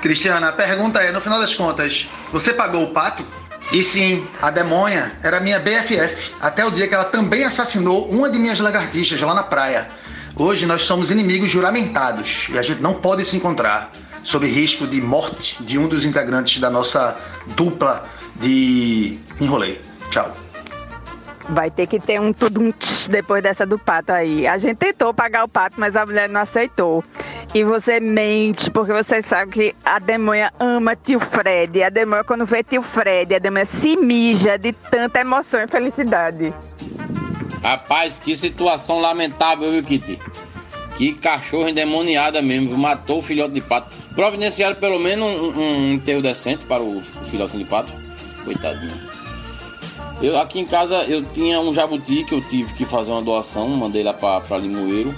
[0.00, 3.24] Cristiana, a pergunta é: no final das contas, você pagou o pato?
[3.72, 8.30] E sim, a demônia era minha BFF, até o dia que ela também assassinou uma
[8.30, 9.88] de minhas lagartixas lá na praia.
[10.36, 13.90] Hoje nós somos inimigos juramentados e a gente não pode se encontrar,
[14.22, 17.16] sob risco de morte de um dos integrantes da nossa
[17.56, 19.80] dupla de enrolei.
[20.10, 20.45] Tchau.
[21.48, 24.46] Vai ter que ter um tudo um tch depois dessa do pato aí.
[24.46, 27.04] A gente tentou pagar o pato, mas a mulher não aceitou.
[27.54, 31.82] E você mente, porque você sabe que a demônia ama tio Fred.
[31.82, 36.52] A demônia, quando vê tio Fred, a demônia se mija de tanta emoção e felicidade.
[37.62, 40.18] Rapaz, que situação lamentável, viu, Kitty?
[40.96, 43.94] Que cachorro endemoniada mesmo, matou o filhote de pato.
[44.14, 47.92] Providenciaram pelo menos um, um enterro decente para o filhote de pato.
[48.44, 49.15] Coitadinho.
[50.20, 53.68] Eu, aqui em casa eu tinha um jabuti que eu tive que fazer uma doação,
[53.68, 55.14] mandei lá para Limoeiro.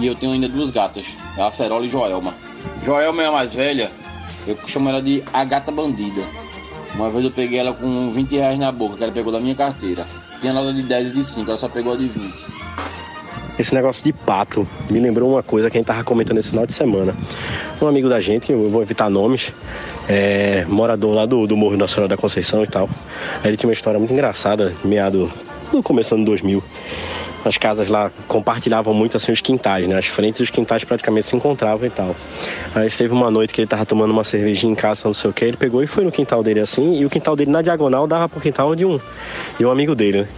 [0.00, 1.04] E eu tenho ainda duas gatas,
[1.36, 2.34] a Acerola e Joelma.
[2.82, 3.92] Joelma é a mais velha,
[4.46, 6.22] eu chamo ela de a gata bandida.
[6.94, 9.54] Uma vez eu peguei ela com 20 reais na boca, que ela pegou da minha
[9.54, 10.06] carteira.
[10.40, 12.61] Tinha nota de 10 e de 5, ela só pegou a de 20.
[13.58, 16.66] Esse negócio de pato me lembrou uma coisa que a gente tava comentando esse final
[16.66, 17.14] de semana.
[17.80, 19.52] Um amigo da gente, eu vou evitar nomes,
[20.08, 22.88] é, morador lá do, do Morro Nacional da Conceição e tal.
[23.44, 25.30] Ele tinha uma história muito engraçada, meado
[25.76, 26.62] no começo do ano 2000.
[27.44, 29.98] As casas lá compartilhavam muito assim os quintais, né?
[29.98, 32.14] As frentes e os quintais praticamente se encontravam e tal.
[32.74, 35.32] Aí teve uma noite que ele tava tomando uma cervejinha em casa, não sei o
[35.32, 38.06] que, ele pegou e foi no quintal dele assim, e o quintal dele na diagonal
[38.06, 39.00] dava pro quintal de um,
[39.58, 40.28] de um amigo dele, né?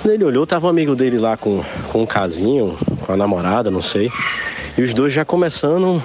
[0.00, 3.70] Quando ele olhou, tava um amigo dele lá com, com um casinho, com a namorada,
[3.70, 4.10] não sei.
[4.76, 6.02] E os dois já começando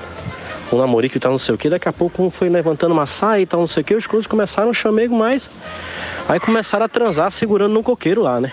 [0.72, 1.70] um namorico e tal, não sei o que.
[1.70, 3.96] Daqui a pouco um foi levantando uma saia e tal, não sei o que.
[3.96, 5.50] Os coisas começaram a chamego mais.
[6.28, 8.52] Aí começaram a transar segurando no coqueiro lá, né?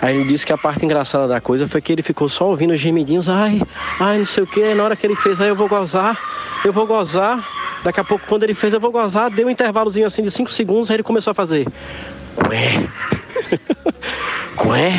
[0.00, 2.72] Aí ele disse que a parte engraçada da coisa foi que ele ficou só ouvindo
[2.72, 3.60] os gemidinhos, ai,
[3.98, 4.74] ai, não sei o que.
[4.74, 6.18] Na hora que ele fez, aí eu vou gozar,
[6.64, 7.44] eu vou gozar.
[7.82, 10.50] Daqui a pouco, quando ele fez, eu vou gozar, deu um intervalozinho assim de 5
[10.50, 11.66] segundos, aí ele começou a fazer.
[12.48, 12.88] Ué,
[14.56, 14.92] Qué?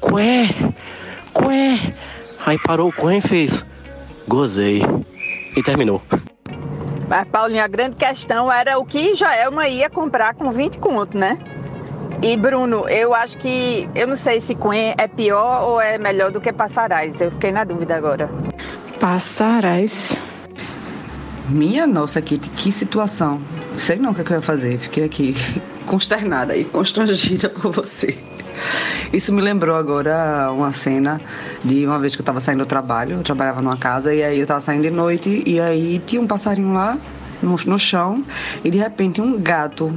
[0.00, 0.48] Qué?
[1.34, 1.94] Qué?
[2.44, 3.64] Aí parou o Qué e fez.
[4.28, 4.82] Gozei.
[5.56, 6.02] E terminou.
[7.08, 11.38] Mas, Paulinho, a grande questão era o que Joelma ia comprar com 20 conto, né?
[12.22, 13.88] E, Bruno, eu acho que.
[13.94, 17.20] Eu não sei se Quen é pior ou é melhor do que Passarais.
[17.20, 18.30] Eu fiquei na dúvida agora.
[18.98, 20.18] Passarais.
[21.48, 23.40] Minha nossa, Kitty, que situação.
[23.76, 24.78] Sei não o que, é que eu ia fazer.
[24.78, 25.36] Fiquei aqui
[25.86, 28.18] consternada e constrangida por você.
[29.12, 31.20] Isso me lembrou agora uma cena
[31.62, 34.38] de uma vez que eu estava saindo do trabalho, eu trabalhava numa casa e aí
[34.38, 36.98] eu estava saindo de noite e aí tinha um passarinho lá
[37.42, 38.22] no, no chão
[38.64, 39.94] e de repente um gato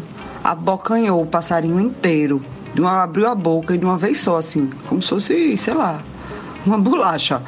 [0.52, 2.42] abocanhou o passarinho inteiro.
[2.74, 5.74] De uma, abriu a boca e de uma vez só, assim, como se fosse, sei
[5.74, 6.02] lá,
[6.66, 7.42] uma bolacha.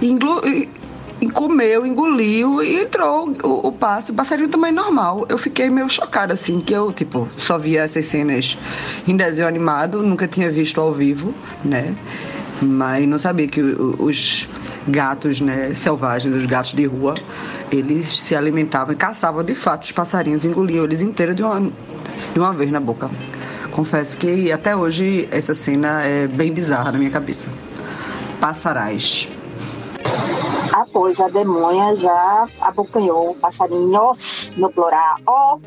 [0.00, 0.68] E, e,
[1.20, 4.12] e comeu, engoliu e entrou o, o passe.
[4.12, 5.26] O passarinho também normal.
[5.28, 8.56] Eu fiquei meio chocada, assim, que eu, tipo, só via essas cenas
[9.06, 11.34] em desenho animado, nunca tinha visto ao vivo,
[11.64, 11.94] né?
[12.60, 14.48] Mas não sabia que os
[14.88, 17.14] gatos, né, selvagens, os gatos de rua,
[17.70, 22.38] eles se alimentavam e caçavam de fato os passarinhos, engoliam eles inteiros de uma, de
[22.38, 23.10] uma vez na boca.
[23.70, 27.48] Confesso que até hoje essa cena é bem bizarra na minha cabeça.
[28.40, 29.28] Passarais
[30.76, 35.16] após a demônia já abocanhou passarinhos no plural.
[35.26, 35.58] Ó,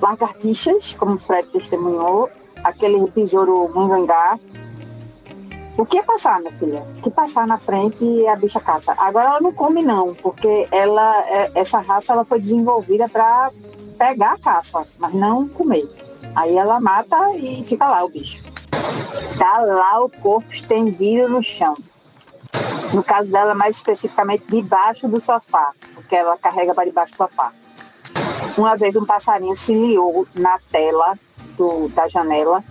[0.00, 2.28] lagartixas, como o Fred testemunhou,
[2.64, 4.38] aquele besouro mungangá.
[5.78, 6.82] O que passar, minha filha?
[6.98, 8.94] O que passar na frente e a bicha caça.
[8.98, 13.50] Agora ela não come não, porque ela, é, essa raça ela foi desenvolvida para
[13.98, 15.88] pegar a caça, mas não comer.
[16.34, 18.42] Aí ela mata e fica lá o bicho.
[19.38, 21.74] Tá lá o corpo estendido no chão.
[22.92, 27.50] No caso dela, mais especificamente debaixo do sofá, porque ela carrega para debaixo do sofá.
[28.58, 31.18] Uma vez um passarinho se liou na tela
[31.56, 32.62] do, da janela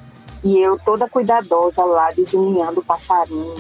[0.44, 3.56] e eu toda cuidadosa lá desenhando o passarinho,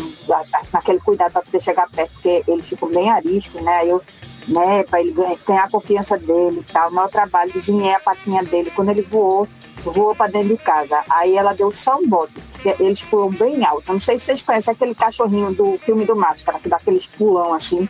[0.73, 3.75] naquele cuidado para poder chegar perto, porque eles ficam bem ariscos, né?
[3.77, 4.01] Aí eu,
[4.47, 6.89] né, para ele ganhar, ganhar, a confiança dele e tal.
[6.89, 8.71] O maior trabalho, desenhei a patinha dele.
[8.75, 9.47] Quando ele voou,
[9.83, 11.03] voou para dentro de casa.
[11.09, 12.33] Aí ela deu só um bote,
[12.79, 13.93] eles pulam bem alto.
[13.93, 17.53] Não sei se vocês conhecem aquele cachorrinho do filme do Máscara, que dá aqueles pulão
[17.53, 17.87] assim.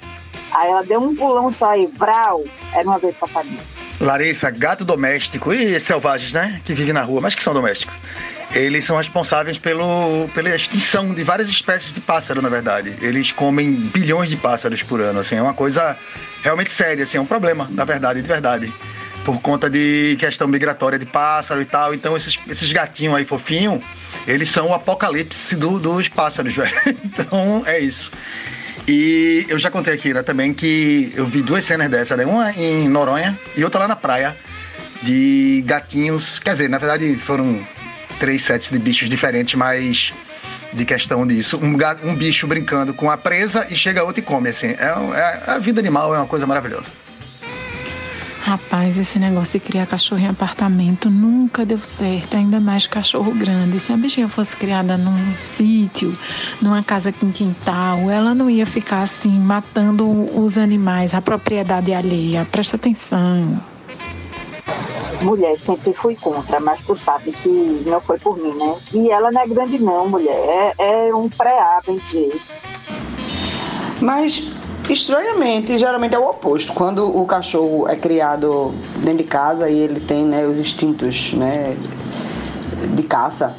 [0.51, 2.43] Aí ela deu um pulão só aí, brau,
[2.73, 3.61] era uma vez passarinho.
[4.01, 6.59] Larissa, gato doméstico e selvagens, né?
[6.65, 7.93] Que vivem na rua, mas que são domésticos.
[8.53, 12.95] Eles são responsáveis pelo, pela extinção de várias espécies de pássaro, na verdade.
[13.01, 15.95] Eles comem bilhões de pássaros por ano, assim, é uma coisa
[16.43, 18.73] realmente séria, assim, é um problema, na verdade, de verdade
[19.23, 21.93] por conta de questão migratória de pássaro e tal.
[21.93, 23.83] Então esses, esses gatinhos aí fofinhos,
[24.27, 26.73] eles são o apocalipse do, dos pássaros, velho.
[27.05, 28.11] Então é isso.
[28.87, 32.25] E eu já contei aqui né, também que eu vi duas cenas dessa, né?
[32.25, 34.35] Uma em Noronha e outra lá na praia,
[35.03, 36.39] de gatinhos.
[36.39, 37.59] Quer dizer, na verdade foram
[38.19, 40.13] três sets de bichos diferentes, mas
[40.73, 41.59] de questão disso.
[41.61, 44.67] Um, gato, um bicho brincando com a presa e chega outro e come, assim.
[44.67, 46.85] É, é, a vida animal é uma coisa maravilhosa.
[48.43, 53.79] Rapaz, esse negócio de criar cachorro em apartamento nunca deu certo, ainda mais cachorro grande.
[53.79, 56.17] Se a bichinha fosse criada num sítio,
[56.59, 62.47] numa casa com quintal, ela não ia ficar assim matando os animais, a propriedade alheia.
[62.51, 63.61] Presta atenção.
[65.21, 68.75] Mulher, sempre fui contra, mas tu sabe que não foi por mim, né?
[68.91, 70.73] E ela não é grande não, mulher.
[70.79, 72.41] É, é um pré-A, bem dizer.
[74.01, 74.50] Mas,
[74.91, 76.73] estranhamente, geralmente é o oposto.
[76.73, 81.75] Quando o cachorro é criado dentro de casa e ele tem né, os instintos né,
[82.93, 83.55] de caça,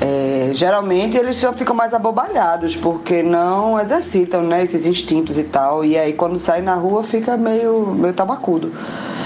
[0.00, 5.84] é, geralmente eles só ficam mais abobalhados, porque não exercitam né, esses instintos e tal.
[5.84, 8.72] E aí quando sai na rua fica meio, meio tabacudo.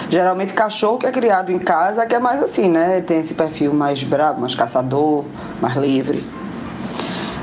[0.08, 3.00] Geralmente cachorro que é criado em casa que é mais assim, né?
[3.00, 5.24] Tem esse perfil mais bravo, mais caçador,
[5.60, 6.24] mais livre.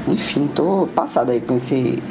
[0.08, 2.02] Enfim, tô passada aí com esse,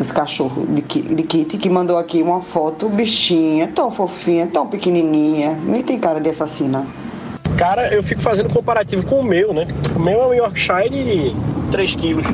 [0.00, 5.56] esse cachorro de, de Kitty que mandou aqui uma foto, bichinha, tão fofinha, tão pequenininha,
[5.64, 6.86] nem tem cara de assassina.
[7.56, 9.66] Cara, eu fico fazendo comparativo com o meu, né?
[9.94, 11.34] O meu é um Yorkshire de
[11.70, 12.26] 3 quilos.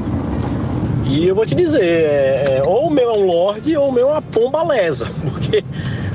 [1.05, 3.93] E eu vou te dizer, é, é, ou o meu é um Lorde ou o
[3.93, 5.11] meu é uma pomba lesa.
[5.23, 5.63] Porque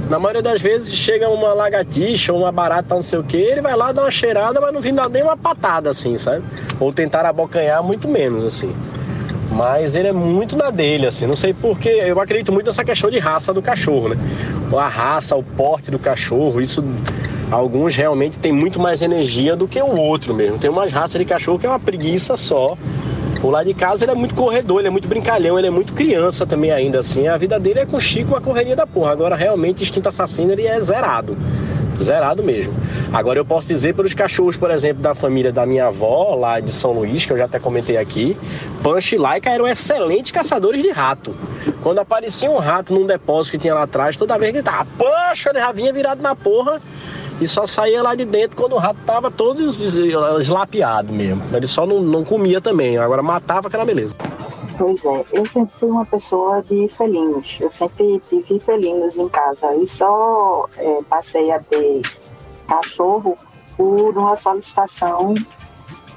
[0.10, 3.62] na maioria das vezes chega uma lagartixa ou uma barata, não sei o que, ele
[3.62, 6.44] vai lá dar uma cheirada, mas não vem dar nem uma patada assim, sabe?
[6.80, 8.74] Ou tentar abocanhar muito menos, assim.
[9.52, 11.26] Mas ele é muito na dele, assim.
[11.26, 11.90] Não sei porque.
[11.90, 14.18] Eu acredito muito nessa questão de raça do cachorro, né?
[14.78, 16.84] A raça, o porte do cachorro, isso.
[17.50, 20.58] Alguns realmente têm muito mais energia do que o outro mesmo.
[20.58, 22.78] Tem umas raças de cachorro que é uma preguiça só.
[23.42, 25.94] O lá de casa ele é muito corredor, ele é muito brincalhão, ele é muito
[25.94, 27.28] criança também ainda assim.
[27.28, 29.12] A vida dele é com o Chico uma correria da porra.
[29.12, 31.38] Agora realmente instinto assassino ele é zerado.
[32.02, 32.74] Zerado mesmo.
[33.12, 36.72] Agora eu posso dizer pelos cachorros, por exemplo, da família da minha avó, lá de
[36.72, 38.38] São Luís, que eu já até comentei aqui,
[38.84, 41.36] Pancho e Laika eram excelentes caçadores de rato.
[41.82, 45.50] Quando aparecia um rato num depósito que tinha lá atrás, toda vez que gritava, Pancho,
[45.50, 46.82] ele já vinha virado na porra
[47.40, 49.78] e só saía lá de dentro quando o rato tava todo es-
[50.40, 51.44] eslapeado mesmo.
[51.54, 54.16] Ele só não, não comia também, agora matava que era beleza.
[54.78, 57.58] Pois é, eu sempre fui uma pessoa de felinos.
[57.60, 62.02] Eu sempre tive felinos em casa e só é, passei a ter
[62.68, 63.36] cachorro
[63.76, 65.34] por uma solicitação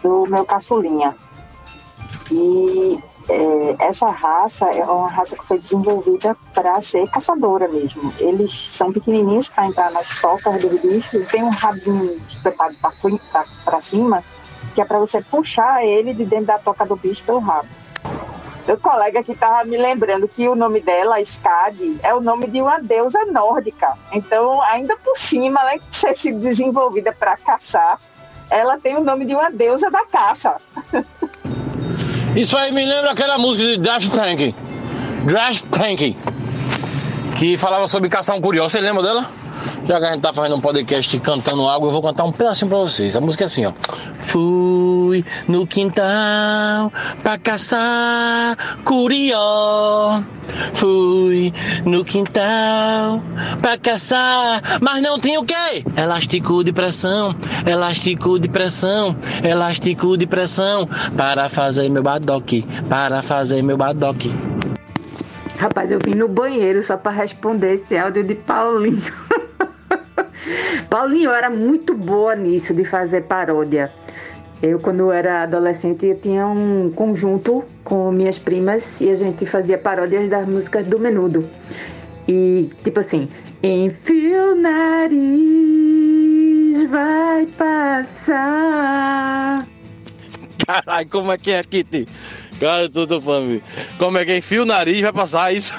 [0.02, 1.16] do meu caçulinha.
[2.30, 2.98] E
[3.78, 8.12] essa raça é uma raça que foi desenvolvida para ser caçadora mesmo.
[8.18, 12.76] Eles são pequenininhos para entrar nas tocas dos bichos tem um rabinho espetado
[13.64, 14.22] para cima
[14.74, 17.68] que é para você puxar ele de dentro da toca do bicho pelo rabo.
[18.66, 22.60] Meu colega que estava me lembrando que o nome dela, Skadi, é o nome de
[22.60, 23.96] uma deusa nórdica.
[24.12, 27.98] Então, ainda por cima, além de ter sido desenvolvida para caçar,
[28.48, 30.60] ela tem o nome de uma deusa da caça.
[32.36, 34.54] Isso aí me lembra aquela música de Daft Punk.
[35.24, 36.16] Daft Punk.
[37.36, 38.70] Que falava sobre caçar um curioso.
[38.70, 39.39] Você lembra dela?
[39.86, 42.68] Já que a gente tá fazendo um podcast cantando água, eu vou cantar um pedacinho
[42.68, 43.16] pra vocês.
[43.16, 43.72] A música é assim, ó.
[44.18, 46.92] Fui no quintal
[47.22, 50.22] pra caçar curió.
[50.74, 51.52] Fui
[51.84, 53.22] no quintal
[53.60, 55.84] pra caçar, mas não tinha o quê?
[55.96, 57.34] Elástico de pressão,
[57.66, 64.30] elástico de pressão, elástico de pressão para fazer meu badoque, para fazer meu badoque.
[65.56, 69.02] Rapaz, eu vim no banheiro só para responder esse áudio de Paulinho.
[70.88, 73.92] Paulinho, eu era muito boa nisso, de fazer paródia.
[74.62, 79.46] Eu, quando eu era adolescente, eu tinha um conjunto com minhas primas e a gente
[79.46, 81.48] fazia paródias das músicas do Menudo.
[82.28, 83.26] E, tipo assim,
[83.62, 85.18] enfia o nariz,
[86.90, 88.46] vai passar.
[90.66, 92.06] Caralho, como é que é, Kitty?
[92.60, 93.62] Cara, eu tô, falando?
[93.98, 94.36] Como é que é?
[94.36, 95.74] enfia o nariz vai passar isso?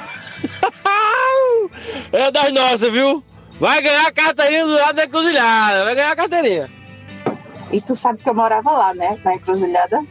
[2.12, 3.24] é das nossas, viu?
[3.62, 6.72] Vai ganhar a carteirinha do lado da encruzilhada, vai ganhar a carteirinha.
[7.72, 9.20] E tu sabe que eu morava lá, né?
[9.24, 10.04] Na encruzilhada.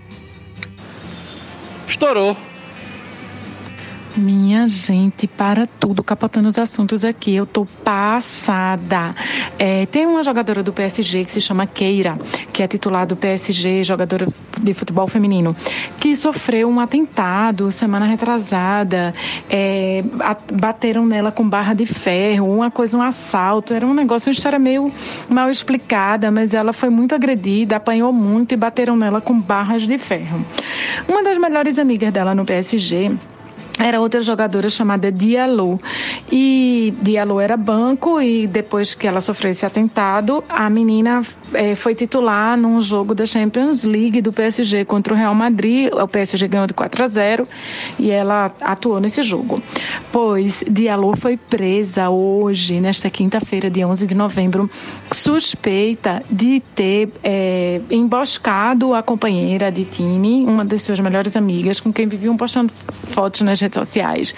[1.89, 2.37] Estourou.
[4.21, 7.35] Minha gente, para tudo, capotando os assuntos aqui.
[7.35, 9.15] Eu tô passada.
[9.59, 12.19] É, tem uma jogadora do PSG que se chama Keira,
[12.53, 14.29] que é titular do PSG, jogadora
[14.61, 15.57] de futebol feminino,
[15.99, 19.15] que sofreu um atentado semana retrasada.
[19.49, 20.05] É,
[20.53, 23.73] bateram nela com barra de ferro, uma coisa, um assalto.
[23.73, 24.93] Era um negócio, uma história meio
[25.31, 29.97] mal explicada, mas ela foi muito agredida, apanhou muito e bateram nela com barras de
[29.97, 30.45] ferro.
[31.09, 33.13] Uma das melhores amigas dela no PSG
[33.81, 35.81] era outra jogadora chamada Diallo.
[36.31, 41.23] E Diallo era banco e depois que ela sofreu esse atentado, a menina
[41.55, 45.91] eh, foi titular num jogo da Champions League do PSG contra o Real Madrid.
[45.93, 47.49] O PSG ganhou de 4 a 0
[47.99, 49.61] e ela atuou nesse jogo.
[50.13, 54.71] Pois Diallo foi presa hoje, nesta quinta-feira, dia 11 de novembro,
[55.11, 61.93] suspeita de ter eh, emboscado a companheira de time, uma das suas melhores amigas, com
[61.93, 62.73] quem viviam postando
[63.05, 64.35] fotos nas redes sociais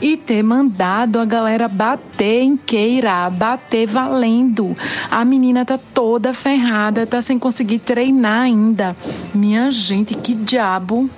[0.00, 4.76] e ter mandado a galera bater em Queira, bater valendo.
[5.10, 8.96] A menina tá toda ferrada, tá sem conseguir treinar ainda.
[9.34, 11.08] Minha gente, que diabo.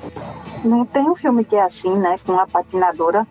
[0.65, 2.17] Não tem um filme que é assim, né?
[2.25, 3.27] Com uma patinadora.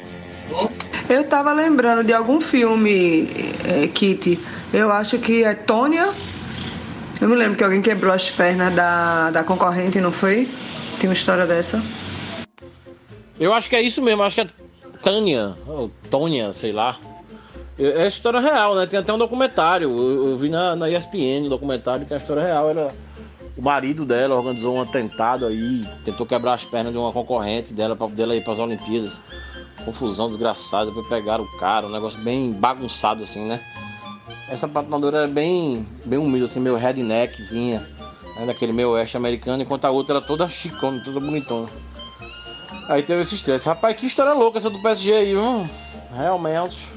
[1.10, 3.30] Eu tava lembrando de algum filme,
[3.66, 4.40] é, Kitty.
[4.74, 6.14] Eu acho que é Tônia.
[7.20, 10.50] Eu me lembro que alguém quebrou as pernas da, da concorrente, não foi?
[11.00, 11.82] Tinha uma história dessa.
[13.40, 14.48] Eu acho que é isso mesmo, acho que é
[15.04, 16.98] Tânia, ou Tônia, sei lá.
[17.80, 18.88] É a história real, né?
[18.88, 19.92] Tem até um documentário.
[19.92, 22.94] Eu, eu vi na, na ESPN um documentário que a história real era.
[23.56, 27.96] O marido dela organizou um atentado aí, tentou quebrar as pernas de uma concorrente dela
[27.96, 29.20] para poder ir para as Olimpíadas.
[29.84, 33.60] Confusão desgraçada, depois pegaram o cara, um negócio bem bagunçado assim, né?
[34.48, 37.88] Essa patinadora era bem, bem humilde, assim, meio redneckzinha,
[38.36, 38.46] né?
[38.46, 41.68] daquele meio oeste americano, enquanto a outra era toda chicona, toda bonitona.
[42.88, 43.68] Aí teve esse estresse.
[43.68, 45.68] Rapaz, que história louca essa do PSG aí, hum,
[46.16, 46.97] realmente.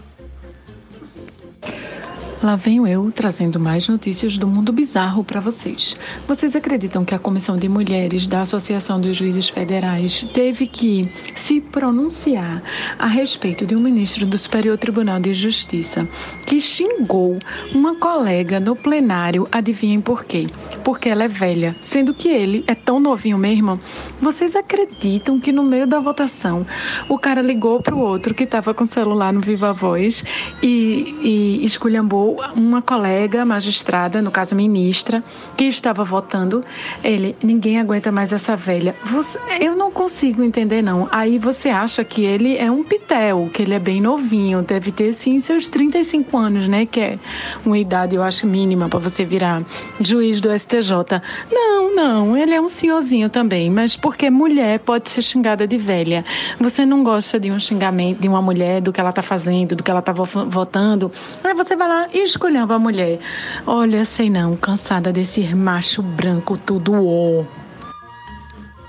[2.43, 5.95] Lá venho eu trazendo mais notícias do mundo bizarro para vocês.
[6.27, 11.07] Vocês acreditam que a Comissão de Mulheres da Associação dos Juízes Federais teve que
[11.37, 12.63] se pronunciar
[12.99, 16.09] a respeito de um ministro do Superior Tribunal de Justiça
[16.47, 17.39] que xingou
[17.75, 19.47] uma colega no plenário?
[19.53, 20.49] Adivinhem por quê?
[20.83, 23.79] Porque ela é velha, sendo que ele é tão novinho mesmo.
[24.19, 26.67] Vocês acreditam que no meio da votação
[27.07, 30.25] o cara ligou para o outro que estava com o celular no Viva Voz
[30.63, 35.23] e, e esculhambou uma colega magistrada, no caso ministra,
[35.57, 36.65] que estava votando.
[37.03, 38.95] Ele, ninguém aguenta mais essa velha.
[39.05, 41.09] Você, eu não consigo entender, não.
[41.11, 45.13] Aí você acha que ele é um pitel, que ele é bem novinho, deve ter
[45.13, 46.87] sim seus 35 anos, né?
[46.87, 47.19] Que é
[47.65, 49.63] uma idade, eu acho, mínima para você virar
[50.01, 51.23] juiz do STJ.
[51.51, 56.25] Não, não, ele é um senhorzinho também, mas porque mulher pode ser xingada de velha.
[56.59, 59.83] Você não gosta de um xingamento de uma mulher, do que ela tá fazendo, do
[59.83, 61.11] que ela tá votando.
[61.43, 63.19] Aí você vai lá e escolhendo a mulher.
[63.67, 67.45] Olha, sei não, cansada desse macho branco tudo ó.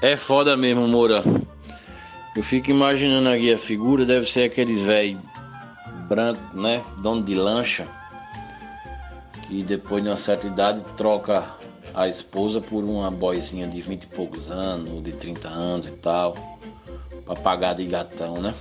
[0.02, 1.24] É foda mesmo, Moura.
[2.36, 5.20] Eu fico imaginando aqui a figura, deve ser aqueles velho
[6.08, 6.84] branco, né?
[7.02, 7.88] Dono de lancha.
[9.44, 11.44] Que depois de uma certa idade troca
[11.94, 16.36] a esposa por uma boizinha de 20 e poucos anos, de 30 anos e tal.
[17.26, 18.54] Pra pagar de gatão, né?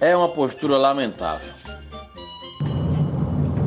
[0.00, 1.52] É uma postura lamentável.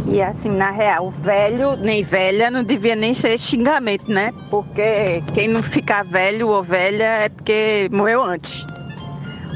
[0.08, 4.32] E assim, na real, velho nem velha não devia nem ser xingamento, né?
[4.50, 8.66] Porque quem não ficar velho ou velha é porque morreu antes.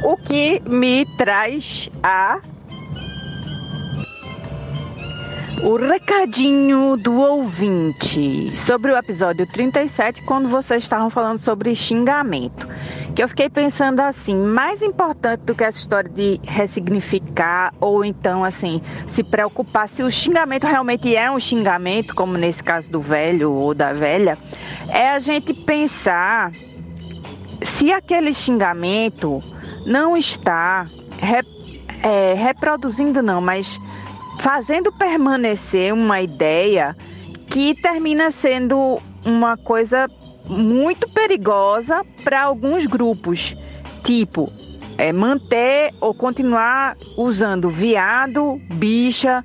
[0.04, 2.40] O que me traz a
[5.64, 12.68] o recadinho do ouvinte sobre o episódio 37, quando vocês estavam falando sobre xingamento.
[13.14, 18.44] Que eu fiquei pensando assim, mais importante do que essa história de ressignificar ou então
[18.44, 23.52] assim, se preocupar se o xingamento realmente é um xingamento, como nesse caso do velho
[23.52, 24.38] ou da velha,
[24.88, 26.52] é a gente pensar
[27.62, 29.44] se aquele xingamento
[29.86, 30.88] não está
[31.20, 31.44] re,
[32.02, 33.78] é, reproduzindo não, mas
[34.40, 36.96] fazendo permanecer uma ideia
[37.48, 40.08] que termina sendo uma coisa
[40.48, 43.54] muito perigosa para alguns grupos,
[44.04, 44.50] tipo
[44.98, 49.44] é, manter ou continuar usando viado, bicha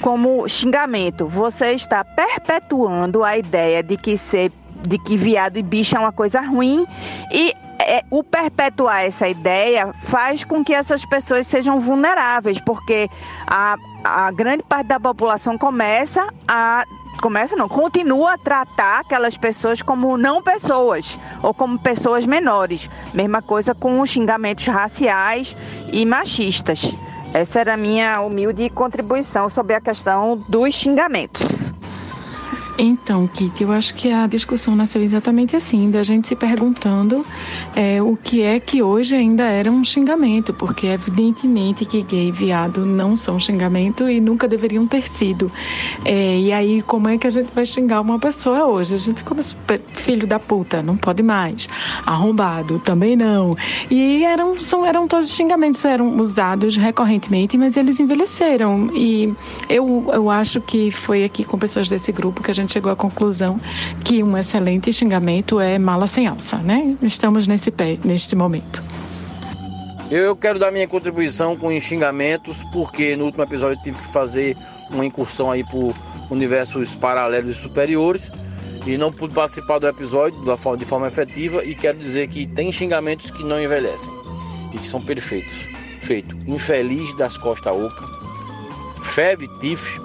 [0.00, 1.26] como xingamento.
[1.26, 4.50] Você está perpetuando a ideia de que ser
[4.86, 6.86] de que viado e bicha é uma coisa ruim
[7.32, 13.08] e é, o perpetuar essa ideia faz com que essas pessoas sejam vulneráveis, porque
[13.46, 16.84] a, a grande parte da população começa a
[17.20, 22.88] começa não, continua a tratar aquelas pessoas como não pessoas ou como pessoas menores.
[23.14, 25.56] Mesma coisa com os xingamentos raciais
[25.92, 26.92] e machistas.
[27.32, 31.73] Essa era a minha humilde contribuição sobre a questão dos xingamentos.
[32.76, 37.24] Então, Kitty, eu acho que a discussão nasceu exatamente assim, da gente se perguntando
[37.74, 42.32] é, o que é que hoje ainda era um xingamento, porque evidentemente que gay e
[42.32, 45.52] viado não são xingamento e nunca deveriam ter sido.
[46.04, 48.94] É, e aí, como é que a gente vai xingar uma pessoa hoje?
[48.96, 49.54] A gente começa,
[49.92, 51.68] filho da puta, não pode mais.
[52.04, 53.56] Arrombado, também não.
[53.88, 58.90] E eram, são, eram todos xingamentos, eram usados recorrentemente, mas eles envelheceram.
[58.94, 59.32] E
[59.68, 62.96] eu, eu acho que foi aqui com pessoas desse grupo que a gente chegou à
[62.96, 63.60] conclusão
[64.04, 66.96] que um excelente xingamento é mala sem alça, né?
[67.02, 68.82] Estamos nesse pé neste momento.
[70.10, 74.06] Eu quero dar minha contribuição com os xingamentos, porque no último episódio eu tive que
[74.06, 74.56] fazer
[74.90, 75.94] uma incursão aí por
[76.30, 78.30] universos paralelos e superiores
[78.86, 80.38] e não pude participar do episódio
[80.78, 84.12] de forma efetiva e quero dizer que tem xingamentos que não envelhecem
[84.72, 85.66] e que são perfeitos.
[86.00, 88.04] Feito infeliz das costas oca,
[89.02, 89.98] febre tif,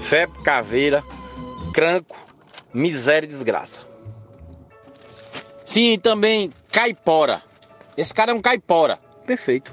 [0.00, 1.04] febre caveira,
[1.72, 2.16] cranco,
[2.72, 3.82] miséria e desgraça.
[5.64, 7.42] Sim, também caipora.
[7.96, 8.98] Esse cara é um caipora.
[9.26, 9.72] Perfeito.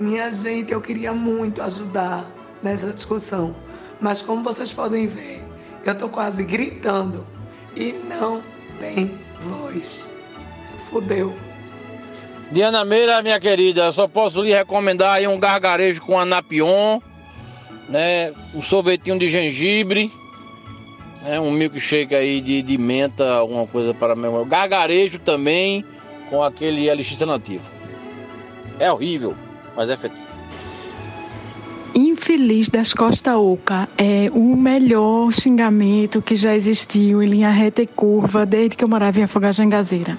[0.00, 2.28] Minha gente, eu queria muito ajudar
[2.62, 3.54] nessa discussão,
[4.00, 5.44] mas como vocês podem ver,
[5.84, 7.26] eu tô quase gritando
[7.76, 8.42] e não
[8.80, 10.08] tem voz.
[10.88, 11.34] Fudeu.
[12.50, 17.00] Diana Meira, minha querida, eu só posso lhe recomendar aí um gargarejo com anapion,
[17.88, 18.32] né?
[18.54, 20.12] Um sorvetinho de gengibre,
[21.22, 21.40] né?
[21.40, 25.84] Um milkshake aí de, de menta, alguma coisa para meu gargarejo também
[26.28, 27.64] com aquele LX nativo.
[28.78, 29.34] É horrível,
[29.76, 30.32] mas é efetivo.
[31.94, 37.86] Infeliz das Costa Oca é o melhor xingamento que já existiu em linha reta e
[37.86, 40.16] curva desde que eu morava em Afogagem Gazeira.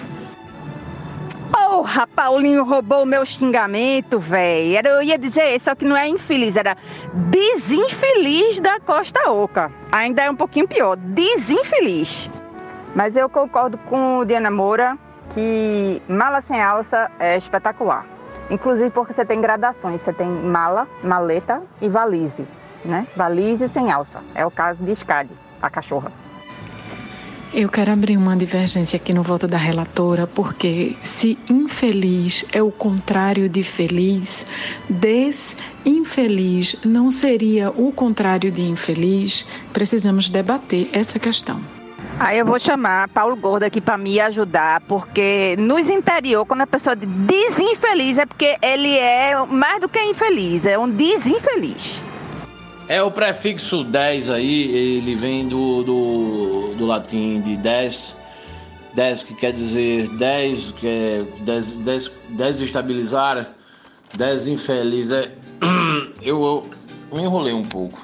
[1.74, 4.86] Porra, Paulinho roubou meu xingamento, velho.
[4.86, 6.76] Eu ia dizer, só que não é infeliz, era
[7.12, 9.72] desinfeliz da Costa Oca.
[9.90, 12.30] Ainda é um pouquinho pior, desinfeliz.
[12.94, 14.96] Mas eu concordo com o Diana Moura
[15.30, 18.06] que mala sem alça é espetacular.
[18.50, 22.46] Inclusive porque você tem gradações, você tem mala, maleta e valise,
[22.84, 23.04] né?
[23.16, 24.22] Valise sem alça.
[24.32, 26.12] É o caso de Scade, a cachorra.
[27.56, 32.72] Eu quero abrir uma divergência aqui no voto da relatora, porque se infeliz é o
[32.72, 34.44] contrário de feliz,
[34.90, 41.60] desinfeliz não seria o contrário de infeliz, precisamos debater essa questão.
[42.18, 46.66] Aí eu vou chamar Paulo Gordo aqui para me ajudar, porque nos interior, quando a
[46.66, 47.06] pessoa diz
[47.54, 52.02] desinfeliz, é porque ele é mais do que infeliz, é um desinfeliz.
[52.86, 58.14] É o prefixo 10 aí, ele vem do, do, do latim de 10,
[58.94, 63.48] 10 que quer dizer 10, que é des, des, desestabilizar,
[64.14, 65.10] desinfeliz.
[65.10, 65.30] É,
[66.22, 66.66] eu,
[67.10, 67.98] eu me enrolei um pouco.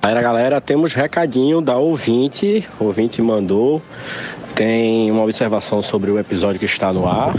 [0.00, 2.68] Galera, galera, temos recadinho da ouvinte.
[2.78, 3.82] O ouvinte mandou.
[4.54, 7.34] Tem uma observação sobre o episódio que está no ar.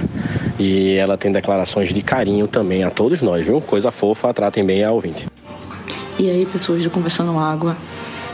[0.59, 3.61] E ela tem declarações de carinho também a todos nós, viu?
[3.61, 5.27] Coisa fofa, tratem bem a ouvinte.
[6.17, 7.75] E aí, pessoas do Conversando Água,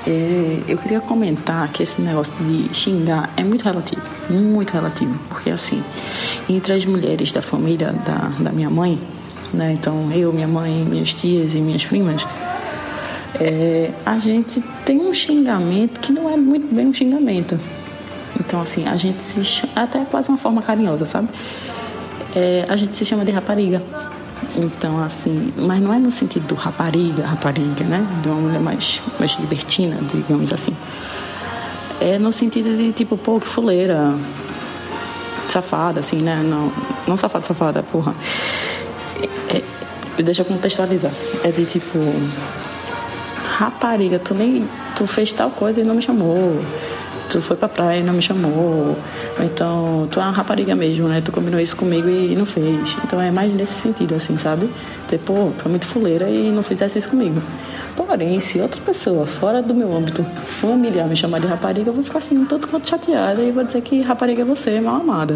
[0.06, 5.50] é, eu queria comentar que esse negócio de xingar é muito relativo, muito relativo, porque
[5.50, 5.84] assim,
[6.50, 9.00] entre as mulheres da família da, da minha mãe,
[9.54, 12.26] né, então eu, minha mãe, minhas tias e minhas primas,
[13.40, 17.60] é, a gente tem um xingamento que não é muito bem um xingamento.
[18.40, 21.30] Então, assim, a gente se chama, até quase uma forma carinhosa, sabe?
[22.36, 23.82] É, a gente se chama de rapariga.
[24.56, 28.06] Então, assim, mas não é no sentido do rapariga, rapariga, né?
[28.22, 30.76] De uma mulher mais, mais libertina, digamos assim.
[32.00, 34.14] É no sentido de, tipo, pô, que fuleira,
[35.48, 36.42] safada, assim, né?
[36.44, 36.72] Não,
[37.08, 38.14] não safada, safada, porra.
[39.50, 39.62] É,
[40.22, 41.12] deixa eu contextualizar.
[41.44, 42.00] É de, tipo,
[43.58, 44.68] rapariga, tu nem.
[44.96, 46.60] Tu fez tal coisa e não me chamou.
[47.32, 48.52] Tu foi pra praia e não me chamou.
[48.52, 48.98] Ou
[49.40, 51.22] então, tu é uma rapariga mesmo, né?
[51.22, 52.98] Tu combinou isso comigo e não fez.
[53.06, 54.70] Então é mais nesse sentido, assim, sabe?
[55.08, 57.42] Tipo, tu é muito fuleira e não fizesse isso comigo.
[57.96, 62.04] Porém, se outra pessoa fora do meu âmbito familiar me chamar de rapariga, eu vou
[62.04, 65.36] ficar assim, todo quanto chateada e vou dizer que rapariga é você, é mal amada.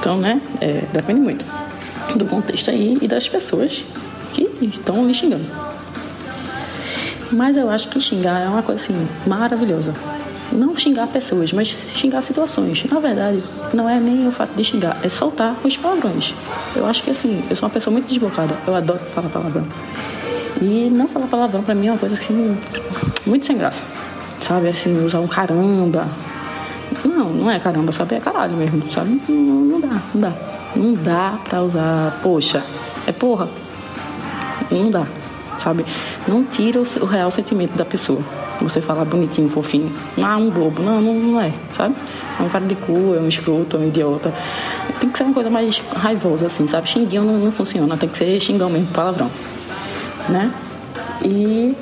[0.00, 0.40] Então, né?
[0.60, 1.44] É, depende muito
[2.16, 3.84] do contexto aí e das pessoas
[4.32, 5.46] que estão me xingando.
[7.30, 9.94] Mas eu acho que xingar é uma coisa assim maravilhosa.
[10.52, 12.84] Não xingar pessoas, mas xingar situações.
[12.90, 16.34] Na verdade, não é nem o fato de xingar, é soltar os palavrões.
[16.74, 18.56] Eu acho que assim, eu sou uma pessoa muito desbocada.
[18.66, 19.64] Eu adoro falar palavrão.
[20.60, 22.58] E não falar palavrão pra mim é uma coisa assim,
[23.24, 23.82] muito sem graça.
[24.40, 26.08] Sabe, assim, usar um caramba.
[27.04, 28.16] Não, não é caramba, sabe?
[28.16, 29.20] É caralho mesmo, sabe?
[29.28, 30.32] Não, não dá, não dá.
[30.74, 32.62] Não dá pra usar, poxa,
[33.06, 33.48] é porra.
[34.70, 35.06] Não dá.
[35.62, 35.84] Sabe?
[36.26, 38.20] Não tira o, real sentimento da pessoa.
[38.60, 39.92] Você falar bonitinho, fofinho.
[40.22, 40.82] Ah, um bobo.
[40.82, 41.94] Não, não, não é, sabe?
[42.38, 44.32] É um cara de cu, é um escroto, é um idiota.
[45.00, 46.88] Tem que ser uma coisa mais raivosa, assim, sabe?
[46.88, 49.30] Xinguinho não, não funciona, tem que ser xingão mesmo, palavrão.
[50.28, 50.50] Né?
[51.22, 51.74] E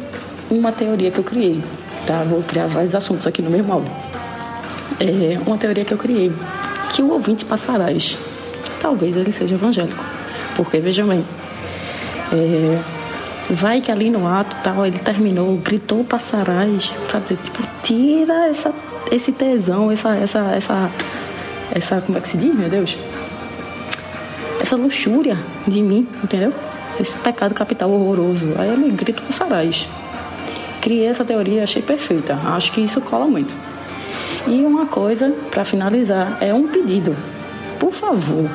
[0.50, 1.62] uma teoria que eu criei,
[2.06, 2.24] tá?
[2.24, 3.92] Vou criar vários assuntos aqui no mesmo áudio.
[5.00, 6.32] É uma teoria que eu criei,
[6.90, 8.16] que o ouvinte passarás,
[8.80, 10.04] talvez ele seja evangélico.
[10.56, 11.24] Porque, veja bem,
[12.32, 12.78] é,
[13.50, 18.72] vai que ali no ato tal, ele terminou, gritou passarás, pra dizer, tipo, tira essa,
[19.10, 20.90] esse tesão, essa, essa, essa,
[21.72, 22.96] essa, como é que se diz, meu Deus?
[24.60, 26.52] Essa luxúria de mim, entendeu?
[27.00, 28.54] Esse pecado capital horroroso.
[28.58, 29.88] Aí ele grita passarás
[30.80, 32.34] criei essa teoria, achei perfeita.
[32.46, 33.54] Acho que isso cola muito.
[34.46, 37.14] E uma coisa, para finalizar, é um pedido.
[37.78, 38.48] Por favor,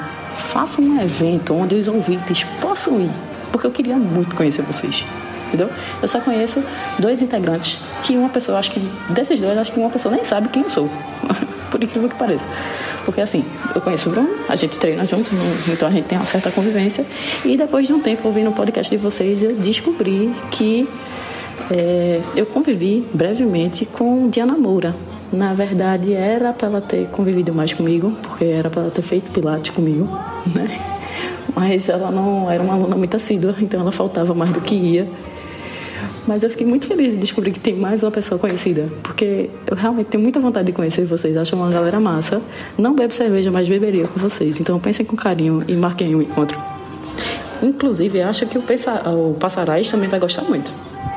[0.51, 3.11] faça um evento onde os ouvintes possam ir,
[3.53, 5.05] porque eu queria muito conhecer vocês.
[5.47, 5.69] Entendeu?
[6.01, 6.61] Eu só conheço
[6.97, 10.49] dois integrantes, que uma pessoa, acho que desses dois, acho que uma pessoa nem sabe
[10.49, 10.89] quem eu sou.
[11.69, 12.45] Por incrível que pareça.
[13.05, 15.31] Porque assim, eu conheço o Bruno, a gente treina juntos,
[15.67, 17.05] então a gente tem uma certa convivência.
[17.45, 20.87] E depois de um tempo ouvindo o podcast de vocês, eu descobri que
[21.69, 24.95] é, eu convivi brevemente com Diana Moura.
[25.31, 29.31] Na verdade, era para ela ter convivido mais comigo, porque era para ela ter feito
[29.31, 30.07] pilates comigo,
[30.53, 30.79] né?
[31.55, 35.07] Mas ela não era uma aluna muito assídua, então ela faltava mais do que ia.
[36.25, 39.75] Mas eu fiquei muito feliz de descobrir que tem mais uma pessoa conhecida, porque eu
[39.75, 41.35] realmente tenho muita vontade de conhecer vocês.
[41.35, 42.41] Acho uma galera massa.
[42.77, 44.59] Não bebo cerveja, mas beberia com vocês.
[44.59, 46.57] Então pensem com carinho e marquem um encontro.
[47.61, 50.73] Inclusive, acho que o, o Passarais também vai gostar muito.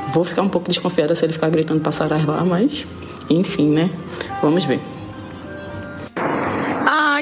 [0.08, 2.86] Vou ficar um pouco desconfiada se ele ficar gritando passarais lá, mas
[3.28, 3.90] enfim, né?
[4.40, 4.80] Vamos ver.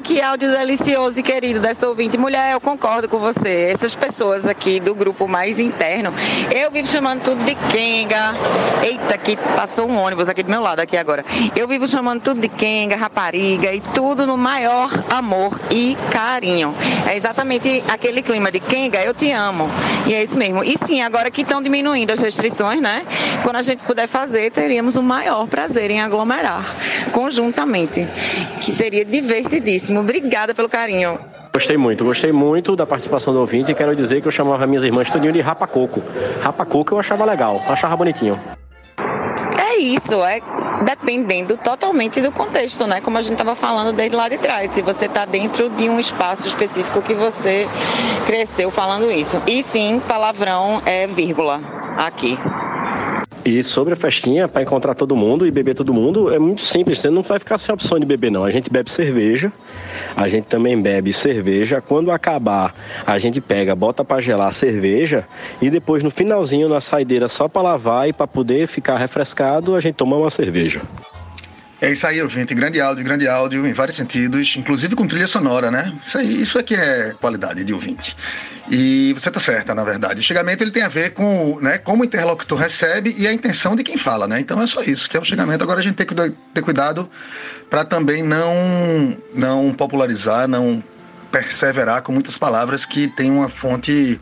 [0.04, 2.18] Que áudio delicioso e querido dessa ouvinte.
[2.18, 3.70] Mulher, eu concordo com você.
[3.72, 6.12] Essas pessoas aqui do grupo mais interno,
[6.54, 8.34] eu vivo chamando tudo de Kenga.
[8.82, 11.24] Eita, que passou um ônibus aqui do meu lado aqui agora.
[11.56, 16.74] Eu vivo chamando tudo de Kenga, rapariga e tudo no maior amor e carinho.
[17.08, 19.70] É exatamente aquele clima de Kenga, eu te amo.
[20.06, 20.62] E é isso mesmo.
[20.62, 23.06] E sim, agora que estão diminuindo as restrições, né?
[23.42, 26.62] Quando a gente puder fazer, teríamos o maior prazer em aglomerar
[27.10, 28.06] conjuntamente,
[28.60, 29.93] que seria divertidíssimo.
[30.00, 31.18] Obrigada pelo carinho.
[31.52, 34.82] Gostei muito, gostei muito da participação do ouvinte e quero dizer que eu chamava minhas
[34.82, 36.02] irmãs tudinho de rapacoco.
[36.42, 38.40] Rapacoco eu achava legal, achava bonitinho.
[39.56, 40.40] É isso, é
[40.84, 43.00] dependendo totalmente do contexto, né?
[43.00, 44.70] Como a gente estava falando desde lá de trás.
[44.70, 47.68] Se você está dentro de um espaço específico que você
[48.26, 49.40] cresceu falando isso.
[49.46, 51.60] E sim, palavrão é vírgula
[51.96, 52.38] aqui.
[53.44, 56.98] E sobre a festinha, para encontrar todo mundo e beber todo mundo, é muito simples.
[56.98, 58.42] Você não vai ficar sem opção de beber, não.
[58.42, 59.52] A gente bebe cerveja,
[60.16, 61.82] a gente também bebe cerveja.
[61.82, 62.74] Quando acabar,
[63.06, 65.26] a gente pega, bota para gelar a cerveja
[65.60, 69.80] e depois no finalzinho, na saideira, só para lavar e para poder ficar refrescado, a
[69.80, 70.80] gente toma uma cerveja.
[71.84, 72.54] É isso aí, ouvinte.
[72.54, 75.92] Grande áudio, grande áudio, em vários sentidos, inclusive com trilha sonora, né?
[76.06, 78.16] Isso aí, isso aqui é qualidade de ouvinte.
[78.70, 80.20] E você está certa, na verdade.
[80.20, 83.76] O chegamento ele tem a ver com né, como o interlocutor recebe e a intenção
[83.76, 84.40] de quem fala, né?
[84.40, 85.62] Então é só isso, que é o chegamento.
[85.62, 87.06] Agora a gente tem que ter cuidado
[87.68, 90.82] para também não, não popularizar, não
[91.34, 94.20] perseverar com muitas palavras que tem uma fonte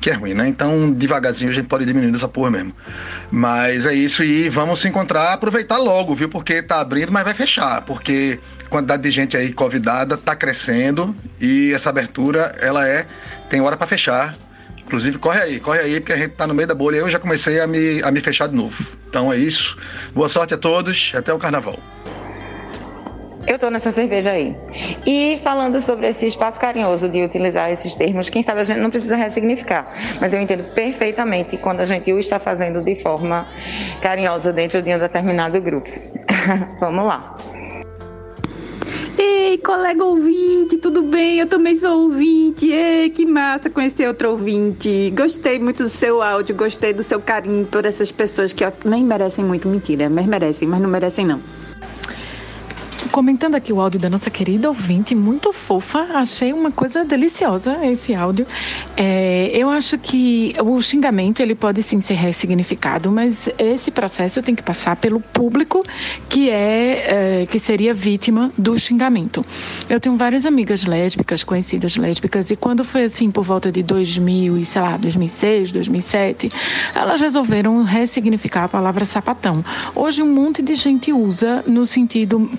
[0.00, 0.48] que é ruim, né?
[0.48, 2.74] Então, devagarzinho a gente pode diminuir essa porra mesmo.
[3.30, 6.26] Mas é isso e vamos se encontrar, aproveitar logo, viu?
[6.26, 11.14] Porque tá abrindo, mas vai fechar, porque a quantidade de gente aí convidada tá crescendo
[11.38, 13.06] e essa abertura, ela é
[13.50, 14.34] tem hora para fechar.
[14.78, 16.96] Inclusive, corre aí, corre aí, porque a gente tá no meio da bolha.
[16.96, 18.86] Eu já comecei a me, a me fechar de novo.
[19.06, 19.76] Então é isso.
[20.14, 21.12] Boa sorte a todos.
[21.14, 21.78] Até o carnaval.
[23.46, 24.56] Eu tô nessa cerveja aí.
[25.06, 28.90] E falando sobre esse espaço carinhoso de utilizar esses termos, quem sabe a gente não
[28.90, 29.84] precisa ressignificar,
[30.20, 33.46] mas eu entendo perfeitamente quando a gente o está fazendo de forma
[34.00, 35.90] carinhosa dentro de um determinado grupo.
[36.80, 37.36] Vamos lá.
[39.16, 41.38] Ei, colega ouvinte, tudo bem?
[41.38, 42.66] Eu também sou ouvinte.
[42.66, 45.12] Ei, que massa conhecer outro ouvinte.
[45.16, 49.44] Gostei muito do seu áudio, gostei do seu carinho por essas pessoas que nem merecem
[49.44, 49.68] muito.
[49.68, 51.40] Mentira, mas merecem, mas não merecem não.
[53.14, 58.12] Comentando aqui o áudio da nossa querida ouvinte, muito fofa, achei uma coisa deliciosa esse
[58.12, 58.44] áudio.
[58.96, 64.52] É, eu acho que o xingamento ele pode sim ser ressignificado, mas esse processo tem
[64.52, 65.84] que passar pelo público
[66.28, 69.44] que é, é que seria vítima do xingamento.
[69.88, 74.58] Eu tenho várias amigas lésbicas, conhecidas lésbicas, e quando foi assim por volta de 2000
[74.58, 76.50] e sei lá 2006, 2007,
[76.92, 79.64] elas resolveram ressignificar a palavra sapatão.
[79.94, 82.50] Hoje um monte de gente usa no sentido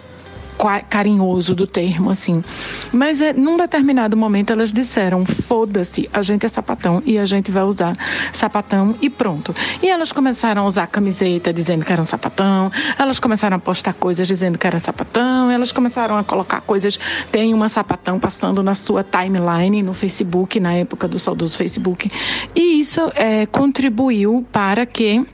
[0.89, 2.43] carinhoso do termo, assim.
[2.91, 7.51] Mas é, num determinado momento elas disseram: foda-se, a gente é sapatão e a gente
[7.51, 7.95] vai usar
[8.31, 9.55] sapatão e pronto.
[9.81, 14.27] E elas começaram a usar camiseta dizendo que eram sapatão, elas começaram a postar coisas
[14.27, 16.99] dizendo que era sapatão, elas começaram a colocar coisas.
[17.31, 22.09] Tem uma sapatão passando na sua timeline no Facebook, na época do saudoso Facebook.
[22.55, 25.25] E isso é, contribuiu para que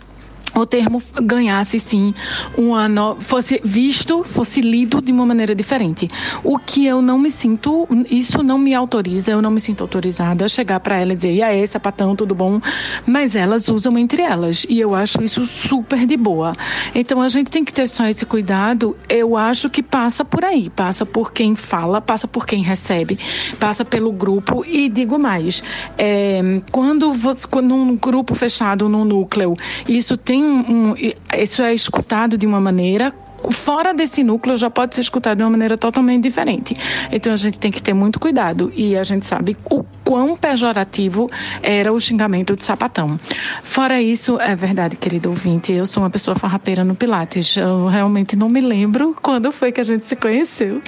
[0.54, 2.14] o termo ganhasse sim
[2.58, 3.16] uma no...
[3.20, 6.10] fosse visto, fosse lido de uma maneira diferente.
[6.44, 10.46] O que eu não me sinto, isso não me autoriza, eu não me sinto autorizada
[10.46, 12.60] a chegar para ela e dizer, e aí, sapatão, tudo bom?
[13.06, 16.54] Mas elas usam entre elas e eu acho isso super de boa.
[16.94, 18.98] Então a gente tem que ter só esse cuidado.
[19.08, 23.18] Eu acho que passa por aí, passa por quem fala, passa por quem recebe,
[23.60, 25.64] passa pelo grupo e digo mais,
[25.98, 29.56] é, quando você, quando um grupo fechado, num núcleo,
[29.88, 30.96] isso tem um, um,
[31.38, 33.14] isso é escutado de uma maneira
[33.50, 36.76] fora desse núcleo já pode ser escutado de uma maneira totalmente diferente.
[37.12, 41.30] Então a gente tem que ter muito cuidado e a gente sabe o quão pejorativo
[41.64, 43.20] era o xingamento de sapatão.
[43.64, 47.56] Fora isso, é verdade, querido ouvinte, eu sou uma pessoa farrapeira no Pilates.
[47.56, 50.82] Eu realmente não me lembro quando foi que a gente se conheceu,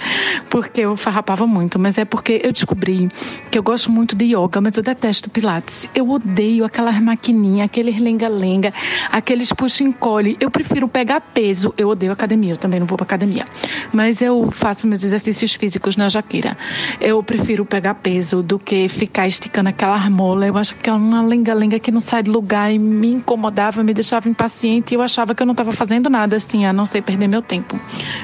[0.50, 3.10] porque eu farrapava muito, mas é porque eu descobri
[3.50, 5.88] que eu gosto muito de yoga, mas eu detesto Pilates.
[5.96, 8.74] Eu odeio aquelas maquininhas, aqueles lenga-lenga,
[9.10, 10.36] aqueles puxa-encolhe.
[10.40, 11.74] Eu prefiro pegar peso.
[11.78, 13.46] Eu odeio academia, eu também não vou para academia.
[13.92, 16.58] Mas eu faço meus exercícios físicos na jaqueira.
[17.00, 20.48] Eu prefiro pegar peso do que ficar ficar esticando aquela armola.
[20.48, 23.94] Eu acho que é uma lenga-lenga que não sai do lugar e me incomodava, me
[23.94, 27.02] deixava impaciente e eu achava que eu não estava fazendo nada assim, a não ser
[27.02, 27.80] perder meu tempo.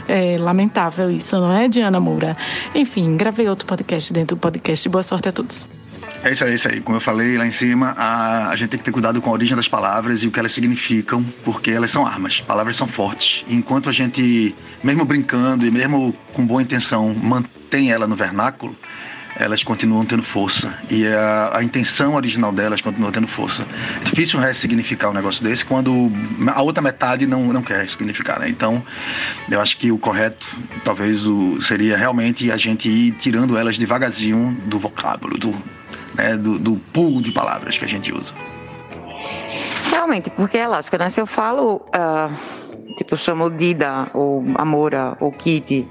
[0.08, 2.36] É lamentável isso, não é, Diana Moura?
[2.74, 4.90] Enfim, gravei outro podcast dentro do podcast.
[4.90, 5.68] Boa sorte a todos.
[6.22, 6.82] É isso aí, é isso aí.
[6.82, 9.34] Como eu falei lá em cima, a, a gente tem que ter cuidado com a
[9.34, 12.42] origem das palavras e o que elas significam, porque elas são armas.
[12.42, 13.46] Palavras são fortes.
[13.48, 18.76] E enquanto a gente, mesmo brincando e mesmo com boa intenção, mantém ela no vernáculo,
[19.36, 20.78] elas continuam tendo força.
[20.90, 23.66] E a, a intenção original delas continua tendo força.
[24.02, 26.12] É difícil ressignificar um negócio desse quando
[26.54, 28.50] a outra metade não, não quer ressignificar, né?
[28.50, 28.84] Então,
[29.50, 30.46] eu acho que o correto,
[30.84, 35.56] talvez, o, seria realmente a gente ir tirando elas devagarzinho do vocábulo, do,
[36.16, 38.34] né, do, do pool de palavras que a gente usa.
[39.90, 41.10] Realmente, porque é lógico, né?
[41.10, 45.88] Se eu falo, uh, tipo, chamo Dida, ou Amora, ou Kitty,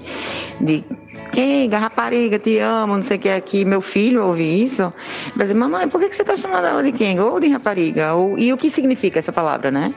[0.61, 0.83] de
[1.31, 3.65] quem, rapariga, te amo, não sei o que aqui.
[3.65, 4.93] Meu filho ouve isso,
[5.35, 7.19] vai dizer, mamãe, por que você está chamando ela de quem?
[7.19, 8.13] Ou de rapariga?
[8.13, 9.93] Ou, e o que significa essa palavra, né?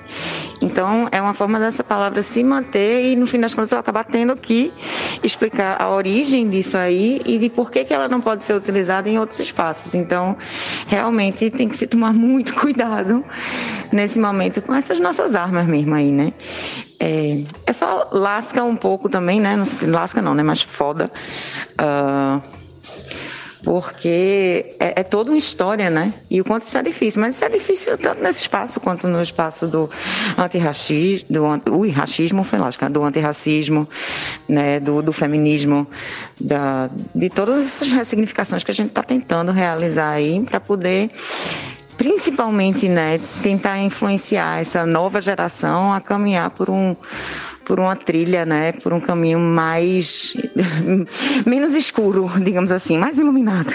[0.60, 4.04] Então, é uma forma dessa palavra se manter e, no fim das contas, eu acabar
[4.04, 4.72] tendo que
[5.22, 9.08] explicar a origem disso aí e de por que, que ela não pode ser utilizada
[9.08, 9.94] em outros espaços.
[9.94, 10.36] Então,
[10.86, 13.24] realmente, tem que se tomar muito cuidado
[13.92, 16.32] nesse momento com essas nossas armas mesmo aí, né?
[17.04, 19.56] É, é só lasca um pouco também, né?
[19.56, 20.42] Não, lasca não, né?
[20.44, 21.10] Mas foda.
[21.72, 22.40] Uh,
[23.64, 26.14] porque é, é, toda uma história, né?
[26.30, 27.20] E o quanto isso é difícil.
[27.20, 29.90] Mas isso é difícil tanto nesse espaço quanto no espaço do
[30.38, 33.88] antirracismo, do ui, racismo, foi lógico, do antirracismo,
[34.48, 34.78] né?
[34.78, 35.88] do, do feminismo,
[36.40, 41.10] da, de todas essas ressignificações que a gente está tentando realizar aí para poder
[42.02, 46.96] principalmente, né, tentar influenciar essa nova geração a caminhar por um
[47.64, 50.34] por uma trilha, né, por um caminho mais
[51.46, 53.72] menos escuro, digamos assim, mais iluminado.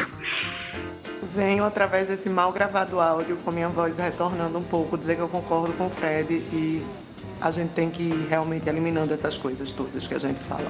[1.34, 5.30] Venho através desse mal gravado áudio com minha voz retornando um pouco, dizer que eu
[5.30, 6.86] concordo com o Fred e
[7.40, 10.70] a gente tem que ir realmente eliminando essas coisas todas que a gente fala.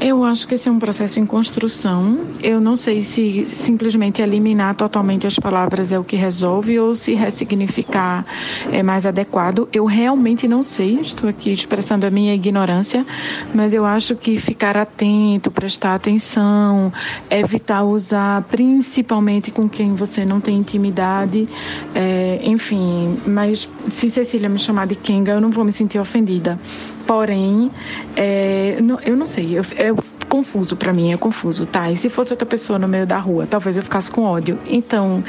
[0.00, 2.20] Eu acho que esse é um processo em construção.
[2.42, 7.12] Eu não sei se simplesmente eliminar totalmente as palavras é o que resolve ou se
[7.12, 8.24] ressignificar
[8.72, 9.68] é mais adequado.
[9.70, 13.06] Eu realmente não sei, estou aqui expressando a minha ignorância,
[13.54, 16.90] mas eu acho que ficar atento, prestar atenção,
[17.28, 21.46] evitar usar principalmente com quem você não tem intimidade,
[21.94, 23.18] é, enfim.
[23.26, 26.58] Mas se Cecília me chamar de Kenga, eu não vou me sentir ofendida.
[27.06, 27.70] Porém,
[28.16, 29.92] é, não, eu não sei, eu, é
[30.30, 31.90] confuso para mim, é confuso, tá?
[31.90, 34.58] E se fosse outra pessoa no meio da rua, talvez eu ficasse com ódio.
[34.66, 35.22] Então,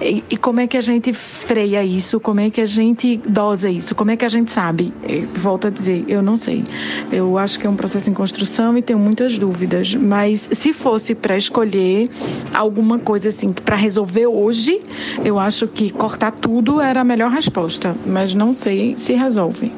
[0.00, 2.18] e, e como é que a gente freia isso?
[2.18, 3.94] Como é que a gente dosa isso?
[3.94, 4.92] Como é que a gente sabe?
[5.34, 6.64] Volto a dizer, eu não sei.
[7.12, 9.94] Eu acho que é um processo em construção e tenho muitas dúvidas.
[9.94, 12.08] Mas se fosse para escolher
[12.54, 14.80] alguma coisa assim para resolver hoje,
[15.22, 17.94] eu acho que cortar tudo era a melhor resposta.
[18.06, 19.70] Mas não sei se resolve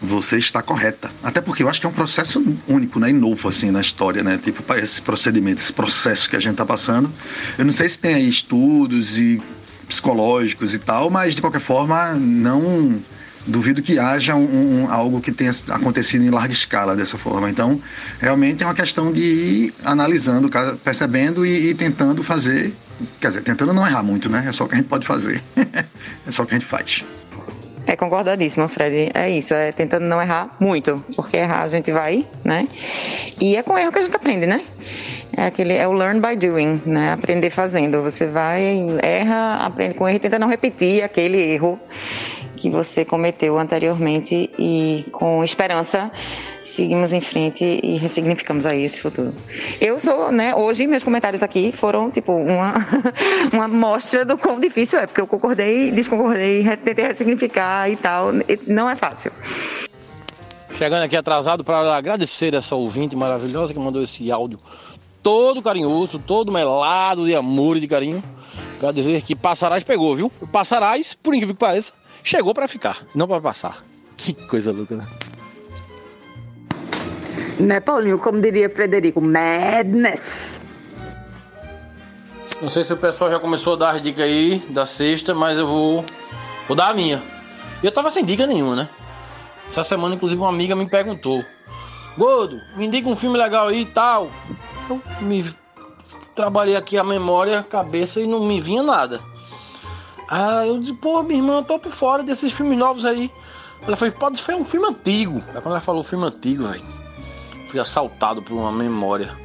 [0.00, 1.10] você está correta.
[1.22, 3.10] Até porque eu acho que é um processo único, né?
[3.10, 4.38] E novo, assim, na história, né?
[4.38, 7.12] Tipo, esse procedimento, esse processo que a gente está passando.
[7.56, 9.42] Eu não sei se tem aí estudos e
[9.88, 13.00] psicológicos e tal, mas de qualquer forma, não
[13.46, 17.48] duvido que haja um, um, algo que tenha acontecido em larga escala dessa forma.
[17.48, 17.80] Então,
[18.18, 20.50] realmente é uma questão de ir analisando,
[20.82, 22.74] percebendo e, e tentando fazer.
[23.20, 24.44] Quer dizer, tentando não errar muito, né?
[24.48, 25.42] É só o que a gente pode fazer.
[25.56, 27.04] é só o que a gente faz.
[27.86, 29.12] É concordadíssimo, Fred.
[29.14, 32.66] É isso, é tentando não errar muito, porque errar a gente vai, né?
[33.40, 34.62] E é com erro que a gente aprende, né?
[35.36, 37.12] É aquele é o learn by doing, né?
[37.12, 38.02] Aprender fazendo.
[38.02, 41.78] Você vai, erra, aprende com erro e tenta não repetir aquele erro
[42.66, 46.10] que você cometeu anteriormente e com esperança
[46.64, 49.32] seguimos em frente e ressignificamos aí esse futuro.
[49.80, 52.74] Eu sou, né, hoje meus comentários aqui foram tipo uma
[53.52, 58.30] uma mostra do quão difícil é, porque eu concordei, desconcordei, tentei ressignificar e tal,
[58.66, 59.30] não é fácil.
[60.76, 64.58] Chegando aqui atrasado para agradecer essa ouvinte maravilhosa que mandou esse áudio
[65.22, 68.22] todo carinhoso, todo melado de amor e de carinho.
[68.78, 70.30] Para dizer que Passarais pegou, viu?
[70.40, 71.94] O Passarais, por incrível que pareça,
[72.26, 73.84] chegou para ficar, não para passar.
[74.16, 75.06] Que coisa louca, né?
[77.60, 78.18] Né, Paulinho?
[78.18, 80.60] Como diria Frederico, madness.
[82.60, 85.56] Não sei se o pessoal já começou a dar as dicas aí da sexta, mas
[85.56, 86.04] eu vou,
[86.66, 87.22] vou dar a minha.
[87.82, 88.88] E eu tava sem dica nenhuma, né?
[89.68, 91.44] Essa semana, inclusive, uma amiga me perguntou:
[92.18, 94.30] Gordo, me indica um filme legal aí e tal.
[94.88, 95.54] Eu me
[96.34, 99.20] trabalhei aqui a memória, a cabeça e não me vinha nada.
[100.28, 103.30] Aí eu disse, pô, minha irmã, eu tô por fora desses filmes novos aí.
[103.86, 105.42] Ela falou, pode ser um filme antigo.
[105.48, 106.84] Aí quando ela falou filme antigo, velho,
[107.68, 109.36] fui assaltado por uma memória,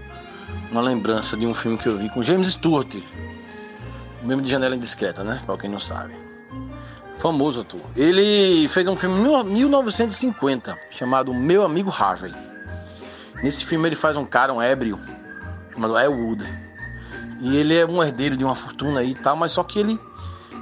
[0.72, 2.96] uma lembrança de um filme que eu vi com James Stewart.
[4.24, 5.42] Mesmo de Janela Indiscreta, né?
[5.46, 6.14] Pra quem não sabe.
[7.20, 7.82] Famoso ator.
[7.96, 12.34] Ele fez um filme em 1950 chamado Meu Amigo Harvey.
[13.44, 15.00] Nesse filme ele faz um cara, um ébrio,
[15.74, 16.44] chamado Elwood.
[17.40, 20.00] E ele é um herdeiro de uma fortuna aí e tal, mas só que ele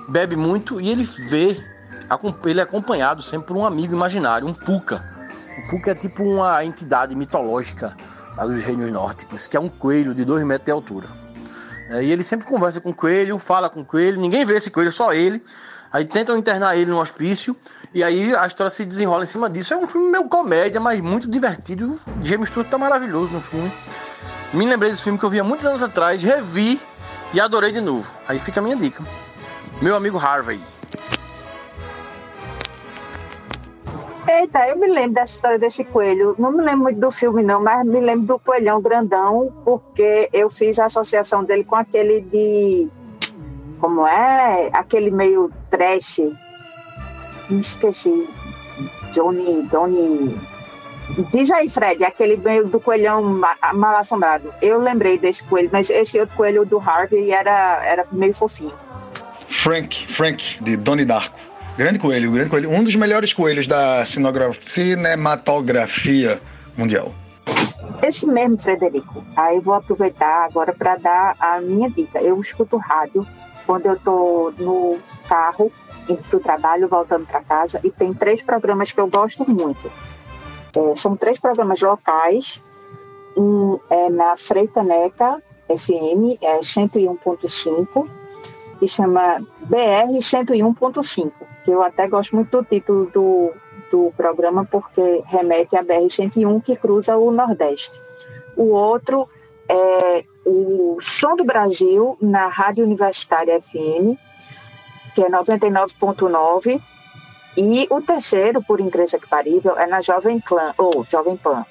[0.09, 1.61] bebe muito e ele vê,
[2.45, 5.03] ele é acompanhado sempre por um amigo imaginário, um Puka.
[5.57, 7.95] O Puka é tipo uma entidade mitológica
[8.35, 11.07] lá dos reinos nórdicos, que é um coelho de dois metros de altura.
[11.89, 14.69] É, e ele sempre conversa com o coelho, fala com o coelho, ninguém vê esse
[14.69, 15.43] coelho, só ele.
[15.91, 17.55] Aí tentam internar ele no hospício
[17.93, 19.73] e aí a história se desenrola em cima disso.
[19.73, 21.99] É um filme meio comédia, mas muito divertido.
[22.23, 23.71] James Stewart tá maravilhoso no filme.
[24.53, 26.79] Me lembrei desse filme que eu vi há muitos anos atrás, revi
[27.33, 28.11] e adorei de novo.
[28.27, 29.03] Aí fica a minha dica.
[29.81, 30.59] Meu amigo Harvey.
[34.27, 36.35] Eita, eu me lembro dessa história desse coelho.
[36.37, 40.49] Não me lembro muito do filme, não, mas me lembro do coelhão grandão, porque eu
[40.49, 42.89] fiz a associação dele com aquele de.
[43.79, 44.69] Como é?
[44.73, 46.19] Aquele meio trash.
[47.49, 48.29] Me esqueci.
[49.13, 49.63] Johnny.
[49.71, 50.37] Johnny.
[51.31, 53.23] Diz aí, Fred, aquele meio do coelhão
[53.73, 54.53] mal assombrado.
[54.61, 58.88] Eu lembrei desse coelho, mas esse outro coelho do Harvey era, era meio fofinho.
[59.49, 61.37] Frank, Frank, de Donnie Darko.
[61.77, 62.69] Grande coelho, grande coelho.
[62.69, 66.39] Um dos melhores coelhos da cinematografia
[66.77, 67.13] mundial.
[68.01, 69.23] Esse mesmo, Frederico.
[69.35, 72.21] Aí vou aproveitar agora para dar a minha dica.
[72.21, 73.25] Eu escuto rádio
[73.65, 75.71] quando eu estou no carro,
[76.07, 79.91] indo para o trabalho, voltando para casa, e tem três programas que eu gosto muito.
[80.75, 82.63] É, são três programas locais.
[83.37, 88.18] Um é na Freitaneca FM, é 101.5
[88.79, 91.31] que chama BR 101.5,
[91.65, 93.53] que eu até gosto muito do título do,
[93.91, 97.99] do programa porque remete à BR 101 que cruza o Nordeste.
[98.55, 99.27] O outro
[99.67, 104.17] é o Som do Brasil na Rádio Universitária FM,
[105.13, 106.81] que é 99.9,
[107.57, 111.65] e o terceiro, por incrível que parível, é na Jovem Clã, ou Jovem Pan,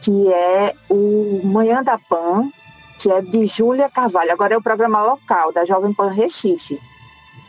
[0.00, 2.50] que é o Manhã da Pan,
[3.00, 4.30] que é de Júlia Carvalho.
[4.30, 6.78] Agora é o programa local da Jovem Pan Recife.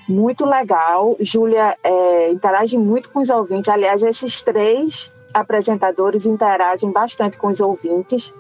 [0.07, 1.18] Muito legal.
[1.19, 3.68] Júlia é, interage muito com os ouvintes.
[3.68, 8.34] Aliás, esses três apresentadores interagem bastante com os ouvintes.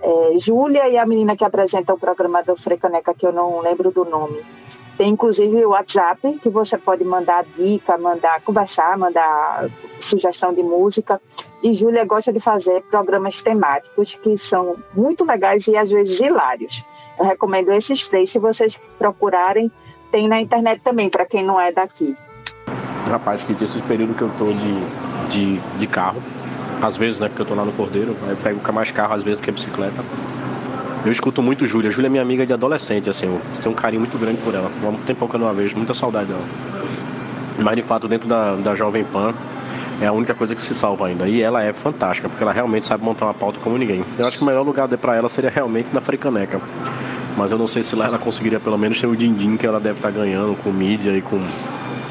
[0.00, 3.90] É, Júlia e a menina que apresenta o programa do Frecaneca, que eu não lembro
[3.90, 4.42] do nome.
[4.96, 9.68] Tem inclusive o WhatsApp, que você pode mandar dica, mandar conversar, mandar
[10.00, 11.20] sugestão de música.
[11.62, 16.82] E Júlia gosta de fazer programas temáticos que são muito legais e às vezes hilários.
[17.18, 18.30] Eu recomendo esses três.
[18.30, 19.70] Se vocês procurarem,
[20.10, 22.16] tem na internet também, para quem não é daqui.
[23.10, 26.22] Rapaz, que esses períodos que eu tô de, de, de carro,
[26.82, 29.40] às vezes, né, porque eu tô lá no Cordeiro, eu pego mais carro às vezes
[29.40, 30.02] do que bicicleta.
[31.06, 31.88] Eu escuto muito Júlia.
[31.88, 34.68] Júlia é minha amiga de adolescente, assim, eu tenho um carinho muito grande por ela.
[34.82, 36.42] Há muito tempo que eu não a vejo, muita saudade dela.
[37.60, 39.32] Mas de fato, dentro da, da Jovem Pan,
[40.00, 41.28] é a única coisa que se salva ainda.
[41.28, 44.04] E ela é fantástica, porque ela realmente sabe montar uma pauta como ninguém.
[44.18, 46.60] Eu acho que o melhor lugar para ela seria realmente na Fricaneca.
[47.36, 49.78] Mas eu não sei se lá ela conseguiria pelo menos ter o din-din que ela
[49.78, 51.40] deve estar tá ganhando com mídia e com,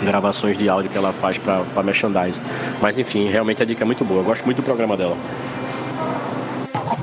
[0.04, 2.42] gravações de áudio que ela faz para merchandise.
[2.82, 4.22] Mas enfim, realmente a dica é muito boa.
[4.22, 5.18] Eu gosto muito do programa dela.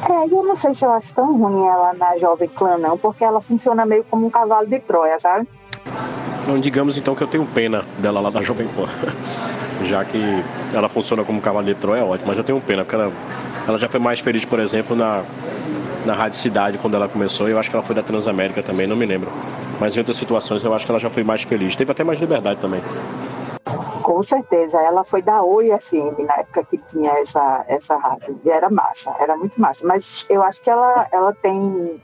[0.09, 3.25] É, eu não sei se eu acho tão ruim ela na Jovem Clã, não, porque
[3.25, 5.49] ela funciona meio como um cavalo de Troia, sabe?
[6.43, 8.89] Então, digamos então que eu tenho pena dela lá da Jovem Pan.
[9.87, 10.19] Já que
[10.73, 12.29] ela funciona como cavalo de Troia, é ótimo.
[12.29, 13.13] Mas eu tenho pena, porque ela,
[13.67, 15.23] ela já foi mais feliz, por exemplo, na,
[16.07, 17.49] na Rádio Cidade, quando ela começou.
[17.49, 19.31] Eu acho que ela foi da Transamérica também, não me lembro.
[19.81, 21.75] Mas em outras situações eu acho que ela já foi mais feliz.
[21.75, 22.81] Teve até mais liberdade também.
[24.03, 28.41] Com certeza, ela foi da Oi FM na época que tinha essa, essa rádio.
[28.45, 29.87] E era massa, era muito massa.
[29.87, 32.01] Mas eu acho que ela, ela tem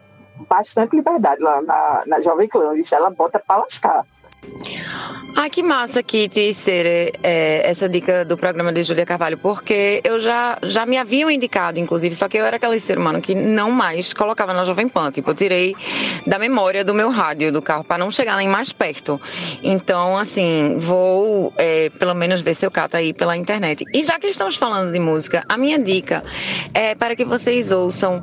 [0.49, 2.77] bastante liberdade lá na, na Jovem Clã.
[2.77, 4.07] Isso ela bota pra lascar.
[5.37, 10.19] Ah, que massa, Kitty, ser é, essa dica do programa de Júlia Carvalho, porque eu
[10.19, 13.71] já, já me haviam indicado, inclusive, só que eu era aquele ser humano que não
[13.71, 15.13] mais colocava na Jovem Pan.
[15.13, 15.77] Tipo, eu tirei
[16.27, 19.21] da memória do meu rádio do carro para não chegar nem mais perto.
[19.63, 23.85] Então, assim, vou é, pelo menos ver se eu cato aí pela internet.
[23.95, 26.25] E já que estamos falando de música, a minha dica
[26.75, 28.23] é para que vocês ouçam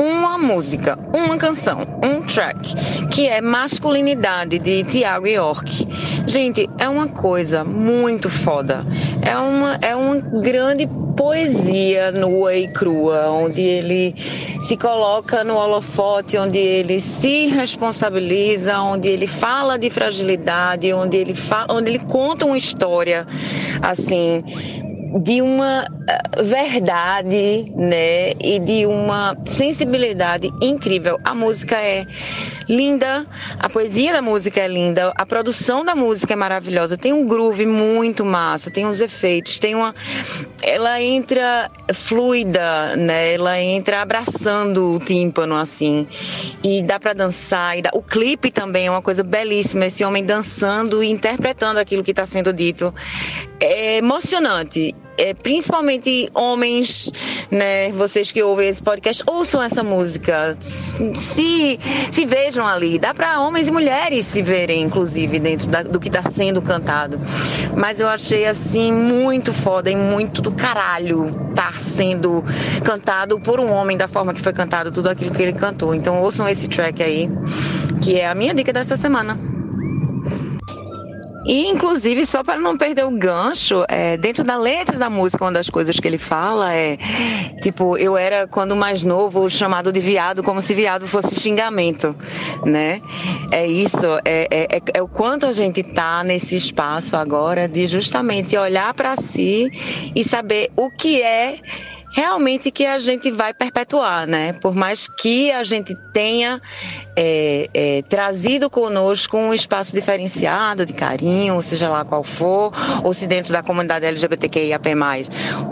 [0.00, 2.74] uma música, uma canção, um track,
[3.10, 5.86] que é Masculinidade de Tiago York.
[6.26, 8.84] Gente, é uma coisa muito foda.
[9.22, 14.14] É uma, é uma grande poesia nua e crua, onde ele
[14.62, 21.34] se coloca no holofote, onde ele se responsabiliza, onde ele fala de fragilidade, onde ele
[21.34, 23.26] fala, onde ele conta uma história
[23.80, 24.42] assim
[25.14, 31.20] de uma eh, verdade, né, e de uma sensibilidade incrível.
[31.24, 32.04] A música é
[32.68, 33.24] linda,
[33.58, 37.64] a poesia da música é linda, a produção da música é maravilhosa, tem um groove
[37.64, 39.94] muito massa, tem uns efeitos, tem uma
[40.62, 43.34] ela entra fluida, né?
[43.34, 46.08] Ela entra abraçando o tímpano assim.
[46.62, 47.90] E dá para dançar, e dá...
[47.92, 52.26] o clipe também é uma coisa belíssima, esse homem dançando e interpretando aquilo que está
[52.26, 52.94] sendo dito.
[53.60, 57.10] É emocionante é, principalmente homens,
[57.50, 61.78] né, vocês que ouvem esse podcast, ouçam essa música, se,
[62.10, 62.98] se vejam ali.
[62.98, 67.20] Dá para homens e mulheres se verem, inclusive, dentro da, do que está sendo cantado.
[67.76, 72.44] Mas eu achei assim muito foda e muito do caralho estar tá sendo
[72.84, 75.94] cantado por um homem da forma que foi cantado tudo aquilo que ele cantou.
[75.94, 77.30] Então ouçam esse track aí,
[78.02, 79.53] que é a minha dica dessa semana.
[81.44, 85.52] E, inclusive, só para não perder o gancho, é, dentro da letra da música, uma
[85.52, 86.96] das coisas que ele fala é,
[87.62, 92.14] tipo, eu era, quando mais novo, chamado de viado, como se viado fosse xingamento,
[92.64, 93.02] né?
[93.50, 97.86] É isso, é, é, é, é o quanto a gente tá nesse espaço agora de
[97.86, 99.70] justamente olhar para si
[100.14, 101.58] e saber o que é
[102.14, 104.52] realmente que a gente vai perpetuar, né?
[104.54, 106.62] Por mais que a gente tenha
[107.16, 112.72] é, é, trazido conosco um espaço diferenciado de carinho, seja lá qual for,
[113.02, 114.94] ou se dentro da comunidade LGBTQIAP+,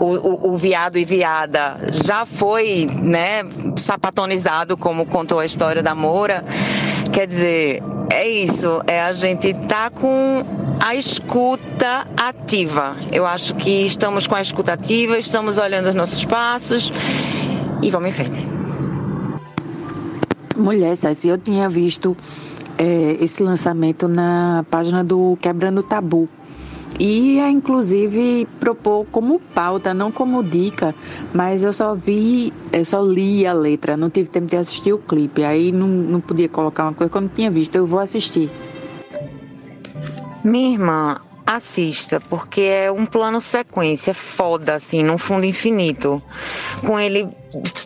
[0.01, 3.43] o, o, o viado e viada já foi, né,
[3.77, 6.43] sapatonizado, como contou a história da Moura,
[7.13, 10.43] quer dizer, é isso, é a gente tá com
[10.79, 12.95] a escuta ativa.
[13.11, 16.91] Eu acho que estamos com a escuta ativa, estamos olhando os nossos passos
[17.83, 18.47] e vamos em frente.
[20.57, 22.17] Mulher, César, eu tinha visto
[22.75, 26.27] é, esse lançamento na página do Quebrando Tabu.
[26.99, 30.95] E inclusive propor como pauta, não como dica,
[31.31, 34.97] mas eu só vi, eu só li a letra, não tive tempo de assistir o
[34.97, 35.43] clipe.
[35.43, 38.49] Aí não, não podia colocar uma coisa que eu não tinha visto, eu vou assistir.
[40.43, 46.21] Minha irmã, assista, porque é um plano sequência foda, assim, num fundo infinito.
[46.85, 47.27] Com ele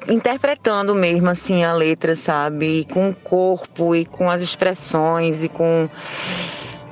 [0.07, 2.81] interpretando mesmo, assim, a letra, sabe?
[2.81, 5.89] E com o corpo, e com as expressões, e com.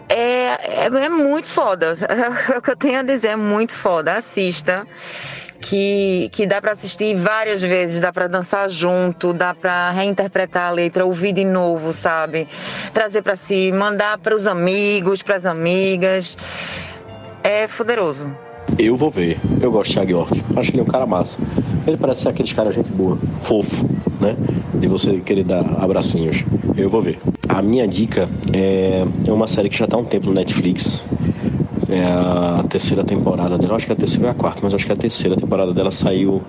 [0.10, 1.94] É, é, é muito foda.
[2.54, 4.14] É o que eu tenho a dizer, é muito foda.
[4.14, 4.86] Assista
[5.60, 10.72] que, que dá para assistir várias vezes, dá para dançar junto, dá para reinterpretar a
[10.72, 12.48] letra, ouvir de novo, sabe?
[12.94, 16.38] Trazer para si, mandar para os amigos, para as amigas.
[17.44, 18.32] É poderoso.
[18.78, 19.38] Eu vou ver.
[19.62, 20.44] Eu gosto de Thiago York.
[20.56, 21.38] Acho que ele é um cara massa.
[21.88, 23.88] Ele parece ser aqueles cara gente boa, fofo,
[24.20, 24.36] né?
[24.74, 26.44] De você querer dar abracinhos.
[26.76, 27.20] Eu vou ver.
[27.48, 31.00] A minha dica é, é uma série que já tá há um tempo no Netflix.
[31.88, 33.76] É a terceira temporada dela.
[33.76, 36.42] Acho que a terceira é a quarta, mas acho que a terceira temporada dela saiu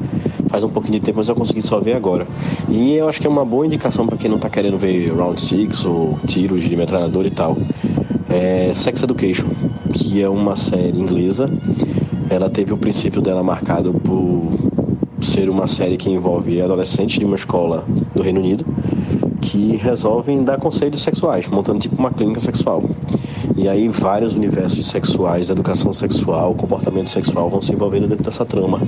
[0.49, 2.27] faz um pouquinho de tempo, mas eu consegui só ver agora.
[2.69, 5.41] E eu acho que é uma boa indicação para quem não tá querendo ver Round
[5.41, 7.57] Six ou tiros de metralhador e tal.
[8.31, 9.49] É Sex Education,
[9.93, 11.51] que é uma série inglesa.
[12.31, 14.53] Ela teve o princípio dela marcado por
[15.21, 17.85] ser uma série que envolve adolescentes de uma escola
[18.15, 18.65] do Reino Unido
[19.41, 22.83] que resolvem dar conselhos sexuais, montando tipo uma clínica sexual.
[23.57, 28.81] E aí vários universos sexuais, educação sexual, comportamento sexual vão se envolvendo dentro dessa trama.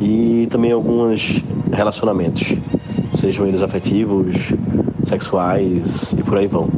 [0.00, 1.42] E também alguns
[1.72, 2.54] relacionamentos,
[3.14, 4.52] sejam eles afetivos,
[5.02, 6.68] sexuais e por aí vão.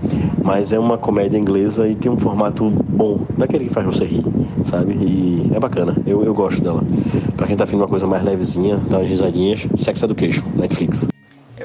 [0.43, 4.25] Mas é uma comédia inglesa e tem um formato bom, daquele que faz você rir,
[4.65, 4.95] sabe?
[4.95, 6.83] E é bacana, eu, eu gosto dela.
[7.37, 11.07] Pra quem tá afim de uma coisa mais levezinha, dá umas risadinhas, Sex Education, Netflix.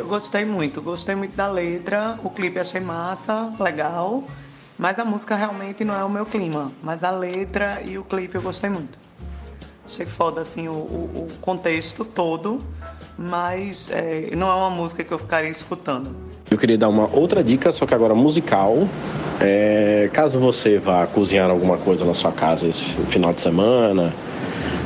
[0.06, 4.24] Eu gostei muito, gostei muito da letra, o clipe achei massa, legal,
[4.78, 8.36] mas a música realmente não é o meu clima, mas a letra e o clipe
[8.36, 9.00] eu gostei muito.
[9.84, 12.62] Achei foda assim o, o, o contexto todo,
[13.18, 16.16] mas é, não é uma música que eu ficaria escutando.
[16.52, 18.88] Eu queria dar uma outra dica, só que agora musical.
[19.40, 24.14] É, caso você vá cozinhar alguma coisa na sua casa esse final de semana,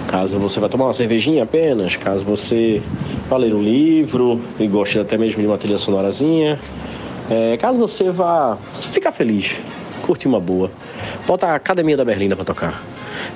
[0.10, 2.82] caso você vá tomar uma cervejinha apenas, caso você
[3.30, 6.60] vá ler um livro e goste até mesmo de uma trilha sonorazinha,
[7.30, 9.56] é, caso você vá ficar feliz,
[10.02, 10.72] curtir uma boa,
[11.28, 12.84] bota a Academia da Berlinda para tocar.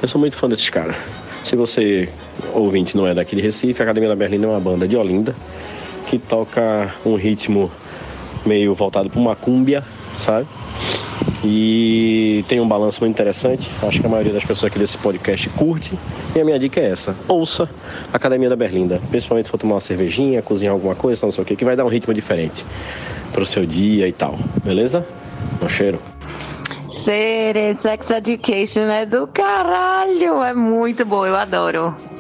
[0.02, 0.96] Eu sou muito fã desses caras.
[1.44, 2.10] Se você,
[2.54, 5.36] ouvinte, não é daqui de Recife, a Academia da Berlinda é uma banda de Olinda
[6.08, 7.72] que toca um ritmo
[8.46, 9.84] meio voltado para uma cúmbia,
[10.16, 10.48] sabe?
[11.44, 13.70] E tem um balanço muito interessante.
[13.82, 15.98] Acho que a maioria das pessoas aqui desse podcast curte.
[16.34, 17.70] E a minha dica é essa: ouça
[18.12, 19.02] a Academia da Berlinda.
[19.10, 21.76] Principalmente se for tomar uma cervejinha, cozinhar alguma coisa, não sei o que, que vai
[21.76, 22.66] dar um ritmo diferente
[23.32, 24.38] pro seu dia e tal.
[24.64, 25.06] Beleza?
[25.62, 26.00] Um cheiro.
[26.88, 32.13] Ser Sex Education é do caralho, é muito bom, eu adoro.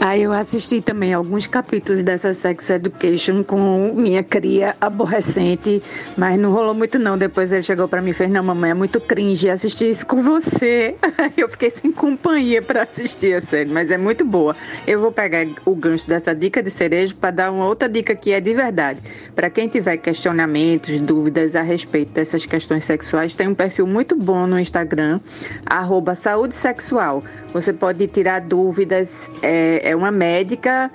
[0.00, 5.82] Aí eu assisti também alguns capítulos dessa Sex Education com minha cria aborrecente,
[6.16, 7.18] mas não rolou muito não.
[7.18, 10.22] Depois ele chegou para mim e fez: Não, mamãe, é muito cringe assistir isso com
[10.22, 10.94] você.
[11.36, 14.54] Eu fiquei sem companhia para assistir a série, mas é muito boa.
[14.86, 18.32] Eu vou pegar o gancho dessa dica de cerejo para dar uma outra dica que
[18.32, 19.00] é de verdade.
[19.34, 24.46] Para quem tiver questionamentos, dúvidas a respeito dessas questões sexuais, tem um perfil muito bom
[24.46, 25.18] no Instagram,
[25.66, 27.24] arroba saúde sexual.
[27.52, 29.30] Você pode tirar dúvidas.
[29.42, 30.90] É, é uma médica,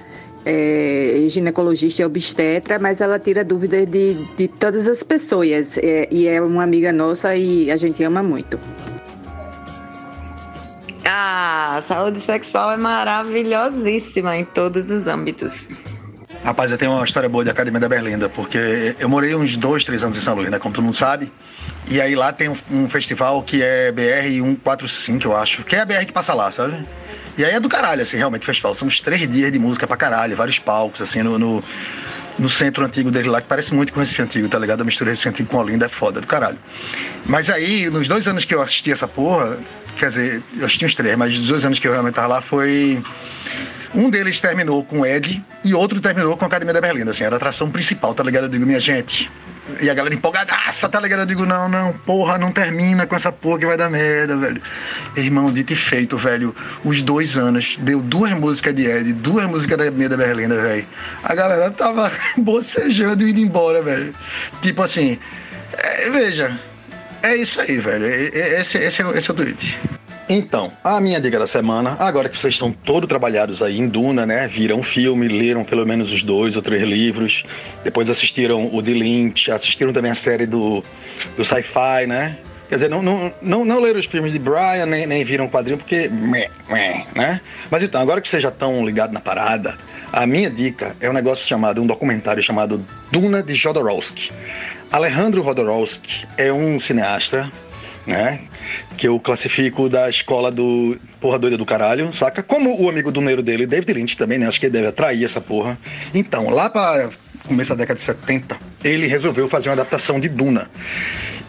[0.45, 5.78] é, ginecologista e obstetra, mas ela tira dúvidas de, de todas as pessoas.
[5.80, 8.60] É, e é uma amiga nossa e a gente ama muito.
[11.06, 15.68] Ah, a saúde sexual é maravilhosíssima em todos os âmbitos.
[16.44, 19.86] Rapaz, eu tenho uma história boa de Academia da Berlinda, porque eu morei uns dois,
[19.86, 20.60] três anos em São Luís, né?
[20.60, 21.32] Como todo mundo sabe.
[21.90, 25.64] E aí lá tem um, um festival que é BR 145, eu acho.
[25.64, 26.86] Que é a BR que passa lá, sabe?
[27.38, 28.76] E aí é do caralho, assim, realmente, o festival.
[28.76, 31.64] São uns três dias de música pra caralho, vários palcos, assim, no, no,
[32.38, 34.81] no centro antigo dele lá, que parece muito com o Recife Antigo, tá ligado?
[34.81, 36.57] A mistura Recife Antigo com Olinda é foda, do caralho.
[37.26, 39.60] Mas aí, nos dois anos que eu assisti essa porra,
[39.98, 42.41] quer dizer, eu assisti uns três, mas os dois anos que eu realmente tava lá
[42.41, 43.02] foi.
[43.95, 47.24] Um deles terminou com o Ed e outro terminou com a Academia da Berlinda, assim,
[47.24, 48.45] era a atração principal, tá ligado?
[48.45, 49.30] Eu digo, minha gente.
[49.80, 51.20] E a galera empolgadaça, tá ligado?
[51.20, 54.61] Eu digo, não, não, porra, não termina com essa porra que vai dar merda, velho.
[55.15, 56.56] Irmão, dito e feito, velho.
[56.84, 60.86] Os dois anos, deu duas músicas de Ed, duas músicas da Academia da Berlinda, velho.
[61.24, 64.11] A galera tava bocejando e indo embora, velho.
[64.61, 65.20] Tipo assim,
[65.72, 66.60] é, veja,
[67.24, 68.06] é isso aí, velho.
[68.06, 69.80] Esse, esse, é, esse é o tweet.
[70.30, 74.26] Então, a minha dica da semana, agora que vocês estão todos trabalhados aí em Duna,
[74.26, 74.48] né?
[74.48, 77.44] Viram um filme, leram pelo menos os dois ou três livros,
[77.84, 80.84] depois assistiram o The Lynch, assistiram também a série do,
[81.36, 82.38] do Sci-Fi, né?
[82.69, 85.49] Quer dizer, não, não, não, não leram os filmes de Brian, nem, nem viram o
[85.49, 86.10] quadrinho, porque.
[87.15, 87.41] né?
[87.69, 89.77] Mas então, agora que vocês já estão ligados na parada,
[90.11, 94.31] a minha dica é um negócio chamado, um documentário chamado Duna de Jodorowsky.
[94.91, 97.52] Alejandro Jodorowsky é um cineasta
[98.06, 98.41] né?
[98.98, 102.44] Que eu classifico da escola do porra doida do caralho, saca?
[102.44, 104.48] Como o amigo do Neiro dele, David Lynch também, né?
[104.48, 105.77] Acho que ele deve atrair essa porra.
[106.14, 107.10] Então, lá pra
[107.48, 110.70] começo da década de 70, ele resolveu fazer uma adaptação de Duna.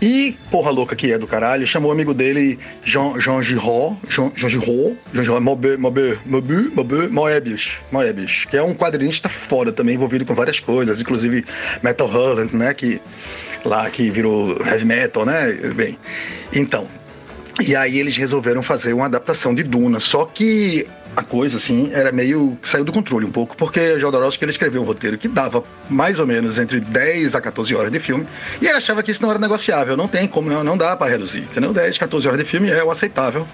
[0.03, 4.33] E, porra louca que é do caralho, chamou o amigo dele, Jean, Jean Giraud, Jean,
[4.37, 5.77] Jean Giraud, Jean Giraud, Mobe,
[7.11, 11.45] Moebius, Moebius, que é um quadrinista foda também, envolvido com várias coisas, inclusive
[11.83, 13.01] Metal Hurlant, né, que
[13.65, 15.97] lá que virou heavy metal, né, bem,
[16.53, 16.87] então,
[17.61, 20.87] e aí eles resolveram fazer uma adaptação de Duna, só que
[21.17, 22.59] a coisa, assim, era meio.
[22.65, 26.27] saiu do controle um pouco, porque Jodorowsky ele escreveu um roteiro que dava mais ou
[26.27, 28.27] menos entre 10 a 14 horas de filme,
[28.61, 31.11] e ele achava que isso não era negociável, não tem como, não, não dá para
[31.11, 31.73] reduzir, entendeu?
[31.73, 33.47] 10, 14 horas de filme é o aceitável.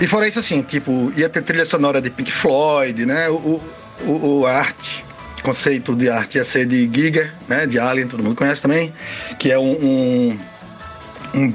[0.00, 3.30] E fora isso, assim, tipo, ia ter trilha sonora de Pink Floyd, né?
[3.30, 3.62] O,
[4.04, 5.04] o, o arte,
[5.42, 7.66] conceito de arte ia ser de Giger, né?
[7.66, 8.92] De Alien, todo mundo conhece também,
[9.38, 10.38] que é um, um,
[11.34, 11.50] um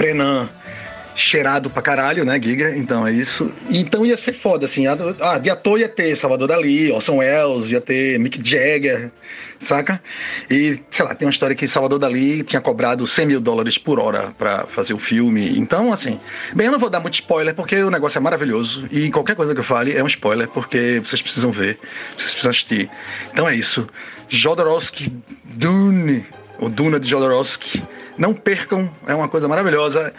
[1.15, 2.75] cheirado pra caralho, né, Giga?
[2.75, 3.51] Então é isso.
[3.69, 4.85] Então ia ser foda, assim.
[5.19, 9.11] Ah, de ator ia ter Salvador Dali, Orson Welles, ia ter Mick Jagger,
[9.59, 10.01] saca?
[10.49, 13.99] E, sei lá, tem uma história que Salvador Dali tinha cobrado 100 mil dólares por
[13.99, 15.57] hora para fazer o filme.
[15.57, 16.19] Então, assim,
[16.53, 19.53] bem, eu não vou dar muito spoiler porque o negócio é maravilhoso e qualquer coisa
[19.53, 21.79] que eu fale é um spoiler porque vocês precisam ver,
[22.17, 22.89] vocês precisam assistir.
[23.31, 23.87] Então é isso.
[24.29, 25.13] Jodorowsky
[25.43, 26.25] Dune,
[26.59, 27.83] o Duna de Jodorowsky.
[28.17, 30.13] Não percam, é uma coisa maravilhosa.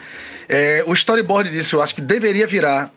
[0.53, 2.93] É, o storyboard disso eu acho que deveria virar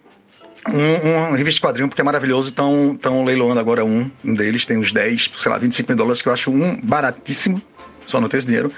[0.70, 2.50] um, um revista quadrinho, porque é maravilhoso.
[2.50, 6.28] Estão leiloando agora um, um deles, tem uns 10, sei lá, 25 mil dólares, que
[6.28, 7.62] eu acho um baratíssimo.
[8.06, 8.74] Só não tenho esse dinheiro.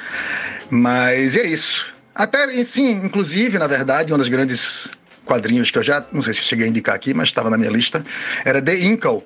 [0.69, 1.87] Mas é isso.
[2.13, 4.91] Até, sim, inclusive, na verdade, um dos grandes
[5.25, 7.71] quadrinhos que eu já, não sei se cheguei a indicar aqui, mas estava na minha
[7.71, 8.05] lista,
[8.45, 9.23] era The Inkle,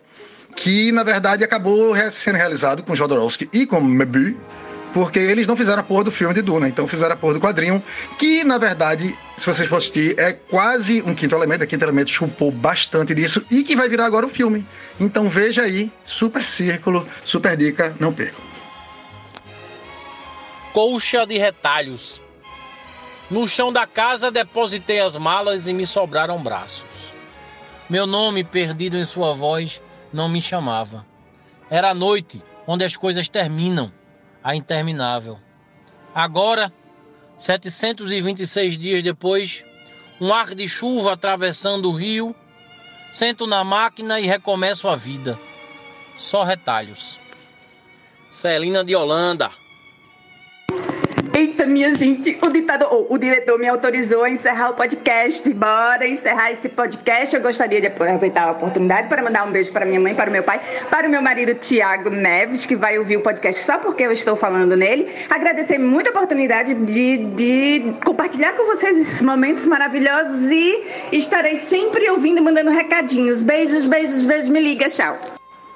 [0.55, 4.35] que na verdade acabou sendo realizado com Jodorowsky e com Mebu,
[4.93, 7.39] porque eles não fizeram a porra do filme de Duna, então fizeram a porra do
[7.39, 7.83] quadrinho,
[8.19, 12.09] que na verdade, se vocês for assistir, é quase um quinto elemento, a quinto elemento
[12.09, 14.65] chupou bastante disso e que vai virar agora o filme.
[14.99, 18.41] Então veja aí, super círculo, super dica, não percam.
[20.73, 22.21] Colcha de retalhos.
[23.29, 27.11] No chão da casa depositei as malas e me sobraram braços.
[27.89, 29.81] Meu nome, perdido em sua voz,
[30.13, 31.05] não me chamava.
[31.69, 33.91] Era a noite, onde as coisas terminam
[34.43, 35.39] a interminável.
[36.13, 36.71] Agora,
[37.37, 39.63] 726 dias depois,
[40.19, 42.35] um ar de chuva atravessando o rio,
[43.11, 45.39] sento na máquina e recomeço a vida.
[46.15, 47.19] Só retalhos.
[48.29, 49.51] Celina de Holanda.
[51.41, 55.51] Eita, minha gente, o ditador, o diretor me autorizou a encerrar o podcast.
[55.51, 57.35] Bora encerrar esse podcast.
[57.35, 60.31] Eu gostaria de aproveitar a oportunidade para mandar um beijo para minha mãe, para o
[60.31, 60.61] meu pai,
[60.91, 64.35] para o meu marido Tiago Neves, que vai ouvir o podcast só porque eu estou
[64.35, 65.11] falando nele.
[65.31, 72.07] Agradecer muito a oportunidade de, de compartilhar com vocês esses momentos maravilhosos e estarei sempre
[72.11, 73.41] ouvindo e mandando recadinhos.
[73.41, 74.47] Beijos, beijos, beijos.
[74.47, 75.17] Me liga, tchau.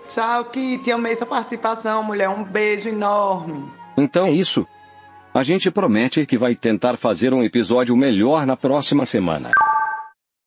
[0.07, 0.91] Tchau, Kitty.
[0.91, 2.29] Amei essa participação, mulher.
[2.29, 3.67] Um beijo enorme.
[3.97, 4.67] Então é isso.
[5.35, 9.51] A gente promete que vai tentar fazer um episódio melhor na próxima semana.